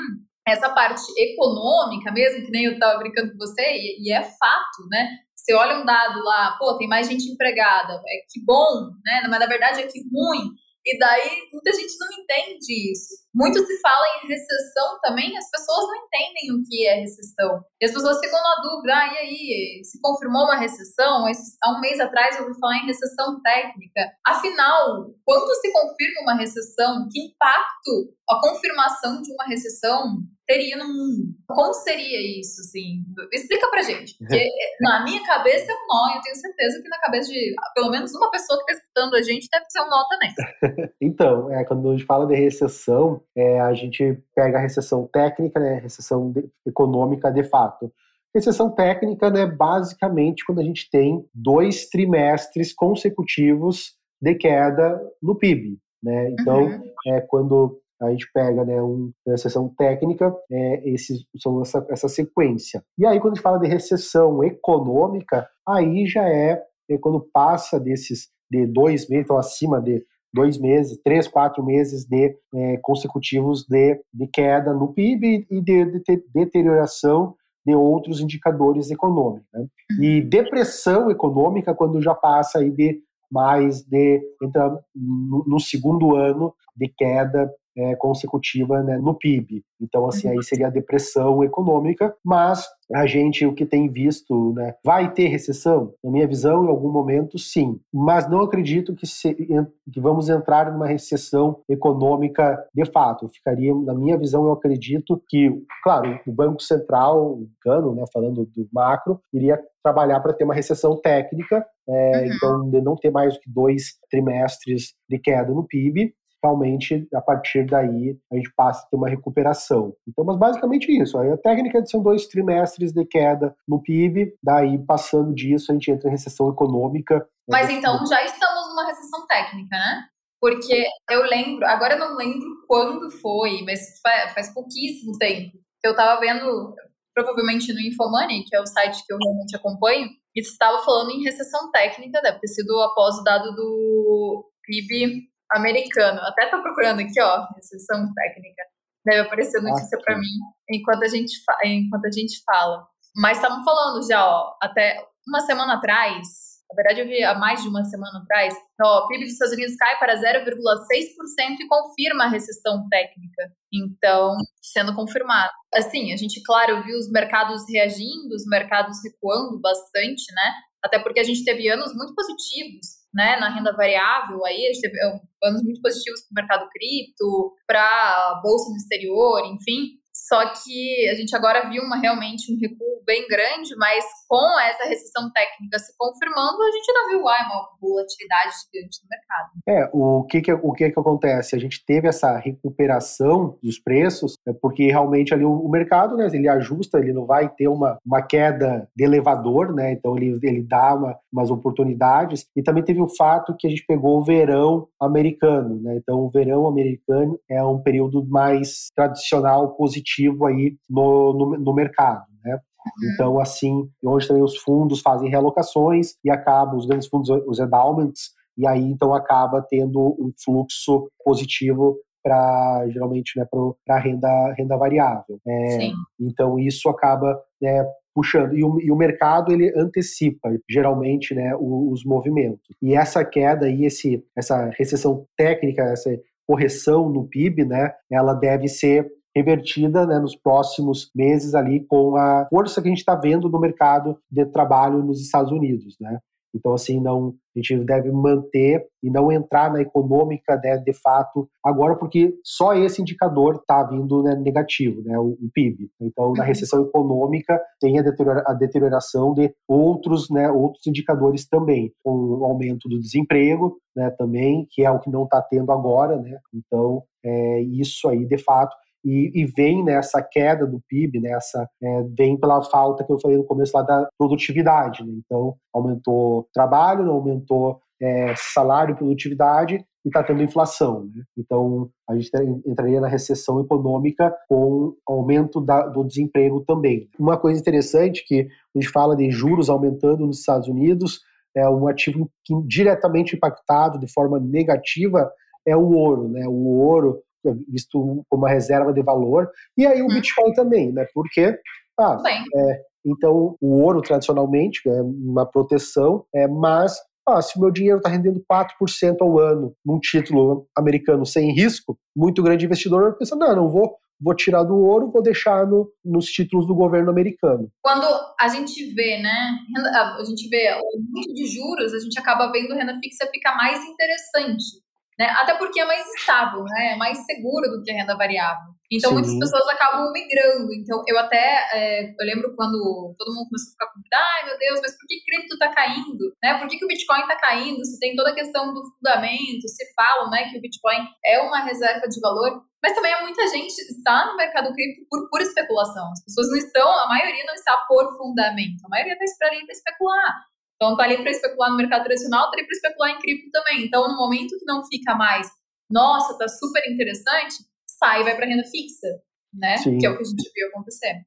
essa 0.48 0.70
parte 0.70 1.04
econômica 1.18 2.12
mesmo, 2.12 2.46
que 2.46 2.52
nem 2.52 2.66
eu 2.66 2.74
estava 2.74 2.98
brincando 2.98 3.32
com 3.32 3.38
você, 3.38 3.62
e, 3.62 4.08
e 4.08 4.12
é 4.12 4.24
fato, 4.24 4.88
né? 4.90 5.18
Você 5.52 5.56
olha 5.56 5.80
um 5.80 5.86
dado 5.86 6.24
lá, 6.24 6.56
pô, 6.58 6.78
tem 6.78 6.88
mais 6.88 7.10
gente 7.10 7.30
empregada, 7.30 7.94
é 8.08 8.24
que 8.30 8.42
bom, 8.46 8.90
né? 9.04 9.28
Mas 9.30 9.38
na 9.38 9.48
verdade 9.48 9.82
é 9.82 9.88
que 9.88 10.00
ruim. 10.00 10.48
E 10.84 10.98
daí 10.98 11.50
muita 11.52 11.74
gente 11.74 11.94
não 12.00 12.08
entende 12.08 12.92
isso. 12.92 13.22
Muito 13.36 13.60
se 13.60 13.82
fala 13.82 14.06
em 14.24 14.28
recessão 14.28 14.98
também, 15.04 15.38
as 15.38 15.50
pessoas 15.52 15.88
não 15.88 15.96
entendem 15.96 16.54
o 16.54 16.64
que 16.64 16.88
é 16.88 17.02
recessão. 17.02 17.62
E 17.82 17.86
as 17.86 17.92
pessoas 17.92 18.20
ficam 18.20 18.40
na 18.42 18.62
dúvida, 18.62 18.94
ah, 18.96 19.14
e 19.14 19.18
aí, 19.18 19.82
se 19.84 20.00
confirmou 20.02 20.46
uma 20.46 20.58
recessão? 20.58 21.26
Há 21.64 21.78
um 21.78 21.82
mês 21.82 22.00
atrás 22.00 22.38
eu 22.38 22.46
ouvi 22.46 22.58
falar 22.58 22.78
em 22.78 22.86
recessão 22.86 23.42
técnica. 23.42 24.10
Afinal, 24.26 25.14
quando 25.26 25.54
se 25.56 25.72
confirma 25.72 26.22
uma 26.22 26.36
recessão, 26.36 27.08
que 27.12 27.28
impacto 27.28 28.16
a 28.30 28.40
confirmação 28.40 29.22
de 29.22 29.34
uma 29.34 29.46
recessão 29.46 30.16
teria 30.52 30.76
no 30.76 30.88
mundo? 30.88 31.34
Como 31.48 31.74
seria 31.74 32.40
isso, 32.40 32.60
assim? 32.60 33.04
Explica 33.32 33.70
pra 33.70 33.82
gente. 33.84 34.18
Porque 34.18 34.50
na 34.82 35.04
minha 35.04 35.26
cabeça 35.26 35.72
é 35.72 35.76
um 35.76 35.88
nó, 35.88 36.16
eu 36.16 36.22
tenho 36.22 36.36
certeza 36.36 36.82
que 36.82 36.90
na 36.90 37.00
cabeça 37.00 37.32
de 37.32 37.56
pelo 37.74 37.90
menos 37.90 38.14
uma 38.14 38.30
pessoa 38.30 38.58
que 38.58 38.72
está 38.72 38.84
escutando 38.84 39.16
a 39.16 39.22
gente 39.22 39.48
deve 39.50 39.66
ser 39.70 39.82
um 39.82 39.90
nó 39.90 40.04
também. 40.10 40.92
então, 41.02 41.52
é, 41.54 41.64
quando 41.64 41.90
a 41.90 41.92
gente 41.94 42.06
fala 42.06 42.28
de 42.28 42.36
recessão, 42.36 43.24
é, 43.36 43.62
a 43.62 43.74
gente 43.74 44.22
pega 44.36 44.58
a 44.58 44.62
recessão 44.62 45.08
técnica, 45.12 45.60
né, 45.60 45.80
recessão 45.80 46.32
de, 46.32 46.50
econômica 46.68 47.32
de 47.32 47.44
fato. 47.44 47.92
Recessão 48.36 48.70
técnica, 48.70 49.30
né, 49.30 49.46
basicamente, 49.46 50.46
quando 50.46 50.60
a 50.60 50.64
gente 50.64 50.90
tem 50.90 51.26
dois 51.34 51.88
trimestres 51.88 52.74
consecutivos 52.74 53.94
de 54.22 54.36
queda 54.36 55.02
no 55.22 55.38
PIB. 55.38 55.78
Né? 56.04 56.32
Então, 56.32 56.64
uhum. 56.64 56.92
é 57.08 57.22
quando 57.22 57.82
a 58.02 58.10
gente 58.12 58.28
pega 58.34 58.66
né, 58.66 58.82
um, 58.82 59.12
uma 59.26 59.34
recessão 59.34 59.70
técnica, 59.78 60.36
é, 60.52 60.90
esses 60.90 61.24
são 61.38 61.62
essa, 61.62 61.86
essa 61.90 62.10
sequência. 62.10 62.84
E 62.98 63.06
aí, 63.06 63.20
quando 63.20 63.34
a 63.34 63.36
gente 63.36 63.44
fala 63.44 63.60
de 63.60 63.68
recessão 63.68 64.44
econômica, 64.44 65.48
aí 65.68 66.06
já 66.08 66.28
é, 66.28 66.62
é 66.90 66.98
quando 66.98 67.28
passa 67.34 67.80
desses 67.80 68.30
de 68.50 68.66
dois 68.66 69.08
meses, 69.08 69.26
então 69.26 69.38
acima 69.38 69.82
de 69.82 70.04
dois 70.34 70.58
meses, 70.58 71.00
três, 71.04 71.28
quatro 71.28 71.64
meses 71.64 72.06
de 72.06 72.36
é, 72.56 72.78
consecutivos 72.82 73.66
de, 73.68 74.02
de 74.14 74.28
queda 74.28 74.74
no 74.74 74.94
PIB 74.94 75.48
e 75.50 75.62
de, 75.62 75.86
de, 75.86 76.00
de 76.00 76.24
deterioração 76.34 77.36
de 77.66 77.76
outros 77.76 78.20
indicadores 78.20 78.90
econômicos. 78.90 79.48
Né? 79.54 79.68
E 80.00 80.22
uhum. 80.22 80.30
depressão 80.30 81.12
econômica 81.12 81.76
quando 81.76 82.02
já 82.02 82.16
passa 82.16 82.60
aí 82.60 82.72
de 82.72 83.02
mais 83.32 83.82
de 83.84 84.22
entra 84.42 84.78
no, 84.94 85.46
no 85.48 85.60
segundo 85.60 86.16
ano 86.16 86.54
de 86.76 86.90
queda 86.90 87.50
é, 87.78 87.96
consecutiva 87.96 88.82
né, 88.84 88.98
no 88.98 89.14
PIB. 89.14 89.64
Então, 89.80 90.08
assim, 90.08 90.28
aí 90.28 90.44
seria 90.44 90.68
a 90.68 90.72
depressão 90.72 91.44
econômica, 91.44 92.14
mas 92.24 92.68
a 92.94 93.06
gente, 93.06 93.46
o 93.46 93.54
que 93.54 93.66
tem 93.66 93.90
visto, 93.90 94.54
né, 94.54 94.76
vai 94.84 95.14
ter 95.14 95.28
recessão? 95.28 95.94
Na 96.04 96.12
minha 96.12 96.28
visão, 96.28 96.66
em 96.66 96.70
algum 96.70 96.92
momento, 96.92 97.40
sim. 97.40 97.80
Mas 97.94 98.30
não 98.30 98.42
acredito 98.42 98.94
que, 98.94 99.08
se, 99.08 99.34
que 99.34 100.00
vamos 100.00 100.30
entrar 100.30 100.72
numa 100.72 100.88
recessão 100.88 101.62
econômica 101.70 102.64
de 102.74 102.86
fato. 102.86 103.30
Ficaria, 103.30 103.74
na 103.74 103.94
minha 103.94 104.18
visão, 104.18 104.46
eu 104.46 104.52
acredito 104.52 105.22
que, 105.28 105.52
claro, 105.84 106.20
o 106.28 106.32
Banco 106.32 106.62
Central, 106.62 107.34
o 107.34 107.50
Gano, 107.64 107.96
né, 107.96 108.04
falando 108.14 108.46
do 108.46 108.68
macro, 108.72 109.20
iria 109.34 109.60
trabalhar 109.84 110.20
para 110.20 110.34
ter 110.34 110.44
uma 110.44 110.54
recessão 110.54 111.00
técnica, 111.00 111.66
é, 111.90 112.20
uhum. 112.20 112.26
então 112.26 112.70
de 112.70 112.82
não 112.82 112.96
ter 112.96 113.10
mais 113.10 113.34
do 113.34 113.40
que 113.40 113.50
dois 113.50 113.98
trimestres 114.10 114.94
de 115.10 115.18
queda 115.18 115.52
no 115.52 115.66
PIB, 115.66 116.14
realmente, 116.44 117.08
a 117.14 117.22
partir 117.22 117.66
daí, 117.66 118.18
a 118.32 118.36
gente 118.36 118.52
passa 118.56 118.86
a 118.86 118.90
ter 118.90 118.96
uma 118.96 119.10
recuperação. 119.10 119.96
Então, 120.08 120.26
mas 120.26 120.38
basicamente 120.38 120.92
isso. 120.92 121.18
Aí 121.18 121.32
a 121.32 121.38
técnica 121.38 121.86
são 121.86 122.02
dois 122.02 122.28
trimestres 122.28 122.92
de 122.92 123.06
queda 123.06 123.56
no 123.68 123.82
PIB, 123.82 124.34
daí, 124.44 124.78
passando 124.80 125.34
disso, 125.34 125.72
a 125.72 125.76
gente 125.76 125.92
entra 125.92 126.08
em 126.08 126.12
recessão 126.12 126.50
econômica. 126.50 127.16
Né? 127.18 127.26
Mas 127.50 127.70
então, 127.70 128.06
já 128.06 128.24
estamos 128.24 128.70
numa 128.70 128.86
recessão 128.88 129.26
técnica, 129.28 129.76
né? 129.76 130.06
Porque 130.40 130.86
eu 131.12 131.24
lembro, 131.24 131.66
agora 131.68 131.94
eu 131.94 132.00
não 132.00 132.18
lembro 132.18 132.48
quando 132.68 133.12
foi, 133.12 133.62
mas 133.64 134.00
faz 134.34 134.52
pouquíssimo 134.52 135.18
tempo. 135.20 135.56
Eu 135.84 135.92
estava 135.92 136.20
vendo, 136.20 136.74
provavelmente 137.14 137.72
no 137.72 137.80
Infomoney, 137.80 138.44
que 138.46 138.56
é 138.56 138.60
o 138.60 138.66
site 138.66 139.06
que 139.06 139.14
eu 139.14 139.18
realmente 139.24 139.56
acompanho, 139.56 140.10
e 140.36 140.40
estava 140.40 140.80
falando 140.84 141.12
em 141.12 141.24
recessão 141.24 141.70
técnica, 141.72 142.22
deve 142.22 142.40
ter 142.40 142.48
sido 142.48 142.72
após 142.82 143.20
o 143.20 143.24
dado 143.24 143.54
do 143.54 144.50
PIB 144.64 145.31
americano. 145.52 146.20
Até 146.22 146.46
estou 146.46 146.62
procurando 146.62 147.02
aqui, 147.02 147.20
ó, 147.22 147.46
recessão 147.56 148.14
técnica. 148.14 148.64
Deve 149.06 149.22
aparecer 149.22 149.62
notícia 149.62 149.98
para 150.04 150.18
mim 150.18 150.28
enquanto 150.70 151.04
a 151.04 151.08
gente 151.08 151.34
enquanto 151.64 152.06
a 152.06 152.12
gente 152.12 152.42
fala. 152.46 152.86
Mas 153.16 153.38
estavam 153.38 153.64
falando 153.64 154.08
já, 154.08 154.26
ó, 154.26 154.56
até 154.62 155.04
uma 155.28 155.42
semana 155.42 155.76
atrás, 155.76 156.52
na 156.72 156.76
verdade, 156.76 157.02
eu 157.02 157.08
vi 157.08 157.22
há 157.22 157.38
mais 157.38 157.62
de 157.62 157.68
uma 157.68 157.84
semana 157.84 158.20
atrás, 158.20 158.56
ó, 158.82 159.04
o 159.04 159.08
PIB 159.10 159.26
dos 159.26 159.34
Estados 159.34 159.54
Unidos 159.54 159.76
cai 159.76 160.00
para 160.00 160.16
0,6% 160.16 161.60
e 161.60 161.68
confirma 161.68 162.26
a 162.26 162.30
recessão 162.30 162.88
técnica. 162.90 163.52
Então, 163.74 164.38
sendo 164.62 164.96
confirmado. 164.96 165.52
Assim, 165.74 166.14
a 166.14 166.18
gente, 166.18 166.42
claro, 166.44 166.82
viu 166.84 166.98
os 166.98 167.12
mercados 167.12 167.64
reagindo, 167.70 168.34
os 168.34 168.46
mercados 168.46 168.98
recuando 169.04 169.60
bastante, 169.60 170.24
né? 170.34 170.54
Até 170.82 170.98
porque 170.98 171.20
a 171.20 171.24
gente 171.24 171.44
teve 171.44 171.68
anos 171.70 171.94
muito 171.94 172.16
positivos, 172.16 173.01
né, 173.14 173.38
na 173.40 173.50
renda 173.50 173.76
variável, 173.76 174.44
aí 174.46 174.68
a 174.68 174.74
gente 174.74 174.82
teve 174.82 174.98
é, 174.98 175.20
anos 175.44 175.64
muito 175.64 175.82
positivos 175.82 176.22
para 176.22 176.32
o 176.32 176.36
mercado 176.36 176.70
cripto, 176.70 177.54
para 177.68 177.82
a 177.82 178.42
bolsa 178.42 178.70
no 178.70 178.78
exterior, 178.78 179.46
enfim. 179.46 180.01
Só 180.32 180.40
que 180.64 181.10
a 181.10 181.14
gente 181.14 181.36
agora 181.36 181.70
viu 181.70 181.84
uma, 181.84 181.98
realmente 181.98 182.54
um 182.54 182.58
recuo 182.58 183.04
bem 183.06 183.28
grande, 183.28 183.76
mas 183.76 184.06
com 184.30 184.60
essa 184.62 184.88
recessão 184.88 185.30
técnica 185.34 185.78
se 185.78 185.94
confirmando, 185.98 186.64
a 186.64 186.72
gente 186.72 186.90
ainda 186.90 187.10
viu 187.10 187.28
ah, 187.28 187.48
uma 187.48 187.68
volatilidade 187.82 188.54
gigante 188.64 189.00
no 189.04 189.10
mercado. 189.10 189.50
É, 189.68 189.90
o 189.92 190.24
que 190.24 190.40
que, 190.40 190.54
o 190.54 190.72
que 190.72 190.90
que 190.90 191.00
acontece? 191.00 191.54
A 191.54 191.60
gente 191.60 191.84
teve 191.86 192.08
essa 192.08 192.38
recuperação 192.38 193.58
dos 193.62 193.78
preços, 193.78 194.36
é 194.48 194.54
porque 194.54 194.88
realmente 194.88 195.34
ali 195.34 195.44
o, 195.44 195.52
o, 195.52 195.70
mercado, 195.70 196.16
né, 196.16 196.30
ele 196.32 196.48
ajusta, 196.48 196.98
ele 197.00 197.12
não 197.12 197.26
vai 197.26 197.50
ter 197.50 197.68
uma, 197.68 197.98
uma 198.06 198.22
queda 198.22 198.88
de 198.96 199.04
elevador, 199.04 199.74
né, 199.74 199.92
então 199.92 200.16
ele, 200.16 200.40
ele 200.44 200.64
dá 200.64 200.96
uma, 200.96 201.20
umas 201.30 201.52
oportunidades, 201.52 202.46
e 202.56 202.64
também 202.64 202.86
teve 202.86 203.02
o 203.02 203.10
fato 203.10 203.54
que 203.60 203.68
a 203.68 203.70
gente 203.70 203.86
pegou 203.86 204.20
o 204.20 204.24
verão 204.24 204.88
americano, 205.02 205.82
né, 205.82 205.98
então 205.98 206.20
o 206.20 206.30
verão 206.30 206.66
americano 206.68 207.38
é 207.50 207.62
um 207.62 207.82
período 207.82 208.26
mais 208.26 208.88
tradicional, 208.96 209.76
positivo 209.76 210.21
aí 210.46 210.76
no, 210.90 211.34
no, 211.34 211.58
no 211.60 211.74
mercado, 211.74 212.26
né. 212.44 212.54
Uhum. 212.54 213.14
Então, 213.14 213.40
assim, 213.40 213.90
hoje 214.04 214.28
também 214.28 214.44
os 214.44 214.58
fundos 214.58 215.02
fazem 215.02 215.30
realocações 215.30 216.16
e 216.24 216.32
acabam, 216.32 216.78
os 216.78 216.86
grandes 216.86 217.08
fundos, 217.08 217.30
os 217.30 217.60
endowments, 217.60 218.32
e 218.58 218.68
aí 218.68 218.84
então 218.84 219.14
acaba 219.14 219.62
tendo 219.62 220.00
um 220.20 220.32
fluxo 220.44 221.08
positivo 221.24 221.98
para 222.24 222.88
geralmente 222.90 223.38
né, 223.38 223.46
para 223.86 224.00
renda 224.00 224.54
renda 224.54 224.78
variável. 224.78 225.40
É, 225.48 225.92
então 226.20 226.60
isso 226.60 226.88
acaba 226.90 227.40
né, 227.62 227.84
puxando 228.14 228.56
e 228.56 228.64
o, 228.64 228.80
e 228.80 228.92
o, 228.92 228.96
mercado 228.96 229.52
ele 229.52 229.74
antecipa 229.76 230.50
geralmente 230.70 231.34
né, 231.34 231.56
os, 231.56 231.94
os 231.94 232.06
movimentos. 232.06 232.62
E 232.82 232.94
essa 232.94 233.26
queda 233.26 233.70
e 233.70 233.86
esse 233.86 234.24
essa 234.36 234.70
recessão 234.78 235.26
técnica, 235.36 235.84
essa 235.84 236.12
correção 236.48 237.10
no 237.10 237.28
PIB, 237.28 237.66
né, 237.66 237.94
ela 238.12 238.34
deve 238.34 238.68
ser 238.68 239.08
revertida 239.36 240.06
né, 240.06 240.20
nos 240.20 240.36
próximos 240.36 241.10
meses 241.16 241.56
ali 241.56 241.86
com 241.86 242.16
a 242.16 242.48
força 242.50 242.82
que 242.82 242.88
a 242.88 242.92
gente 242.92 243.00
está 243.00 243.16
vendo 243.16 243.50
no 243.50 243.60
mercado 243.60 244.18
de 244.30 244.46
trabalho 244.46 245.04
nos 245.04 245.22
Estados 245.22 245.52
Unidos, 245.52 245.96
né? 246.00 246.20
Então, 246.54 246.74
assim, 246.74 247.00
não, 247.00 247.34
a 247.56 247.60
gente 247.60 247.86
deve 247.86 248.12
manter 248.12 248.86
e 249.02 249.10
não 249.10 249.32
entrar 249.32 249.72
na 249.72 249.82
econômica, 249.82 250.60
né, 250.62 250.78
de 250.78 250.94
fato, 250.94 251.50
agora, 251.64 251.96
porque 251.96 252.34
só 252.44 252.74
esse 252.74 253.02
indicador 253.02 253.56
está 253.56 253.84
vindo 253.84 254.22
né, 254.22 254.36
negativo, 254.36 255.02
né, 255.02 255.18
o, 255.18 255.30
o, 255.32 255.50
PIB. 255.54 255.90
Então, 256.00 256.34
na 256.34 256.44
uhum. 256.44 256.48
recessão 256.48 256.82
econômica, 256.84 257.60
tem 257.80 257.98
a, 258.00 258.02
deteriora, 258.02 258.44
a 258.46 258.54
deterioração 258.54 259.34
de 259.34 259.54
outros, 259.68 260.30
né, 260.30 260.50
outros 260.52 260.86
indicadores 260.86 261.48
também, 261.48 261.94
com 262.04 262.12
o 262.12 262.44
aumento 262.44 262.88
do 262.90 263.00
desemprego, 263.00 263.78
né, 263.96 264.10
também, 264.12 264.68
que 264.70 264.84
é 264.84 264.92
o 264.92 265.00
que 265.00 265.10
não 265.10 265.24
está 265.24 265.42
tendo 265.42 265.72
agora, 265.72 266.18
né. 266.18 266.38
Então, 266.54 267.04
é, 267.24 267.62
isso 267.62 268.10
aí, 268.10 268.26
de 268.26 268.38
fato, 268.38 268.76
e, 269.04 269.32
e 269.42 269.46
vem 269.46 269.84
nessa 269.84 270.22
queda 270.22 270.66
do 270.66 270.82
PIB, 270.88 271.20
nessa 271.20 271.68
é, 271.82 272.04
vem 272.16 272.38
pela 272.38 272.62
falta 272.64 273.04
que 273.04 273.12
eu 273.12 273.20
falei 273.20 273.38
no 273.38 273.46
começo 273.46 273.76
lá 273.76 273.84
da 273.84 274.08
produtividade. 274.18 275.04
Né? 275.04 275.14
Então, 275.26 275.56
aumentou 275.74 276.48
trabalho, 276.54 277.10
aumentou 277.10 277.80
é, 278.02 278.34
salário, 278.36 278.96
produtividade 278.96 279.84
e 280.04 280.08
está 280.08 280.24
tendo 280.24 280.44
inflação. 280.44 281.10
Né? 281.14 281.24
Então, 281.38 281.90
a 282.10 282.16
gente 282.16 282.32
entraria 282.66 283.02
na 283.02 283.08
recessão 283.08 283.60
econômica 283.60 284.34
com 284.48 284.96
aumento 285.08 285.60
da, 285.60 285.88
do 285.88 286.04
desemprego 286.04 286.62
também. 286.62 287.10
Uma 287.20 287.38
coisa 287.38 287.60
interessante 287.60 288.26
que 288.26 288.48
a 288.76 288.80
gente 288.80 288.92
fala 288.92 289.16
de 289.16 289.30
juros 289.32 289.70
aumentando 289.70 290.26
nos 290.26 290.40
Estados 290.40 290.68
Unidos, 290.68 291.22
é 291.56 291.68
um 291.70 291.88
ativo 291.88 292.30
que 292.46 292.54
diretamente 292.66 293.36
impactado 293.36 294.00
de 294.00 294.08
forma 294.12 294.40
negativa 294.40 295.30
é 295.66 295.76
o 295.76 295.92
ouro. 295.92 296.30
Né? 296.30 296.48
O 296.48 296.80
ouro 296.80 297.22
visto 297.68 298.24
como 298.30 298.44
uma 298.44 298.50
reserva 298.50 298.94
de 298.94 299.02
valor, 299.02 299.50
e 299.78 299.86
aí 299.86 300.02
o 300.02 300.06
hum. 300.06 300.10
Bitcoin 300.10 300.54
também, 300.54 300.92
né? 300.92 301.06
Porque 301.14 301.58
ah, 302.00 302.18
é, 302.28 302.82
então 303.06 303.56
o 303.60 303.82
ouro 303.82 304.02
tradicionalmente 304.02 304.82
é 304.88 305.02
uma 305.02 305.46
proteção, 305.46 306.26
é, 306.34 306.48
mas 306.48 306.96
ah, 307.28 307.42
se 307.42 307.58
o 307.58 307.62
meu 307.62 307.72
dinheiro 307.72 307.98
está 307.98 308.10
rendendo 308.10 308.44
4% 308.52 309.18
ao 309.22 309.40
ano 309.40 309.76
num 309.86 310.00
título 310.00 310.68
americano 310.76 311.26
sem 311.26 311.54
risco, 311.54 311.98
muito 312.16 312.42
grande 312.42 312.66
investidor 312.66 313.16
pensa, 313.18 313.36
não, 313.36 313.56
não 313.56 313.70
vou, 313.70 313.96
vou 314.20 314.36
tirar 314.36 314.64
do 314.64 314.76
ouro, 314.76 315.12
vou 315.12 315.22
deixar 315.22 315.68
no, 315.68 315.92
nos 316.04 316.26
títulos 316.26 316.68
do 316.68 316.76
governo 316.76 317.12
americano. 317.12 317.70
Quando 317.82 318.06
a 318.40 318.48
gente 318.48 318.94
vê, 318.94 319.20
né, 319.22 319.52
a 319.94 320.24
gente 320.24 320.48
vê 320.50 320.74
o 320.74 321.00
muito 321.00 321.34
de 321.34 321.46
juros, 321.46 321.94
a 321.94 322.00
gente 322.00 322.20
acaba 322.20 322.52
vendo 322.52 322.74
renda 322.74 323.00
fixa 323.00 323.28
ficar 323.32 323.56
mais 323.56 323.84
interessante. 323.86 324.82
Né? 325.22 325.30
Até 325.38 325.54
porque 325.54 325.80
é 325.80 325.86
mais 325.86 326.04
estável, 326.16 326.64
né? 326.64 326.94
é 326.94 326.96
mais 326.96 327.16
seguro 327.28 327.70
do 327.70 327.84
que 327.84 327.92
a 327.92 327.94
renda 327.94 328.18
variável. 328.18 328.74
Então, 328.92 329.12
Sim. 329.12 329.18
muitas 329.22 329.38
pessoas 329.38 329.70
acabam 329.70 330.12
migrando. 330.12 330.74
Então, 330.74 330.98
eu 331.08 331.16
até 331.20 331.70
é, 331.72 332.10
eu 332.10 332.26
lembro 332.26 332.56
quando 332.56 333.14
todo 333.20 333.30
mundo 333.30 333.46
começou 333.46 333.70
a 333.70 333.74
ficar 333.78 333.86
com 333.94 334.02
ai 334.12 334.46
meu 334.48 334.58
Deus, 334.58 334.82
mas 334.82 334.98
por 334.98 335.06
que 335.06 335.22
cripto 335.24 335.54
está 335.54 335.70
caindo? 335.70 336.34
Né? 336.42 336.58
Por 336.58 336.68
que, 336.68 336.76
que 336.76 336.86
o 336.86 336.88
Bitcoin 336.88 337.22
está 337.22 337.36
caindo? 337.36 337.86
Se 337.86 338.00
tem 338.00 338.16
toda 338.16 338.32
a 338.32 338.36
questão 338.36 338.74
do 338.74 338.82
fundamento, 338.98 339.70
se 339.70 339.94
falam 339.94 340.32
né, 340.32 340.50
que 340.50 340.58
o 340.58 340.62
Bitcoin 340.62 341.06
é 341.24 341.40
uma 341.40 341.60
reserva 341.60 342.10
de 342.10 342.20
valor. 342.20 342.66
Mas 342.82 342.96
também 342.96 343.14
há 343.14 343.22
muita 343.22 343.46
gente 343.48 343.78
está 343.78 344.26
no 344.26 344.36
mercado 344.36 344.74
cripto 344.74 345.06
por 345.08 345.30
pura 345.30 345.44
especulação. 345.44 346.12
As 346.12 346.24
pessoas 346.26 346.50
não 346.50 346.58
estão, 346.58 346.90
a 346.90 347.08
maioria 347.08 347.46
não 347.46 347.54
está 347.54 347.78
por 347.88 348.18
fundamento. 348.18 348.84
A 348.86 348.90
maioria 348.90 349.16
está 349.22 349.46
ali 349.46 349.64
para 349.64 349.72
especular. 349.72 350.51
Então, 350.82 350.98
tá 350.98 351.04
ali 351.04 351.18
para 351.18 351.30
especular 351.30 351.70
no 351.70 351.78
mercado 351.78 352.04
tradicional, 352.06 352.50
tá 352.50 352.58
ali 352.58 352.66
para 352.66 352.76
especular 352.76 353.12
em 353.12 353.20
cripto 353.20 353.52
também. 353.52 353.86
Então, 353.86 354.08
no 354.08 354.18
momento 354.18 354.58
que 354.58 354.66
não 354.66 354.84
fica 354.84 355.14
mais, 355.14 355.48
nossa, 355.88 356.36
tá 356.40 356.48
super 356.48 356.82
interessante, 356.92 357.54
sai 357.86 358.22
e 358.22 358.24
vai 358.24 358.36
para 358.36 358.48
renda 358.48 358.64
fixa, 358.64 359.08
né? 359.54 359.78
Sim. 359.78 360.00
Que 360.00 360.08
é 360.08 360.10
o 360.10 360.18
que 360.18 360.24
a 360.24 360.26
gente 360.26 360.52
viu 360.56 360.68
acontecer. 360.70 361.22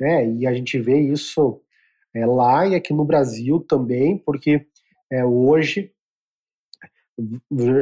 É, 0.00 0.26
e 0.26 0.46
a 0.46 0.54
gente 0.54 0.80
vê 0.80 0.98
isso 0.98 1.60
é, 2.16 2.24
lá 2.24 2.66
e 2.66 2.74
aqui 2.74 2.94
no 2.94 3.04
Brasil 3.04 3.60
também, 3.68 4.16
porque 4.16 4.66
é, 5.12 5.22
hoje 5.22 5.92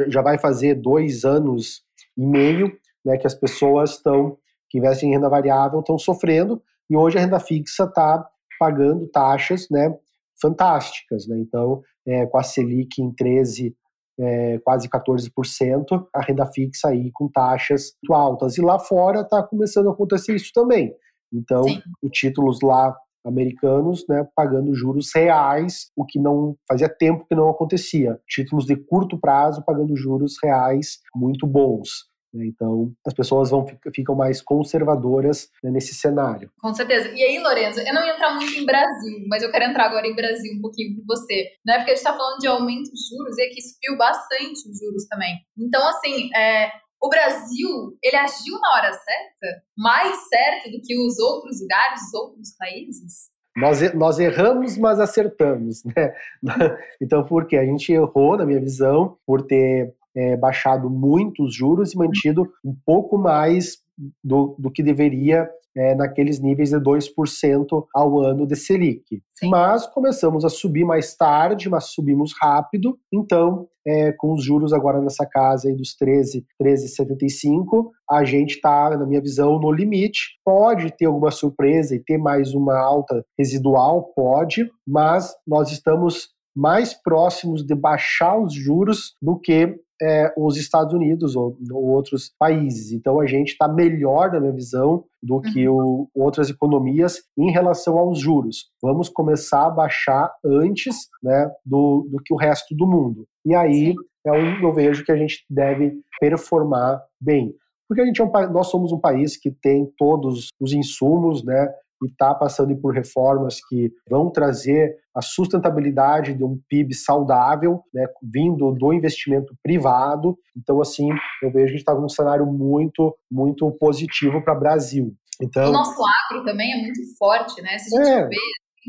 já 0.08 0.22
vai 0.22 0.40
fazer 0.40 0.74
dois 0.74 1.24
anos 1.24 1.84
e 2.18 2.26
meio 2.26 2.76
né, 3.04 3.16
que 3.16 3.28
as 3.28 3.34
pessoas 3.34 3.92
estão 3.92 4.36
que 4.68 4.78
investem 4.78 5.10
em 5.10 5.12
renda 5.12 5.28
variável 5.28 5.80
estão 5.80 5.98
sofrendo 5.98 6.62
e 6.90 6.96
hoje 6.96 7.16
a 7.16 7.20
renda 7.20 7.38
fixa 7.38 7.84
está 7.84 8.28
pagando 8.58 9.06
taxas, 9.06 9.68
né, 9.70 9.96
fantásticas. 10.42 11.26
Né? 11.26 11.38
Então, 11.38 11.80
é, 12.06 12.26
com 12.26 12.36
a 12.36 12.42
Selic 12.42 13.00
em 13.00 13.10
13, 13.14 13.74
é, 14.20 14.58
quase 14.58 14.88
14%, 14.88 16.06
a 16.14 16.20
renda 16.20 16.46
fixa 16.46 16.88
aí 16.88 17.10
com 17.12 17.28
taxas 17.28 17.92
muito 18.02 18.14
altas. 18.14 18.58
E 18.58 18.60
lá 18.60 18.78
fora 18.78 19.20
está 19.20 19.42
começando 19.42 19.88
a 19.88 19.92
acontecer 19.92 20.34
isso 20.34 20.50
também. 20.52 20.92
Então, 21.32 21.62
os 22.02 22.10
títulos 22.10 22.60
lá 22.62 22.94
americanos, 23.24 24.04
né, 24.08 24.26
pagando 24.34 24.74
juros 24.74 25.10
reais, 25.14 25.90
o 25.96 26.04
que 26.04 26.18
não 26.18 26.56
fazia 26.68 26.88
tempo 26.88 27.24
que 27.26 27.34
não 27.34 27.48
acontecia. 27.48 28.20
Títulos 28.28 28.66
de 28.66 28.76
curto 28.76 29.18
prazo 29.18 29.64
pagando 29.64 29.96
juros 29.96 30.34
reais 30.42 30.98
muito 31.14 31.46
bons. 31.46 32.11
Né? 32.32 32.46
Então, 32.46 32.92
as 33.06 33.12
pessoas 33.12 33.50
vão 33.50 33.66
ficam 33.94 34.14
mais 34.14 34.40
conservadoras 34.40 35.48
né, 35.62 35.70
nesse 35.70 35.94
cenário. 35.94 36.50
Com 36.60 36.72
certeza. 36.74 37.08
E 37.08 37.22
aí, 37.22 37.38
Lorenzo, 37.38 37.80
eu 37.80 37.94
não 37.94 38.04
ia 38.04 38.14
entrar 38.14 38.34
muito 38.34 38.54
em 38.54 38.64
Brasil, 38.64 39.24
mas 39.28 39.42
eu 39.42 39.50
quero 39.50 39.64
entrar 39.64 39.86
agora 39.86 40.06
em 40.06 40.14
Brasil 40.14 40.52
um 40.56 40.60
pouquinho 40.60 40.96
com 40.96 41.04
você, 41.06 41.50
né? 41.64 41.76
Porque 41.76 41.90
a 41.90 41.94
gente 41.94 42.04
está 42.04 42.16
falando 42.16 42.38
de 42.38 42.46
aumento 42.46 42.90
de 42.90 43.00
juros 43.10 43.38
e 43.38 43.42
aqui 43.42 43.60
subiu 43.60 43.96
bastante 43.96 44.68
os 44.68 44.78
juros 44.78 45.06
também. 45.08 45.34
Então, 45.58 45.86
assim, 45.88 46.30
é, 46.34 46.70
o 47.02 47.08
Brasil, 47.08 47.98
ele 48.02 48.16
agiu 48.16 48.58
na 48.60 48.74
hora 48.74 48.92
certa? 48.92 49.62
Mais 49.76 50.16
certo 50.28 50.70
do 50.70 50.80
que 50.80 50.96
os 50.96 51.18
outros 51.18 51.60
lugares, 51.60 52.00
os 52.02 52.14
outros 52.14 52.56
países? 52.56 53.32
Nós, 53.56 53.92
nós 53.94 54.18
erramos, 54.18 54.78
mas 54.78 54.98
acertamos, 54.98 55.82
né? 55.84 56.14
Então, 57.02 57.24
por 57.24 57.46
quê? 57.46 57.56
A 57.56 57.64
gente 57.64 57.92
errou, 57.92 58.38
na 58.38 58.46
minha 58.46 58.60
visão, 58.60 59.18
por 59.26 59.42
ter 59.42 59.92
é, 60.16 60.36
baixado 60.36 60.88
muito 60.90 61.44
os 61.44 61.54
juros 61.54 61.92
e 61.92 61.98
mantido 61.98 62.48
um 62.64 62.74
pouco 62.84 63.18
mais 63.18 63.78
do, 64.22 64.56
do 64.58 64.70
que 64.70 64.82
deveria 64.82 65.48
é, 65.76 65.94
naqueles 65.94 66.38
níveis 66.38 66.70
de 66.70 66.76
2% 66.76 67.86
ao 67.94 68.20
ano 68.20 68.46
de 68.46 68.56
Selic. 68.56 69.22
Sim. 69.34 69.48
Mas 69.48 69.86
começamos 69.86 70.44
a 70.44 70.48
subir 70.48 70.84
mais 70.84 71.16
tarde, 71.16 71.68
mas 71.68 71.92
subimos 71.92 72.32
rápido, 72.40 72.98
então 73.12 73.66
é, 73.86 74.12
com 74.12 74.32
os 74.34 74.44
juros 74.44 74.72
agora 74.72 75.00
nessa 75.00 75.26
casa 75.26 75.68
aí 75.68 75.74
dos 75.74 75.96
13, 75.96 76.44
13,75, 76.62 77.90
a 78.08 78.24
gente 78.24 78.56
está, 78.56 78.96
na 78.96 79.06
minha 79.06 79.20
visão, 79.20 79.58
no 79.58 79.72
limite. 79.72 80.38
Pode 80.44 80.94
ter 80.96 81.06
alguma 81.06 81.30
surpresa 81.30 81.94
e 81.94 82.02
ter 82.02 82.18
mais 82.18 82.54
uma 82.54 82.78
alta 82.78 83.24
residual, 83.38 84.12
pode, 84.14 84.70
mas 84.86 85.34
nós 85.46 85.72
estamos 85.72 86.28
mais 86.54 86.92
próximos 86.92 87.64
de 87.64 87.74
baixar 87.74 88.38
os 88.38 88.52
juros 88.52 89.14
do 89.20 89.38
que 89.38 89.74
é, 90.02 90.32
os 90.36 90.56
Estados 90.56 90.92
Unidos 90.92 91.36
ou, 91.36 91.56
ou, 91.70 91.84
outros 91.84 92.32
países. 92.36 92.90
Então 92.90 93.20
a 93.20 93.26
gente 93.26 93.52
está 93.52 93.68
melhor, 93.68 94.32
na 94.32 94.40
minha 94.40 94.52
visão, 94.52 95.04
do 95.22 95.40
que 95.40 95.68
uhum. 95.68 96.08
o, 96.14 96.22
outras 96.24 96.50
economias 96.50 97.22
em 97.38 97.52
relação 97.52 97.96
aos 97.96 98.18
juros. 98.18 98.70
Vamos 98.82 99.08
começar 99.08 99.66
a 99.66 99.70
baixar 99.70 100.32
antes 100.44 101.08
né, 101.22 101.50
do, 101.64 102.08
do 102.10 102.18
que 102.24 102.34
o 102.34 102.36
resto 102.36 102.74
do 102.74 102.86
mundo. 102.86 103.24
E 103.46 103.54
aí 103.54 103.94
é 104.26 104.32
um, 104.32 104.60
eu 104.60 104.72
vejo 104.72 105.04
que 105.04 105.12
a 105.12 105.16
gente 105.16 105.44
deve 105.48 105.92
performar 106.20 107.00
bem. 107.20 107.54
Porque 107.88 108.00
a 108.00 108.06
gente 108.06 108.20
é 108.20 108.24
um, 108.24 108.30
nós 108.50 108.68
somos 108.68 108.90
um 108.90 108.98
país 108.98 109.36
que 109.36 109.50
tem 109.50 109.86
todos 109.98 110.48
os 110.60 110.72
insumos, 110.72 111.44
né? 111.44 111.68
E 112.02 112.06
está 112.06 112.34
passando 112.34 112.76
por 112.76 112.94
reformas 112.94 113.58
que 113.68 113.90
vão 114.08 114.30
trazer 114.30 114.96
a 115.14 115.20
sustentabilidade 115.20 116.34
de 116.34 116.42
um 116.42 116.58
PIB 116.68 116.94
saudável, 116.94 117.82
né, 117.92 118.06
vindo 118.22 118.72
do 118.72 118.92
investimento 118.92 119.54
privado. 119.62 120.36
Então, 120.56 120.80
assim, 120.80 121.08
eu 121.42 121.52
vejo 121.52 121.52
que 121.52 121.60
a 121.60 121.66
gente 121.66 121.78
está 121.78 121.94
num 121.94 122.08
cenário 122.08 122.46
muito, 122.46 123.16
muito 123.30 123.70
positivo 123.72 124.42
para 124.42 124.56
o 124.56 124.60
Brasil. 124.60 125.14
Então, 125.40 125.70
o 125.70 125.72
nosso 125.72 126.00
agro 126.30 126.44
também 126.44 126.72
é 126.72 126.82
muito 126.82 127.00
forte, 127.18 127.60
né? 127.62 127.76
Se 127.78 127.96
a 127.96 128.04
gente 128.04 128.12
é. 128.12 128.28
vê 128.28 128.36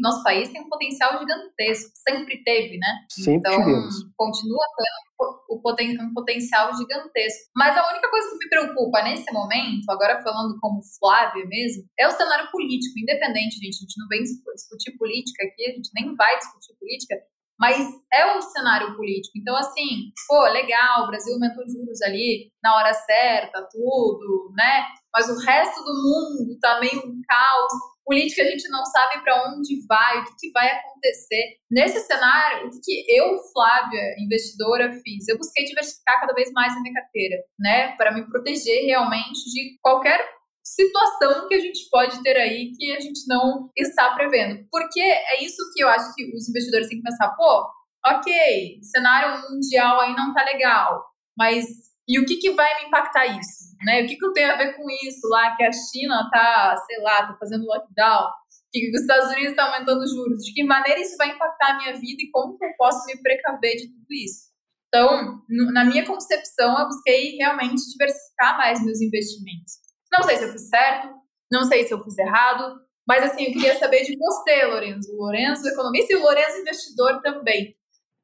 nosso 0.02 0.24
país 0.24 0.50
tem 0.50 0.62
um 0.62 0.70
potencial 0.70 1.20
gigantesco, 1.20 1.92
sempre 1.96 2.44
teve, 2.44 2.78
né? 2.78 2.88
Sempre 3.10 3.34
então, 3.36 3.64
tivemos. 3.64 3.96
continua 4.18 4.66
tendo 4.78 5.14
o 5.50 5.62
poten 5.62 5.98
um 6.02 6.14
potencial 6.14 6.76
gigantesco. 6.76 7.52
Mas 7.56 7.78
a 7.78 7.92
única 7.92 8.10
coisa 8.10 8.30
que 8.30 8.38
me 8.38 8.50
preocupa 8.50 9.02
nesse 9.04 9.32
momento, 9.32 9.90
agora 9.90 10.22
falando 10.24 10.58
como 10.60 10.82
Flávia 11.00 11.46
mesmo, 11.46 11.84
é 11.98 12.08
o 12.08 12.12
cenário 12.12 12.50
político, 12.52 12.98
independente, 12.98 13.56
gente. 13.56 13.78
A 13.78 13.82
gente 13.82 14.00
não 14.00 14.08
vem 14.08 14.24
discutir 14.24 14.98
política 14.98 15.46
aqui, 15.46 15.66
a 15.66 15.76
gente 15.76 15.90
nem 15.94 16.16
vai 16.16 16.38
discutir 16.38 16.76
política, 16.80 17.16
mas 17.60 17.88
é 18.12 18.36
o 18.36 18.42
cenário 18.42 18.96
político. 18.96 19.38
Então, 19.38 19.56
assim, 19.56 20.12
pô, 20.28 20.42
legal, 20.48 21.04
o 21.04 21.08
Brasil 21.08 21.34
aumentou 21.34 21.64
juros 21.68 22.02
ali 22.02 22.52
na 22.62 22.76
hora 22.76 22.94
certa, 22.94 23.68
tudo, 23.72 24.52
né? 24.56 24.86
Mas 25.14 25.30
o 25.30 25.40
resto 25.46 25.84
do 25.84 25.94
mundo 25.94 26.60
tá 26.60 26.80
meio 26.80 27.00
um 27.00 27.22
caos 27.28 27.74
política 28.06 28.42
a 28.42 28.46
gente 28.46 28.68
não 28.70 28.86
sabe 28.86 29.24
para 29.24 29.50
onde 29.50 29.86
vai, 29.88 30.20
o 30.20 30.24
que, 30.26 30.32
que, 30.40 30.52
vai 30.52 30.70
acontecer. 30.70 31.58
Nesse 31.72 32.00
cenário, 32.02 32.68
o 32.68 32.70
que, 32.70 32.80
que, 32.82 33.06
eu, 33.12 33.38
Flávia, 33.52 34.16
investidora, 34.20 34.94
fiz? 35.04 35.28
Eu 35.28 35.38
busquei 35.38 35.66
diversificar 35.66 36.20
cada 36.20 36.34
vez 36.34 36.52
mais 36.52 36.74
a 36.74 36.82
minha 36.82 36.94
carteira, 36.94 37.38
né? 37.60 37.96
Para 37.96 38.14
me 38.14 38.28
proteger 38.28 38.86
realmente 38.86 39.40
de 39.52 39.78
qualquer 39.82 40.20
situação 40.64 41.48
que 41.48 41.56
a 41.56 41.60
gente 41.60 41.90
pode 41.90 42.22
ter 42.24 42.38
aí 42.38 42.72
que 42.78 42.96
a 42.96 43.00
gente 43.00 43.28
não 43.28 43.70
está 43.78 44.14
prevendo. 44.16 44.66
Porque 44.72 45.02
é 45.02 45.44
isso 45.44 45.62
que 45.74 45.84
eu 45.84 45.90
acho 45.90 46.14
que 46.16 46.26
os 46.36 46.50
investidores 46.50 46.88
têm 46.88 46.98
que 46.98 47.04
pensar, 47.04 47.36
pô, 47.36 47.68
ok, 48.06 48.80
cenário 48.82 49.42
mundial 49.50 50.00
aí 50.00 50.16
não 50.16 50.34
tá 50.34 50.44
legal, 50.44 51.06
mas 51.38 51.93
e 52.08 52.20
o 52.20 52.26
que, 52.26 52.38
que 52.38 52.52
vai 52.52 52.82
me 52.82 52.88
impactar 52.88 53.26
isso? 53.26 53.76
Né? 53.84 54.04
O 54.04 54.08
que, 54.08 54.18
que 54.18 54.26
eu 54.26 54.34
tenho 54.34 54.52
a 54.52 54.58
ver 54.58 54.76
com 54.76 54.84
isso 55.08 55.28
lá, 55.30 55.56
que 55.56 55.64
a 55.64 55.72
China 55.72 56.30
tá, 56.32 56.76
sei 56.86 57.00
lá, 57.02 57.28
tá 57.28 57.38
fazendo 57.40 57.66
lockdown, 57.66 58.30
que 58.72 58.92
os 58.94 59.02
Estados 59.02 59.30
Unidos 59.30 59.52
estão 59.52 59.66
tá 59.66 59.74
aumentando 59.74 60.08
juros, 60.08 60.44
de 60.44 60.54
que 60.54 60.64
maneira 60.64 61.00
isso 61.00 61.16
vai 61.18 61.30
impactar 61.30 61.72
a 61.72 61.78
minha 61.78 61.94
vida 61.94 62.22
e 62.22 62.32
como 62.32 62.58
que 62.58 62.66
eu 62.66 62.74
posso 62.78 63.06
me 63.06 63.22
precaver 63.22 63.78
de 63.78 63.88
tudo 63.88 64.08
isso. 64.12 64.54
Então, 64.88 65.42
na 65.72 65.86
minha 65.86 66.06
concepção, 66.06 66.78
eu 66.80 66.86
busquei 66.86 67.36
realmente 67.38 67.82
diversificar 67.92 68.58
mais 68.58 68.84
meus 68.84 69.02
investimentos. 69.02 69.74
Não 70.12 70.24
sei 70.24 70.38
se 70.38 70.44
eu 70.44 70.52
fiz 70.52 70.70
certo, 70.70 71.16
não 71.52 71.64
sei 71.64 71.84
se 71.84 71.94
eu 71.94 72.04
fiz 72.04 72.18
errado, 72.18 72.80
mas 73.08 73.24
assim, 73.24 73.46
eu 73.46 73.54
queria 73.54 73.78
saber 73.80 74.04
de 74.04 74.16
você, 74.18 74.66
Lourenço. 74.66 75.12
O 75.12 75.18
Lourenço, 75.18 75.68
economista, 75.68 76.14
e 76.14 76.16
o 76.16 76.22
Lourenço, 76.22 76.60
investidor 76.60 77.22
também. 77.22 77.76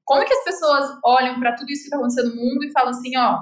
Como 0.06 0.26
que 0.26 0.34
as 0.34 0.44
pessoas 0.44 0.89
olham 1.04 1.39
para 1.39 1.56
tudo 1.56 1.72
isso 1.72 1.84
que 1.84 1.88
está 1.88 1.98
acontecendo 1.98 2.36
no 2.36 2.42
mundo 2.42 2.63
e 2.63 2.72
falam 2.72 2.92
assim, 2.92 3.18
ó, 3.18 3.39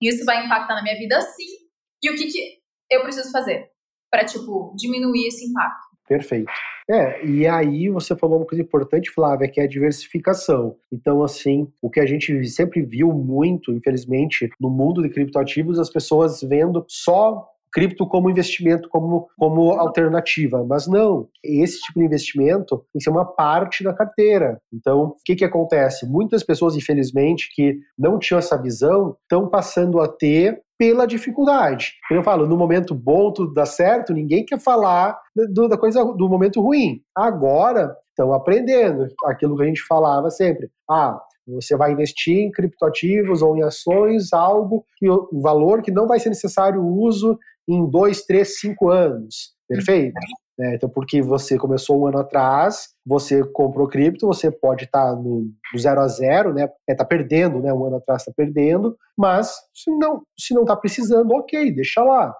isso 0.00 0.24
vai 0.24 0.44
impactar 0.44 0.74
na 0.74 0.82
minha 0.82 0.96
vida 0.96 1.20
sim. 1.20 1.64
E 2.02 2.10
o 2.10 2.16
que, 2.16 2.26
que 2.26 2.58
eu 2.90 3.02
preciso 3.02 3.30
fazer 3.30 3.70
para, 4.10 4.24
tipo, 4.24 4.74
diminuir 4.76 5.26
esse 5.26 5.44
impacto? 5.46 5.94
Perfeito. 6.06 6.52
É, 6.88 7.24
e 7.24 7.46
aí 7.46 7.88
você 7.88 8.14
falou 8.14 8.38
uma 8.38 8.46
coisa 8.46 8.62
importante, 8.62 9.10
Flávia, 9.10 9.48
que 9.48 9.58
é 9.58 9.64
a 9.64 9.68
diversificação. 9.68 10.76
Então, 10.92 11.22
assim, 11.22 11.66
o 11.80 11.88
que 11.88 11.98
a 11.98 12.04
gente 12.04 12.46
sempre 12.46 12.82
viu 12.82 13.10
muito, 13.10 13.72
infelizmente, 13.72 14.50
no 14.60 14.68
mundo 14.68 15.02
de 15.02 15.08
criptoativos, 15.08 15.78
as 15.78 15.88
pessoas 15.88 16.42
vendo 16.42 16.84
só 16.86 17.48
cripto 17.74 18.06
como 18.06 18.30
investimento, 18.30 18.88
como, 18.88 19.28
como 19.36 19.72
alternativa. 19.72 20.64
Mas 20.64 20.86
não, 20.86 21.28
esse 21.42 21.80
tipo 21.80 21.98
de 21.98 22.06
investimento 22.06 22.76
tem 22.92 22.98
que 22.98 23.02
ser 23.02 23.10
uma 23.10 23.24
parte 23.24 23.82
da 23.82 23.92
carteira. 23.92 24.60
Então, 24.72 25.08
o 25.08 25.16
que, 25.24 25.34
que 25.34 25.44
acontece? 25.44 26.06
Muitas 26.06 26.44
pessoas, 26.44 26.76
infelizmente, 26.76 27.48
que 27.52 27.80
não 27.98 28.16
tinham 28.18 28.38
essa 28.38 28.56
visão, 28.56 29.16
estão 29.22 29.48
passando 29.48 30.00
a 30.00 30.06
ter 30.06 30.62
pela 30.78 31.06
dificuldade. 31.06 31.94
Eu 32.10 32.22
falo, 32.22 32.46
no 32.46 32.56
momento 32.56 32.94
bom 32.94 33.32
tudo 33.32 33.52
dá 33.52 33.66
certo, 33.66 34.12
ninguém 34.12 34.44
quer 34.44 34.60
falar 34.60 35.18
do, 35.52 35.68
da 35.68 35.76
coisa 35.76 36.04
do 36.04 36.28
momento 36.28 36.60
ruim. 36.60 37.00
Agora 37.14 37.94
estão 38.10 38.32
aprendendo 38.32 39.06
aquilo 39.24 39.56
que 39.56 39.62
a 39.62 39.66
gente 39.66 39.82
falava 39.86 40.30
sempre. 40.30 40.68
Ah, 40.88 41.18
você 41.46 41.76
vai 41.76 41.92
investir 41.92 42.38
em 42.38 42.50
criptoativos 42.50 43.42
ou 43.42 43.56
em 43.56 43.62
ações, 43.62 44.32
algo 44.32 44.84
que 44.96 45.08
o 45.08 45.28
valor 45.40 45.82
que 45.82 45.90
não 45.90 46.06
vai 46.06 46.18
ser 46.18 46.30
necessário 46.30 46.80
o 46.80 47.00
uso 47.02 47.38
em 47.68 47.88
dois, 47.88 48.24
três, 48.24 48.58
cinco 48.60 48.88
anos. 48.90 49.54
Perfeito? 49.68 50.14
É, 50.60 50.76
então, 50.76 50.88
porque 50.88 51.20
você 51.20 51.58
começou 51.58 52.00
um 52.00 52.06
ano 52.06 52.18
atrás, 52.18 52.90
você 53.04 53.42
comprou 53.42 53.88
cripto, 53.88 54.26
você 54.26 54.52
pode 54.52 54.84
estar 54.84 55.10
tá 55.10 55.16
no, 55.16 55.50
no, 55.72 55.78
zero 55.78 56.00
a 56.00 56.06
zero, 56.06 56.54
né? 56.54 56.68
É, 56.88 56.94
tá 56.94 57.04
perdendo, 57.04 57.60
né? 57.60 57.72
Um 57.72 57.84
ano 57.86 57.96
atrás 57.96 58.22
está 58.22 58.32
perdendo, 58.36 58.96
mas 59.18 59.52
se 59.74 59.90
não 59.98 60.22
se 60.38 60.54
não 60.54 60.62
está 60.62 60.76
precisando, 60.76 61.32
ok, 61.32 61.72
deixa 61.72 62.04
lá. 62.04 62.32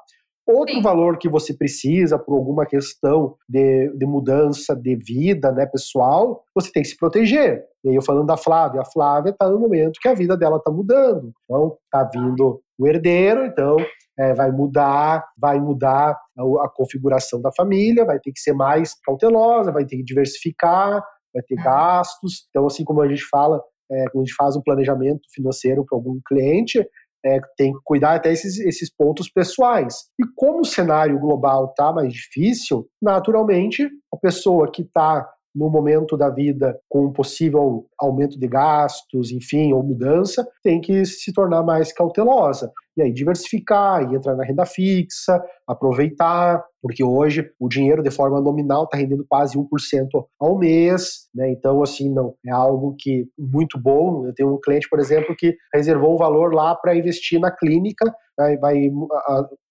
Outro 0.46 0.74
Sim. 0.74 0.82
valor 0.82 1.16
que 1.18 1.28
você 1.28 1.54
precisa 1.54 2.18
por 2.18 2.34
alguma 2.34 2.66
questão 2.66 3.34
de, 3.48 3.88
de 3.96 4.06
mudança 4.06 4.76
de 4.76 4.94
vida 4.94 5.50
né, 5.50 5.64
pessoal, 5.64 6.44
você 6.54 6.70
tem 6.70 6.82
que 6.82 6.90
se 6.90 6.98
proteger. 6.98 7.64
E 7.82 7.88
aí 7.88 7.94
eu 7.94 8.02
falando 8.02 8.26
da 8.26 8.36
Flávia, 8.36 8.82
a 8.82 8.84
Flávia 8.84 9.30
está 9.30 9.48
no 9.48 9.58
momento 9.58 9.98
que 10.00 10.08
a 10.08 10.14
vida 10.14 10.36
dela 10.36 10.58
está 10.58 10.70
mudando. 10.70 11.32
Então, 11.44 11.78
está 11.86 12.04
vindo 12.04 12.60
o 12.78 12.86
herdeiro, 12.86 13.46
então 13.46 13.76
é, 14.18 14.34
vai 14.34 14.50
mudar, 14.50 15.24
vai 15.36 15.60
mudar 15.60 16.18
a, 16.38 16.42
a, 16.64 16.68
configuração 16.74 17.40
da 17.40 17.50
família, 17.56 18.04
vai 18.04 18.18
ter 18.18 18.32
que 18.32 18.40
ser 18.40 18.52
mais 18.52 18.94
cautelosa, 19.04 19.72
vai 19.72 19.84
ter 19.84 19.96
que 19.96 20.04
diversificar, 20.04 21.02
vai 21.32 21.42
ter 21.42 21.56
gastos. 21.56 22.46
Então, 22.50 22.66
assim 22.66 22.84
como 22.84 23.00
a 23.02 23.08
gente 23.08 23.24
fala, 23.28 23.60
é, 23.90 24.04
quando 24.10 24.22
a 24.22 24.26
gente 24.26 24.36
faz 24.36 24.56
um 24.56 24.62
planejamento 24.62 25.22
financeiro 25.32 25.84
para 25.84 25.98
algum 25.98 26.20
cliente, 26.26 26.86
é, 27.24 27.40
tem 27.56 27.72
que 27.72 27.78
cuidar 27.84 28.14
até 28.14 28.32
esses, 28.32 28.58
esses 28.60 28.94
pontos 28.94 29.30
pessoais. 29.30 30.04
E 30.20 30.24
como 30.36 30.60
o 30.60 30.64
cenário 30.64 31.18
global 31.18 31.70
está 31.70 31.92
mais 31.92 32.12
difícil, 32.12 32.86
naturalmente, 33.00 33.88
a 34.12 34.16
pessoa 34.16 34.70
que 34.70 34.82
está 34.82 35.28
no 35.54 35.70
momento 35.70 36.16
da 36.16 36.28
vida 36.28 36.78
com 36.88 37.06
um 37.06 37.12
possível 37.12 37.86
aumento 37.98 38.38
de 38.38 38.48
gastos, 38.48 39.30
enfim, 39.30 39.72
ou 39.72 39.82
mudança, 39.82 40.46
tem 40.62 40.80
que 40.80 41.04
se 41.04 41.32
tornar 41.32 41.62
mais 41.62 41.92
cautelosa. 41.92 42.72
E 42.96 43.02
aí 43.02 43.12
diversificar, 43.12 44.02
e 44.02 44.14
entrar 44.14 44.36
na 44.36 44.44
renda 44.44 44.64
fixa, 44.64 45.42
aproveitar, 45.66 46.62
porque 46.80 47.02
hoje 47.02 47.50
o 47.58 47.68
dinheiro 47.68 48.02
de 48.02 48.10
forma 48.10 48.40
nominal 48.40 48.84
está 48.84 48.96
rendendo 48.96 49.24
quase 49.28 49.58
1% 49.58 49.66
ao 50.38 50.58
mês, 50.58 51.28
né? 51.34 51.50
Então, 51.50 51.82
assim, 51.82 52.12
não 52.12 52.34
é 52.46 52.50
algo 52.50 52.94
que 52.98 53.26
muito 53.38 53.80
bom. 53.80 54.26
Eu 54.26 54.34
tenho 54.34 54.54
um 54.54 54.60
cliente, 54.60 54.88
por 54.88 55.00
exemplo, 55.00 55.34
que 55.36 55.56
reservou 55.74 56.14
um 56.14 56.18
valor 56.18 56.54
lá 56.54 56.74
para 56.74 56.96
investir 56.96 57.40
na 57.40 57.50
clínica, 57.50 58.14
vai, 58.36 58.56
vai 58.58 58.90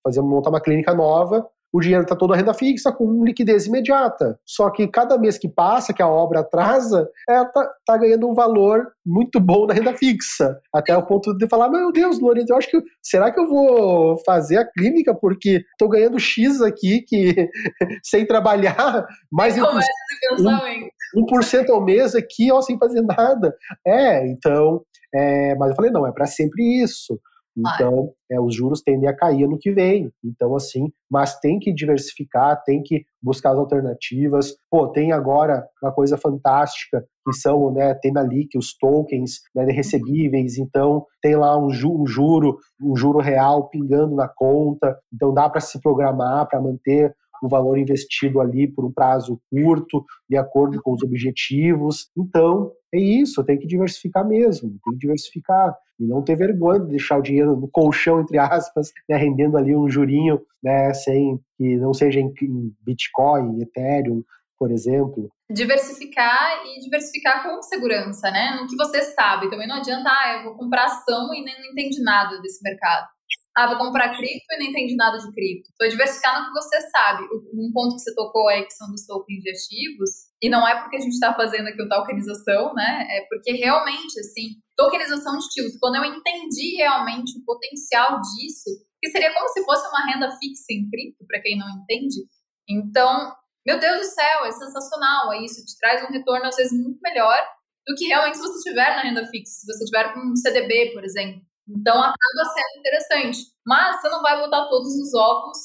fazer 0.04 0.22
montar 0.22 0.50
uma 0.50 0.62
clínica 0.62 0.94
nova 0.94 1.48
o 1.74 1.80
dinheiro 1.80 2.04
está 2.04 2.16
todo 2.16 2.34
a 2.34 2.38
renda 2.38 2.54
fixa 2.54 2.92
com 2.92 3.26
liquidez 3.26 3.66
imediata. 3.66 4.40
Só 4.46 4.70
que 4.70 4.88
cada 4.88 5.18
mês 5.18 5.40
que 5.40 5.50
passa, 5.50 5.92
que 5.92 6.04
a 6.04 6.08
obra 6.08 6.42
atrasa, 6.42 7.10
ela 7.28 7.48
está 7.48 7.68
tá 7.84 7.98
ganhando 7.98 8.30
um 8.30 8.34
valor 8.36 8.88
muito 9.04 9.40
bom 9.40 9.66
na 9.66 9.74
renda 9.74 9.94
fixa. 9.96 10.60
Até 10.72 10.96
o 10.96 11.04
ponto 11.04 11.36
de 11.36 11.48
falar, 11.50 11.70
meu 11.70 11.92
Deus, 11.92 12.20
Lourenço, 12.20 12.54
eu 12.54 12.58
acho 12.58 12.70
que 12.70 12.80
será 13.02 13.32
que 13.32 13.40
eu 13.40 13.48
vou 13.48 14.18
fazer 14.24 14.58
a 14.58 14.66
clínica 14.66 15.16
porque 15.16 15.66
estou 15.72 15.90
ganhando 15.90 16.20
X 16.20 16.62
aqui 16.62 17.02
que 17.02 17.34
sem 18.06 18.26
trabalhar, 18.28 19.08
mais 19.32 19.58
um, 19.58 19.64
um, 19.64 21.26
1% 21.26 21.70
ao 21.70 21.84
mês 21.84 22.14
aqui, 22.14 22.52
ó, 22.52 22.62
sem 22.62 22.78
fazer 22.78 23.02
nada. 23.02 23.56
É, 23.86 24.28
então, 24.28 24.84
é, 25.14 25.56
mas 25.56 25.72
eu 25.72 25.76
falei, 25.76 25.90
não, 25.90 26.06
é 26.06 26.12
para 26.12 26.28
sempre 26.28 26.64
isso. 26.84 27.20
Então, 27.56 28.12
é, 28.32 28.40
os 28.40 28.56
juros 28.56 28.82
tendem 28.82 29.08
a 29.08 29.16
cair 29.16 29.48
no 29.48 29.60
que 29.60 29.72
vem. 29.72 30.12
Então, 30.24 30.56
assim, 30.56 30.92
mas 31.10 31.40
tem 31.40 31.60
que 31.60 31.74
diversificar, 31.74 32.62
tem 32.64 32.82
que 32.82 33.06
buscar 33.22 33.52
as 33.52 33.60
alternativas. 33.60 34.56
Pô, 34.70 34.88
tem 34.88 35.12
agora 35.12 35.66
uma 35.82 35.92
coisa 35.92 36.18
fantástica 36.18 37.06
que 37.26 37.34
são, 37.34 37.72
né, 37.72 37.94
tem 37.94 38.12
na 38.12 38.22
LIC 38.22 38.58
os 38.58 38.76
tokens 38.78 39.42
né, 39.56 39.64
recebíveis, 39.66 40.58
então 40.58 41.06
tem 41.22 41.36
lá 41.36 41.58
um, 41.58 41.70
ju 41.70 42.02
um 42.02 42.06
juro, 42.06 42.58
um 42.82 42.98
juro 42.98 43.20
real 43.20 43.70
pingando 43.70 44.14
na 44.14 44.28
conta, 44.28 44.98
então 45.14 45.34
dá 45.34 45.50
para 45.50 45.62
se 45.62 45.80
programar 45.80 46.48
para 46.50 46.62
manter 46.62 47.16
o 47.42 47.48
valor 47.48 47.78
investido 47.78 48.40
ali 48.40 48.68
por 48.68 48.86
um 48.86 48.92
prazo 48.92 49.40
curto, 49.50 50.04
de 50.30 50.38
acordo 50.38 50.82
com 50.82 50.94
os 50.94 51.04
objetivos. 51.04 52.10
Então, 52.18 52.72
é 52.94 53.00
isso, 53.00 53.44
tem 53.44 53.58
que 53.58 53.68
diversificar 53.68 54.28
mesmo, 54.28 54.70
tem 54.84 54.94
que 54.94 55.00
diversificar 55.00 55.76
e 56.00 56.06
não 56.06 56.24
ter 56.24 56.36
vergonha 56.36 56.80
de 56.80 56.90
deixar 56.90 57.18
o 57.18 57.22
dinheiro 57.22 57.56
no 57.56 57.68
colchão, 57.68 58.22
entre 58.22 58.38
aspas, 58.38 58.92
né, 59.10 59.18
rendendo 59.18 59.58
ali 59.58 59.76
um 59.76 59.90
jurinho, 59.90 60.40
né, 60.64 60.94
sem 60.94 61.40
que 61.58 61.76
não 61.78 61.94
seja 61.94 62.20
em, 62.20 62.32
em 62.42 62.74
Bitcoin, 62.86 63.62
Ethereum, 63.62 64.24
por 64.58 64.72
exemplo. 64.72 65.30
Diversificar 65.52 66.64
e 66.66 66.80
diversificar 66.80 67.44
com 67.44 67.62
segurança, 67.64 68.32
né? 68.32 68.58
No 68.60 68.66
que 68.66 68.78
você 68.78 69.02
sabe. 69.02 69.50
Também 69.50 69.68
não 69.68 69.76
adianta, 69.76 70.10
ah, 70.10 70.38
eu 70.38 70.44
vou 70.46 70.56
comprar 70.56 70.86
ação 70.86 71.34
e 71.34 71.44
nem 71.44 71.54
não 71.60 71.72
entendi 71.72 72.02
nada 72.02 72.40
desse 72.42 72.64
mercado 72.64 73.08
ah, 73.56 73.68
vou 73.68 73.78
comprar 73.78 74.16
cripto 74.16 74.46
e 74.52 74.58
não 74.58 74.66
entendi 74.66 74.96
nada 74.96 75.18
de 75.20 75.32
cripto. 75.32 75.70
Então, 75.74 75.88
diversificar 75.88 76.40
no 76.40 76.48
que 76.48 76.54
você 76.54 76.82
sabe. 76.90 77.24
Um 77.54 77.72
ponto 77.72 77.96
que 77.96 78.02
você 78.02 78.16
tocou 78.16 78.48
aí, 78.50 78.64
que 78.66 78.74
são 78.74 78.90
dos 78.90 79.06
tokens 79.06 79.44
de 79.44 79.50
ativos, 79.52 80.10
e 80.44 80.50
não 80.50 80.68
é 80.68 80.78
porque 80.82 80.98
a 80.98 81.00
gente 81.00 81.14
está 81.14 81.34
fazendo 81.34 81.70
aqui 81.70 81.82
o 81.82 81.88
tokenização, 81.88 82.74
né? 82.74 83.08
É 83.10 83.26
porque 83.30 83.54
realmente, 83.54 84.20
assim, 84.20 84.60
tokenização 84.76 85.38
de 85.38 85.46
ativos, 85.46 85.78
quando 85.80 85.96
eu 85.96 86.04
entendi 86.04 86.76
realmente 86.76 87.40
o 87.40 87.46
potencial 87.46 88.20
disso, 88.20 88.70
que 89.02 89.10
seria 89.10 89.34
como 89.34 89.48
se 89.48 89.64
fosse 89.64 89.88
uma 89.88 90.06
renda 90.12 90.30
fixa 90.32 90.66
em 90.72 90.90
cripto, 90.90 91.26
para 91.26 91.42
quem 91.42 91.58
não 91.58 91.70
entende. 91.70 92.28
Então, 92.68 93.34
meu 93.66 93.80
Deus 93.80 94.02
do 94.02 94.14
céu, 94.14 94.44
é 94.44 94.52
sensacional. 94.52 95.32
É 95.32 95.46
isso, 95.46 95.64
te 95.66 95.80
traz 95.80 96.04
um 96.04 96.12
retorno, 96.12 96.46
às 96.46 96.58
vezes, 96.58 96.74
muito 96.74 97.00
melhor 97.02 97.40
do 97.88 97.96
que 97.96 98.08
realmente 98.08 98.36
se 98.36 98.44
você 98.44 98.58
estiver 98.58 98.98
na 98.98 99.02
renda 99.02 99.26
fixa. 99.28 99.62
Se 99.62 99.66
você 99.66 99.86
tiver 99.86 100.14
um 100.18 100.36
CDB, 100.36 100.92
por 100.94 101.06
exemplo. 101.06 101.42
Então 101.70 101.96
acaba 101.96 102.54
sendo 102.54 102.80
interessante. 102.80 103.40
Mas 103.66 104.02
você 104.02 104.10
não 104.10 104.22
vai 104.22 104.38
botar 104.42 104.68
todos 104.68 104.94
os 104.94 105.14
ovos 105.14 105.58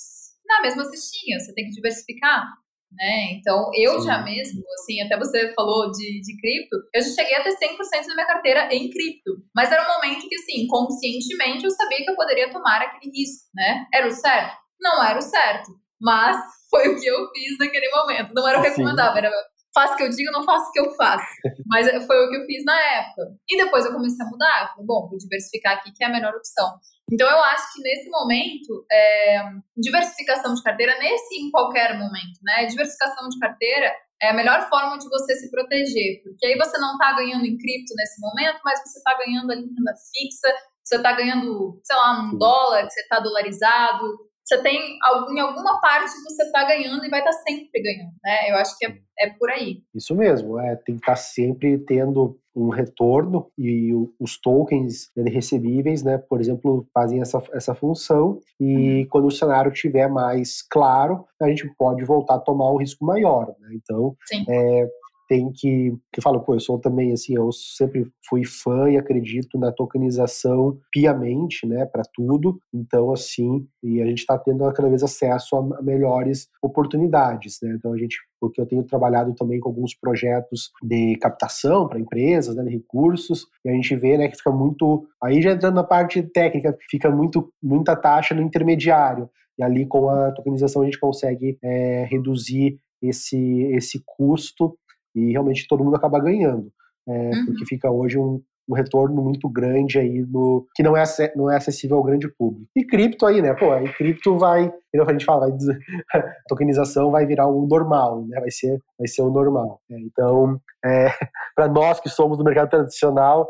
na 0.47 0.63
mesma 0.63 0.85
cestinha, 0.85 1.41
você 1.41 1.53
tem 1.53 1.65
que 1.65 1.73
diversificar. 1.73 2.47
Né? 2.91 3.33
Então, 3.33 3.71
eu 3.75 4.01
Sim. 4.01 4.07
já 4.07 4.23
mesmo, 4.23 4.63
assim, 4.75 5.01
até 5.03 5.19
você 5.19 5.53
falou 5.55 5.91
de, 5.91 6.21
de 6.21 6.37
cripto, 6.41 6.77
eu 6.95 7.03
já 7.03 7.11
cheguei 7.11 7.37
a 7.37 7.43
ter 7.43 7.57
100% 7.57 8.07
da 8.07 8.15
minha 8.15 8.27
carteira 8.27 8.69
em 8.73 8.91
cripto. 8.91 9.33
Mas 9.55 9.71
era 9.71 9.83
um 9.83 9.95
momento 9.95 10.29
que, 10.29 10.35
assim, 10.35 10.67
conscientemente 10.67 11.65
eu 11.65 11.71
sabia 11.71 11.99
que 11.99 12.11
eu 12.11 12.17
poderia 12.17 12.51
tomar 12.51 12.81
aquele 12.81 13.13
risco, 13.13 13.49
né? 13.55 13.87
Era 13.93 14.07
o 14.07 14.11
certo? 14.11 14.57
Não 14.81 15.05
era 15.05 15.19
o 15.19 15.23
certo. 15.23 15.71
Mas 16.01 16.39
foi 16.71 16.89
o 16.89 16.99
que 16.99 17.07
eu 17.07 17.29
fiz 17.31 17.59
naquele 17.59 17.91
momento. 17.91 18.33
Não 18.35 18.47
era 18.49 18.59
o 18.59 18.63
que 18.63 18.69
eu 18.69 18.71
recomendava, 18.73 19.19
era 19.19 19.31
faço 19.75 19.95
o 19.95 19.97
que 19.97 20.03
eu 20.05 20.11
digo, 20.11 20.33
não 20.33 20.45
faço 20.45 20.69
o 20.69 20.73
que 20.73 20.81
eu 20.81 20.91
faço. 20.97 21.27
Mas 21.67 21.87
foi 22.07 22.27
o 22.27 22.31
que 22.31 22.37
eu 22.37 22.47
fiz 22.47 22.65
na 22.65 22.79
época. 22.97 23.23
E 23.49 23.57
depois 23.57 23.85
eu 23.85 23.93
comecei 23.93 24.25
a 24.25 24.29
mudar. 24.29 24.63
Eu 24.63 24.69
falei, 24.69 24.87
bom, 24.87 25.09
vou 25.09 25.19
diversificar 25.19 25.75
aqui, 25.75 25.93
que 25.93 26.03
é 26.03 26.07
a 26.07 26.11
melhor 26.11 26.35
opção. 26.35 26.79
Então 27.11 27.29
eu 27.29 27.43
acho 27.43 27.73
que 27.73 27.83
nesse 27.83 28.09
momento, 28.11 28.85
é, 28.91 29.43
diversificação 29.77 30.55
de 30.55 30.63
carteira, 30.63 30.99
nesse 30.99 31.41
em 31.41 31.51
qualquer 31.51 31.99
momento, 31.99 32.39
né? 32.43 32.67
Diversificação 32.67 33.29
de 33.29 33.39
carteira 33.39 33.95
é 34.21 34.31
a 34.31 34.35
melhor 34.35 34.69
forma 34.69 34.99
de 34.99 35.09
você 35.09 35.37
se 35.37 35.51
proteger, 35.51 36.23
porque 36.23 36.47
aí 36.47 36.57
você 36.57 36.77
não 36.79 36.93
está 36.93 37.13
ganhando 37.15 37.47
em 37.47 37.57
cripto 37.57 37.95
nesse 37.97 38.21
momento, 38.21 38.61
mas 38.65 38.81
você 38.81 38.99
está 38.99 39.17
ganhando 39.17 39.51
ali 39.53 39.63
renda 39.63 39.95
fixa, 40.13 40.49
você 40.85 40.97
está 40.97 41.13
ganhando, 41.13 41.81
sei 41.85 41.97
lá, 41.97 42.21
um 42.21 42.37
dólar, 42.37 42.89
você 42.91 43.01
está 43.01 43.21
dolarizado, 43.21 44.19
você 44.49 44.63
tem 44.63 44.99
em 44.99 45.41
alguma 45.41 45.79
parte 45.81 46.11
você 46.25 46.43
está 46.43 46.65
ganhando 46.65 47.05
e 47.05 47.11
vai 47.11 47.21
estar 47.21 47.33
tá 47.33 47.39
sempre 47.47 47.83
ganhando, 47.83 48.15
né? 48.25 48.51
Eu 48.51 48.57
acho 48.57 48.79
que 48.79 48.87
é, 48.87 48.99
é 49.21 49.31
por 49.31 49.51
aí. 49.51 49.83
Isso 49.95 50.15
mesmo, 50.15 50.59
é, 50.59 50.75
tem 50.77 50.95
que 50.95 51.03
estar 51.03 51.13
tá 51.13 51.17
sempre 51.17 51.77
tendo 51.79 52.39
um 52.57 52.71
retorno 52.71 53.47
e 53.57 53.93
os 54.19 54.41
tokens 54.41 55.13
recebíveis, 55.17 56.03
né, 56.03 56.19
por 56.19 56.41
exemplo, 56.41 56.89
fazem 56.93 57.21
essa, 57.21 57.41
essa 57.53 57.73
função 57.73 58.41
e 58.59 59.03
uhum. 59.03 59.09
quando 59.09 59.27
o 59.27 59.31
cenário 59.31 59.71
estiver 59.71 60.09
mais 60.09 60.63
claro, 60.63 61.25
a 61.41 61.49
gente 61.49 61.73
pode 61.79 62.05
voltar 62.05 62.35
a 62.35 62.41
tomar 62.41 62.73
um 62.73 62.79
risco 62.79 63.05
maior, 63.05 63.55
né? 63.61 63.69
Então, 63.75 64.17
é, 64.49 64.89
tem 65.29 65.53
que, 65.53 65.95
que 66.13 66.23
falo, 66.23 66.41
pô, 66.41 66.55
eu 66.55 66.61
sou 66.61 66.79
também 66.79 67.13
assim, 67.13 67.35
eu 67.35 67.53
sempre 67.53 68.11
fui 68.27 68.45
fã 68.45 68.91
e 68.91 68.97
acredito 68.97 69.59
na 69.59 69.71
tokenização 69.71 70.79
piamente, 70.91 71.67
né, 71.67 71.85
para 71.85 72.03
tudo. 72.15 72.59
Então, 72.73 73.13
assim, 73.13 73.67
e 73.83 74.01
a 74.01 74.07
gente 74.07 74.21
está 74.21 74.39
tendo 74.39 74.71
cada 74.73 74.89
vez 74.89 75.03
acesso 75.03 75.55
a 75.57 75.83
melhores 75.83 76.49
oportunidades, 76.63 77.59
né? 77.63 77.75
Então, 77.77 77.93
a 77.93 77.99
gente, 77.99 78.17
porque 78.41 78.61
eu 78.61 78.67
tenho 78.67 78.83
trabalhado 78.83 79.35
também 79.35 79.61
com 79.61 79.69
alguns 79.69 79.95
projetos 79.95 80.71
de 80.83 81.17
captação 81.17 81.87
para 81.87 82.01
empresas, 82.01 82.57
né, 82.57 82.65
de 82.65 82.71
recursos, 82.71 83.47
e 83.65 83.69
a 83.69 83.73
gente 83.73 83.95
vê, 83.97 84.17
né, 84.17 84.29
que 84.29 84.37
fica 84.37 84.51
muito, 84.51 85.07
aí 85.23 85.43
já 85.43 85.53
entrando 85.53 85.75
na 85.75 85.85
parte 85.85 86.23
técnica, 86.23 86.77
fica 86.91 87.11
muito, 87.11 87.53
muita 87.63 87.95
taxa 87.95 88.35
no 88.35 88.43
intermediário. 88.43 89.29
E 89.59 89.63
ali 89.63 89.85
com 89.85 90.09
a 90.09 90.33
tokenização 90.33 90.83
a 90.83 90.85
gente 90.85 91.01
consegue 91.01 91.59
é, 91.63 92.07
reduzir 92.09 92.79
esse, 93.03 93.63
esse 93.73 94.03
custo 94.05 94.77
e 95.19 95.33
realmente 95.33 95.67
todo 95.69 95.85
mundo 95.85 95.97
acaba 95.97 96.21
ganhando, 96.21 96.71
é, 97.09 97.13
uhum. 97.13 97.47
porque 97.47 97.67
fica 97.67 97.91
hoje 97.91 98.19
um, 98.19 98.41
um, 98.69 98.75
retorno 98.75 99.23
muito 99.23 99.49
grande 99.49 99.99
aí 99.99 100.25
no 100.29 100.67
que 100.75 100.83
não 100.83 100.97
é, 100.97 101.03
não 101.35 101.51
é 101.51 101.57
acessível 101.57 101.97
ao 101.97 102.03
grande 102.03 102.29
público. 102.29 102.71
E 102.77 102.85
cripto 102.85 103.27
aí, 103.27 103.43
né? 103.43 103.55
Pô, 103.55 103.73
aí 103.73 103.89
cripto 103.95 104.37
vai, 104.37 104.73
a 104.95 105.13
gente 105.13 105.25
fala, 105.25 105.49
vai, 105.49 105.59
tokenização 106.49 107.11
vai 107.11 107.27
virar 107.27 107.47
o 107.47 107.65
um 107.65 107.67
normal, 107.67 108.25
né? 108.27 108.39
Vai 108.41 108.51
ser, 108.51 108.79
vai 108.99 109.09
ser 109.09 109.23
o 109.23 109.29
um 109.29 109.33
normal. 109.33 109.81
É, 109.91 109.99
então, 109.99 110.61
é, 110.85 111.09
para 111.57 111.69
nós 111.69 111.99
que 112.01 112.09
somos 112.09 112.39
do 112.39 112.45
mercado 112.45 112.71
tradicional, 112.71 113.49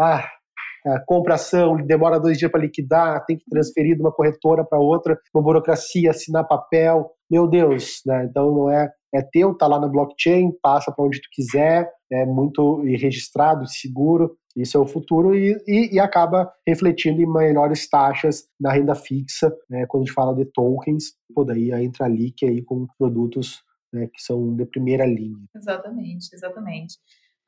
ah, 0.00 0.24
a 0.86 1.00
compração 1.00 1.76
demora 1.76 2.20
dois 2.20 2.38
dias 2.38 2.50
para 2.50 2.60
liquidar, 2.60 3.24
tem 3.26 3.36
que 3.36 3.44
transferir 3.50 3.96
de 3.96 4.00
uma 4.00 4.12
corretora 4.12 4.64
para 4.64 4.78
outra, 4.78 5.18
uma 5.34 5.42
burocracia, 5.42 6.10
assinar 6.10 6.46
papel, 6.46 7.10
meu 7.30 7.46
Deus, 7.48 8.00
né? 8.06 8.24
Então 8.24 8.52
não 8.54 8.70
é 8.70 8.90
é 9.14 9.22
teu, 9.22 9.56
tá 9.56 9.66
lá 9.66 9.80
na 9.80 9.88
blockchain, 9.88 10.52
passa 10.62 10.92
para 10.92 11.04
onde 11.04 11.20
tu 11.20 11.28
quiser, 11.32 11.90
é 12.10 12.24
muito 12.26 12.82
registrado, 12.82 13.66
seguro, 13.66 14.36
isso 14.56 14.76
é 14.76 14.80
o 14.80 14.86
futuro 14.86 15.34
e, 15.34 15.56
e, 15.66 15.94
e, 15.94 16.00
acaba 16.00 16.52
refletindo 16.66 17.20
em 17.22 17.32
melhores 17.32 17.88
taxas 17.88 18.48
na 18.60 18.72
renda 18.72 18.94
fixa, 18.94 19.54
né, 19.70 19.86
quando 19.86 20.02
a 20.02 20.06
gente 20.06 20.14
fala 20.14 20.34
de 20.34 20.44
tokens, 20.46 21.12
pô, 21.34 21.44
daí 21.44 21.70
entra 21.72 22.06
a 22.06 22.08
LIC 22.08 22.44
aí 22.44 22.62
com 22.62 22.86
produtos 22.98 23.62
né, 23.92 24.08
que 24.12 24.20
são 24.22 24.54
de 24.54 24.66
primeira 24.66 25.06
linha. 25.06 25.44
Exatamente, 25.54 26.28
exatamente. 26.34 26.96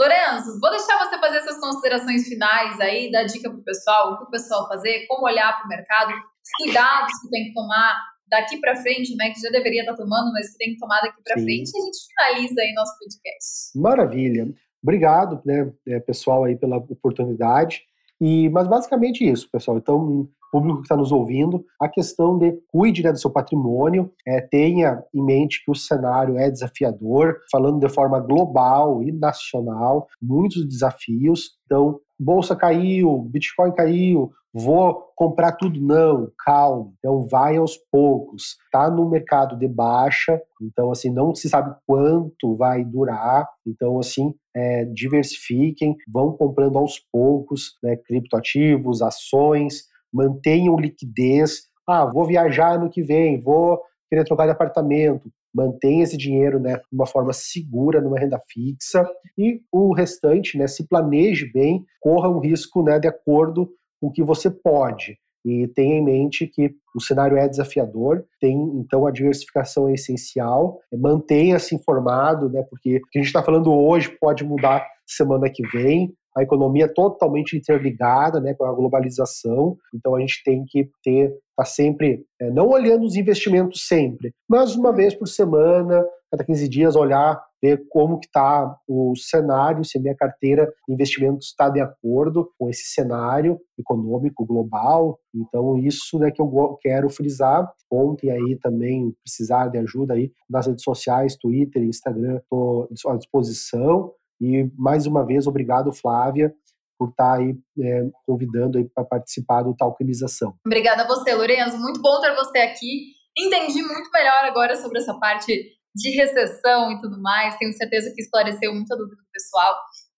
Lorenzo, 0.01 0.59
vou 0.61 0.71
deixar 0.71 0.99
você 0.99 1.19
fazer 1.19 1.39
essas 1.39 1.61
considerações 1.61 2.27
finais 2.27 2.81
aí, 2.81 3.11
dar 3.11 3.25
dica 3.25 3.51
para 3.51 3.59
o 3.59 3.63
pessoal, 3.63 4.13
o 4.13 4.19
que 4.19 4.25
o 4.25 4.31
pessoal 4.31 4.67
fazer, 4.67 5.07
como 5.07 5.27
olhar 5.27 5.55
para 5.59 5.67
o 5.67 5.69
mercado, 5.69 6.13
os 6.13 6.65
cuidados 6.65 7.13
que 7.21 7.29
tem 7.29 7.45
que 7.45 7.53
tomar 7.53 8.01
daqui 8.31 8.59
para 8.59 8.77
frente, 8.77 9.15
né, 9.17 9.31
que 9.31 9.41
já 9.41 9.51
deveria 9.51 9.81
estar 9.81 9.93
tá 9.93 10.03
tomando, 10.03 10.33
mas 10.33 10.53
que 10.53 10.59
tem 10.59 10.73
que 10.75 10.79
tomar 10.79 11.01
daqui 11.01 11.21
para 11.23 11.35
frente, 11.35 11.71
a 11.77 11.85
gente 11.85 11.99
finaliza 12.07 12.61
aí 12.61 12.73
nosso 12.75 12.93
podcast. 12.99 13.79
Maravilha. 13.79 14.55
Obrigado, 14.83 15.43
né, 15.45 15.71
é, 15.89 16.01
pessoal, 16.01 16.45
aí 16.45 16.57
pela 16.57 16.77
oportunidade. 16.79 17.83
E, 18.21 18.49
mas 18.51 18.69
basicamente 18.69 19.29
isso, 19.29 19.51
pessoal. 19.51 19.79
Então, 19.79 20.29
público 20.51 20.79
que 20.79 20.85
está 20.85 20.97
nos 20.97 21.13
ouvindo, 21.13 21.65
a 21.81 21.89
questão 21.89 22.39
de 22.39 22.53
cuide 22.69 23.03
né, 23.03 23.13
do 23.13 23.19
seu 23.19 23.31
patrimônio, 23.31 24.13
é, 24.27 24.41
tenha 24.41 25.03
em 25.15 25.25
mente 25.25 25.65
que 25.65 25.71
o 25.71 25.75
cenário 25.75 26.37
é 26.37 26.51
desafiador, 26.51 27.39
falando 27.51 27.79
de 27.79 27.89
forma 27.89 28.19
global 28.21 29.03
e 29.03 29.13
nacional, 29.13 30.09
muitos 30.21 30.67
desafios. 30.67 31.59
Então, 31.65 32.01
bolsa 32.21 32.55
caiu, 32.55 33.23
Bitcoin 33.23 33.73
caiu, 33.73 34.31
vou 34.53 35.11
comprar 35.17 35.53
tudo. 35.53 35.81
Não, 35.81 36.31
calma. 36.39 36.93
Então 36.99 37.27
vai 37.27 37.57
aos 37.57 37.79
poucos. 37.91 38.59
Está 38.65 38.91
no 38.91 39.09
mercado 39.09 39.57
de 39.57 39.67
baixa, 39.67 40.41
então 40.61 40.91
assim, 40.91 41.11
não 41.11 41.35
se 41.35 41.49
sabe 41.49 41.75
quanto 41.87 42.57
vai 42.57 42.85
durar. 42.85 43.49
Então, 43.67 43.99
assim, 43.99 44.35
é, 44.55 44.85
diversifiquem, 44.85 45.97
vão 46.07 46.33
comprando 46.33 46.77
aos 46.77 46.99
poucos, 47.11 47.79
né, 47.83 47.97
criptoativos, 47.97 49.01
ações, 49.01 49.85
mantenham 50.13 50.77
liquidez. 50.77 51.69
Ah, 51.89 52.05
vou 52.05 52.27
viajar 52.27 52.75
ano 52.75 52.91
que 52.91 53.03
vem, 53.03 53.41
vou 53.41 53.81
querer 54.11 54.25
trocar 54.25 54.45
de 54.45 54.53
apartamento. 54.53 55.31
Mantenha 55.55 56.05
esse 56.05 56.17
dinheiro 56.17 56.61
né, 56.61 56.77
de 56.77 56.83
uma 56.93 57.07
forma 57.07 57.33
segura, 57.33 58.01
numa 58.01 58.19
renda 58.19 58.41
fixa, 58.49 59.05
e 59.37 59.61
o 59.73 59.93
restante, 59.93 60.57
né, 60.57 60.67
se 60.67 60.87
planeje 60.87 61.51
bem, 61.53 61.85
corra 62.01 62.29
um 62.29 62.39
risco 62.39 62.83
né, 62.83 62.99
de 62.99 63.09
acordo 63.09 63.71
com 64.01 64.09
o 64.09 64.13
que 64.13 64.23
você 64.23 64.51
pode. 64.51 65.19
E 65.45 65.67
tenha 65.69 65.97
em 65.97 66.05
mente 66.05 66.47
que 66.47 66.75
o 66.95 67.01
cenário 67.01 67.37
é 67.37 67.49
desafiador, 67.49 68.25
tem 68.39 68.57
então 68.75 69.07
a 69.07 69.11
diversificação 69.11 69.89
é 69.89 69.95
essencial, 69.95 70.79
mantenha-se 70.93 71.75
informado, 71.75 72.51
né, 72.51 72.63
porque 72.69 72.99
o 72.99 73.09
que 73.11 73.19
a 73.19 73.23
gente 73.23 73.29
está 73.29 73.43
falando 73.43 73.73
hoje 73.73 74.15
pode 74.21 74.45
mudar 74.45 74.87
semana 75.07 75.51
que 75.51 75.67
vem, 75.69 76.15
a 76.37 76.43
economia 76.43 76.93
totalmente 76.93 77.57
interligada 77.57 78.41
né, 78.41 78.55
com 78.55 78.65
a 78.65 78.73
globalização, 78.73 79.77
então 79.95 80.15
a 80.15 80.21
gente 80.21 80.43
tem 80.45 80.65
que 80.67 80.89
ter 81.03 81.35
tá 81.57 81.65
sempre, 81.65 82.25
é, 82.41 82.51
não 82.51 82.69
olhando 82.69 83.05
os 83.05 83.17
investimentos 83.17 83.87
sempre, 83.87 84.33
mas 84.49 84.75
uma 84.75 84.93
vez 84.93 85.15
por 85.15 85.27
semana, 85.27 86.03
cada 86.31 86.45
15 86.45 86.69
dias, 86.69 86.97
olhar, 86.97 87.43
ver 87.63 87.85
como 87.91 88.19
que 88.19 88.27
está 88.27 88.75
o 88.89 89.15
cenário, 89.17 89.85
se 89.85 89.99
a 89.99 90.01
minha 90.01 90.15
carteira 90.15 90.73
de 90.89 90.95
investimentos 90.95 91.49
está 91.49 91.69
de 91.69 91.81
acordo 91.81 92.51
com 92.59 92.71
esse 92.71 92.85
cenário 92.85 93.61
econômico 93.79 94.47
global. 94.47 95.19
Então, 95.35 95.77
isso 95.77 96.19
né, 96.19 96.31
que 96.31 96.41
eu 96.41 96.79
quero 96.81 97.11
frisar. 97.11 97.71
Ontem 97.91 98.31
aí 98.31 98.59
também 98.63 99.15
precisar 99.23 99.69
de 99.69 99.79
ajuda 99.79 100.15
aí 100.15 100.33
nas 100.49 100.67
redes 100.67 100.85
sociais, 100.85 101.37
Twitter, 101.37 101.83
Instagram, 101.83 102.37
estou 102.37 102.89
à 103.09 103.17
disposição. 103.17 104.13
E 104.41 104.71
mais 104.77 105.07
uma 105.07 105.25
vez, 105.25 105.47
obrigado, 105.47 105.93
Flávia, 105.93 106.55
por 106.99 107.11
estar 107.11 107.37
tá 107.37 107.39
aí 107.39 107.55
é, 107.79 108.03
convidando 108.27 108.79
aí 108.79 108.89
para 108.89 109.05
participar 109.05 109.63
do 109.63 109.75
Talkinização. 109.75 110.55
Obrigada 110.65 111.03
a 111.03 111.07
você, 111.07 111.35
Lorenzo. 111.35 111.79
Muito 111.79 112.01
bom 112.01 112.21
ter 112.21 112.35
você 112.35 112.59
aqui. 112.59 113.13
Entendi 113.37 113.83
muito 113.83 114.11
melhor 114.13 114.45
agora 114.45 114.77
sobre 114.77 114.99
essa 114.99 115.15
parte 115.19 115.53
de 115.95 116.11
recessão 116.11 116.93
e 116.93 117.01
tudo 117.01 117.21
mais. 117.21 117.57
Tenho 117.57 117.73
certeza 117.73 118.13
que 118.15 118.23
esclareceu 118.23 118.75
muita 118.75 118.97
dúvida 118.97 119.17
do 119.17 119.33
pessoal. 119.33 119.75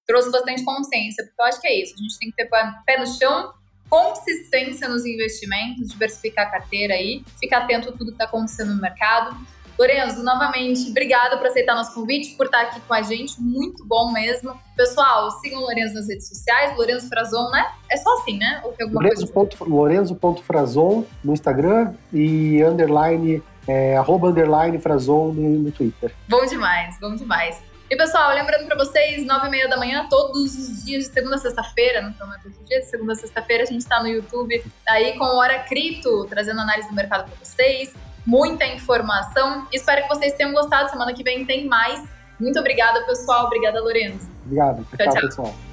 Trouxe 0.07 0.31
bastante 0.31 0.65
consciência, 0.65 1.25
porque 1.25 1.41
eu 1.41 1.47
acho 1.47 1.61
que 1.61 1.69
é 1.69 1.83
isso. 1.83 1.95
A 1.95 2.03
gente 2.03 2.19
tem 2.19 2.31
que 2.31 2.37
ter 2.37 2.49
pé 2.85 2.99
no 2.99 3.07
chão, 3.07 3.53
consistência 3.89 4.89
nos 4.89 5.05
investimentos, 5.05 5.89
diversificar 5.89 6.47
a 6.47 6.51
carteira 6.51 6.95
aí, 6.95 7.25
ficar 7.39 7.59
atento 7.59 7.91
a 7.91 7.93
tudo 7.93 8.07
que 8.07 8.13
está 8.13 8.25
acontecendo 8.25 8.75
no 8.75 8.81
mercado. 8.81 9.37
Lorenzo, 9.79 10.23
novamente, 10.23 10.91
obrigada 10.91 11.37
por 11.37 11.47
aceitar 11.47 11.75
nosso 11.75 11.95
convite, 11.95 12.37
por 12.37 12.47
estar 12.47 12.63
aqui 12.63 12.81
com 12.81 12.95
a 12.95 13.03
gente, 13.03 13.41
muito 13.41 13.85
bom 13.87 14.13
mesmo. 14.13 14.59
Pessoal, 14.77 15.31
sigam 15.41 15.61
o 15.61 15.63
Lorenzo 15.63 15.95
nas 15.95 16.09
redes 16.09 16.29
sociais, 16.29 16.77
Lorenzo 16.77 17.09
Frazon, 17.09 17.51
né? 17.51 17.67
É 17.91 17.97
só 17.97 18.19
assim, 18.19 18.39
né? 18.39 18.61
Ou 18.65 18.73
tem 18.73 18.85
alguma 18.85 19.03
Lorenzo. 19.03 19.33
coisa? 19.33 19.65
Lorenzo.frazon 19.65 21.05
no 21.25 21.33
Instagram 21.33 21.95
e 22.13 22.63
underline, 22.63 23.43
é, 23.67 23.97
arroba 23.97 24.29
underline 24.29 24.79
Frazon 24.79 25.33
no, 25.33 25.59
no 25.59 25.73
Twitter. 25.73 26.15
Bom 26.29 26.45
demais, 26.47 26.99
bom 27.01 27.15
demais. 27.15 27.61
E 27.91 27.97
pessoal, 27.97 28.35
lembrando 28.35 28.67
para 28.67 28.77
vocês, 28.77 29.27
nove 29.27 29.49
e 29.49 29.51
meia 29.51 29.69
da 29.69 29.77
manhã, 29.77 30.07
todos 30.09 30.55
os 30.57 30.83
dias 30.83 31.05
de 31.05 31.13
segunda 31.13 31.37
a 31.37 31.39
sexta-feira, 31.39 32.01
não 32.01 32.11
estamos 32.11 32.37
todos 32.43 32.59
os 32.59 32.65
dias, 32.67 32.85
de 32.85 32.91
segunda 32.91 33.13
a 33.13 33.17
sexta-feira, 33.17 33.65
a 33.65 33.67
gente 33.67 33.83
está 33.83 34.03
no 34.03 34.09
YouTube, 34.09 34.65
aí 34.89 35.19
com 35.19 35.25
Hora 35.25 35.59
Cripto, 35.59 36.25
trazendo 36.27 36.61
análise 36.61 36.89
do 36.89 36.95
mercado 36.95 37.25
para 37.25 37.35
vocês 37.45 37.93
muita 38.27 38.67
informação. 38.67 39.67
Espero 39.73 40.03
que 40.03 40.09
vocês 40.09 40.35
tenham 40.35 40.53
gostado. 40.53 40.91
Semana 40.91 41.13
que 41.13 41.23
vem 41.23 41.45
tem 41.45 41.67
mais. 41.67 42.07
Muito 42.39 42.59
obrigada, 42.59 43.05
pessoal. 43.07 43.47
Obrigada, 43.47 43.81
Lorenzo. 43.81 44.29
Obrigado. 44.45 44.85
tchau, 44.85 44.99
tchau. 44.99 45.13
tchau. 45.13 45.23
pessoal. 45.23 45.72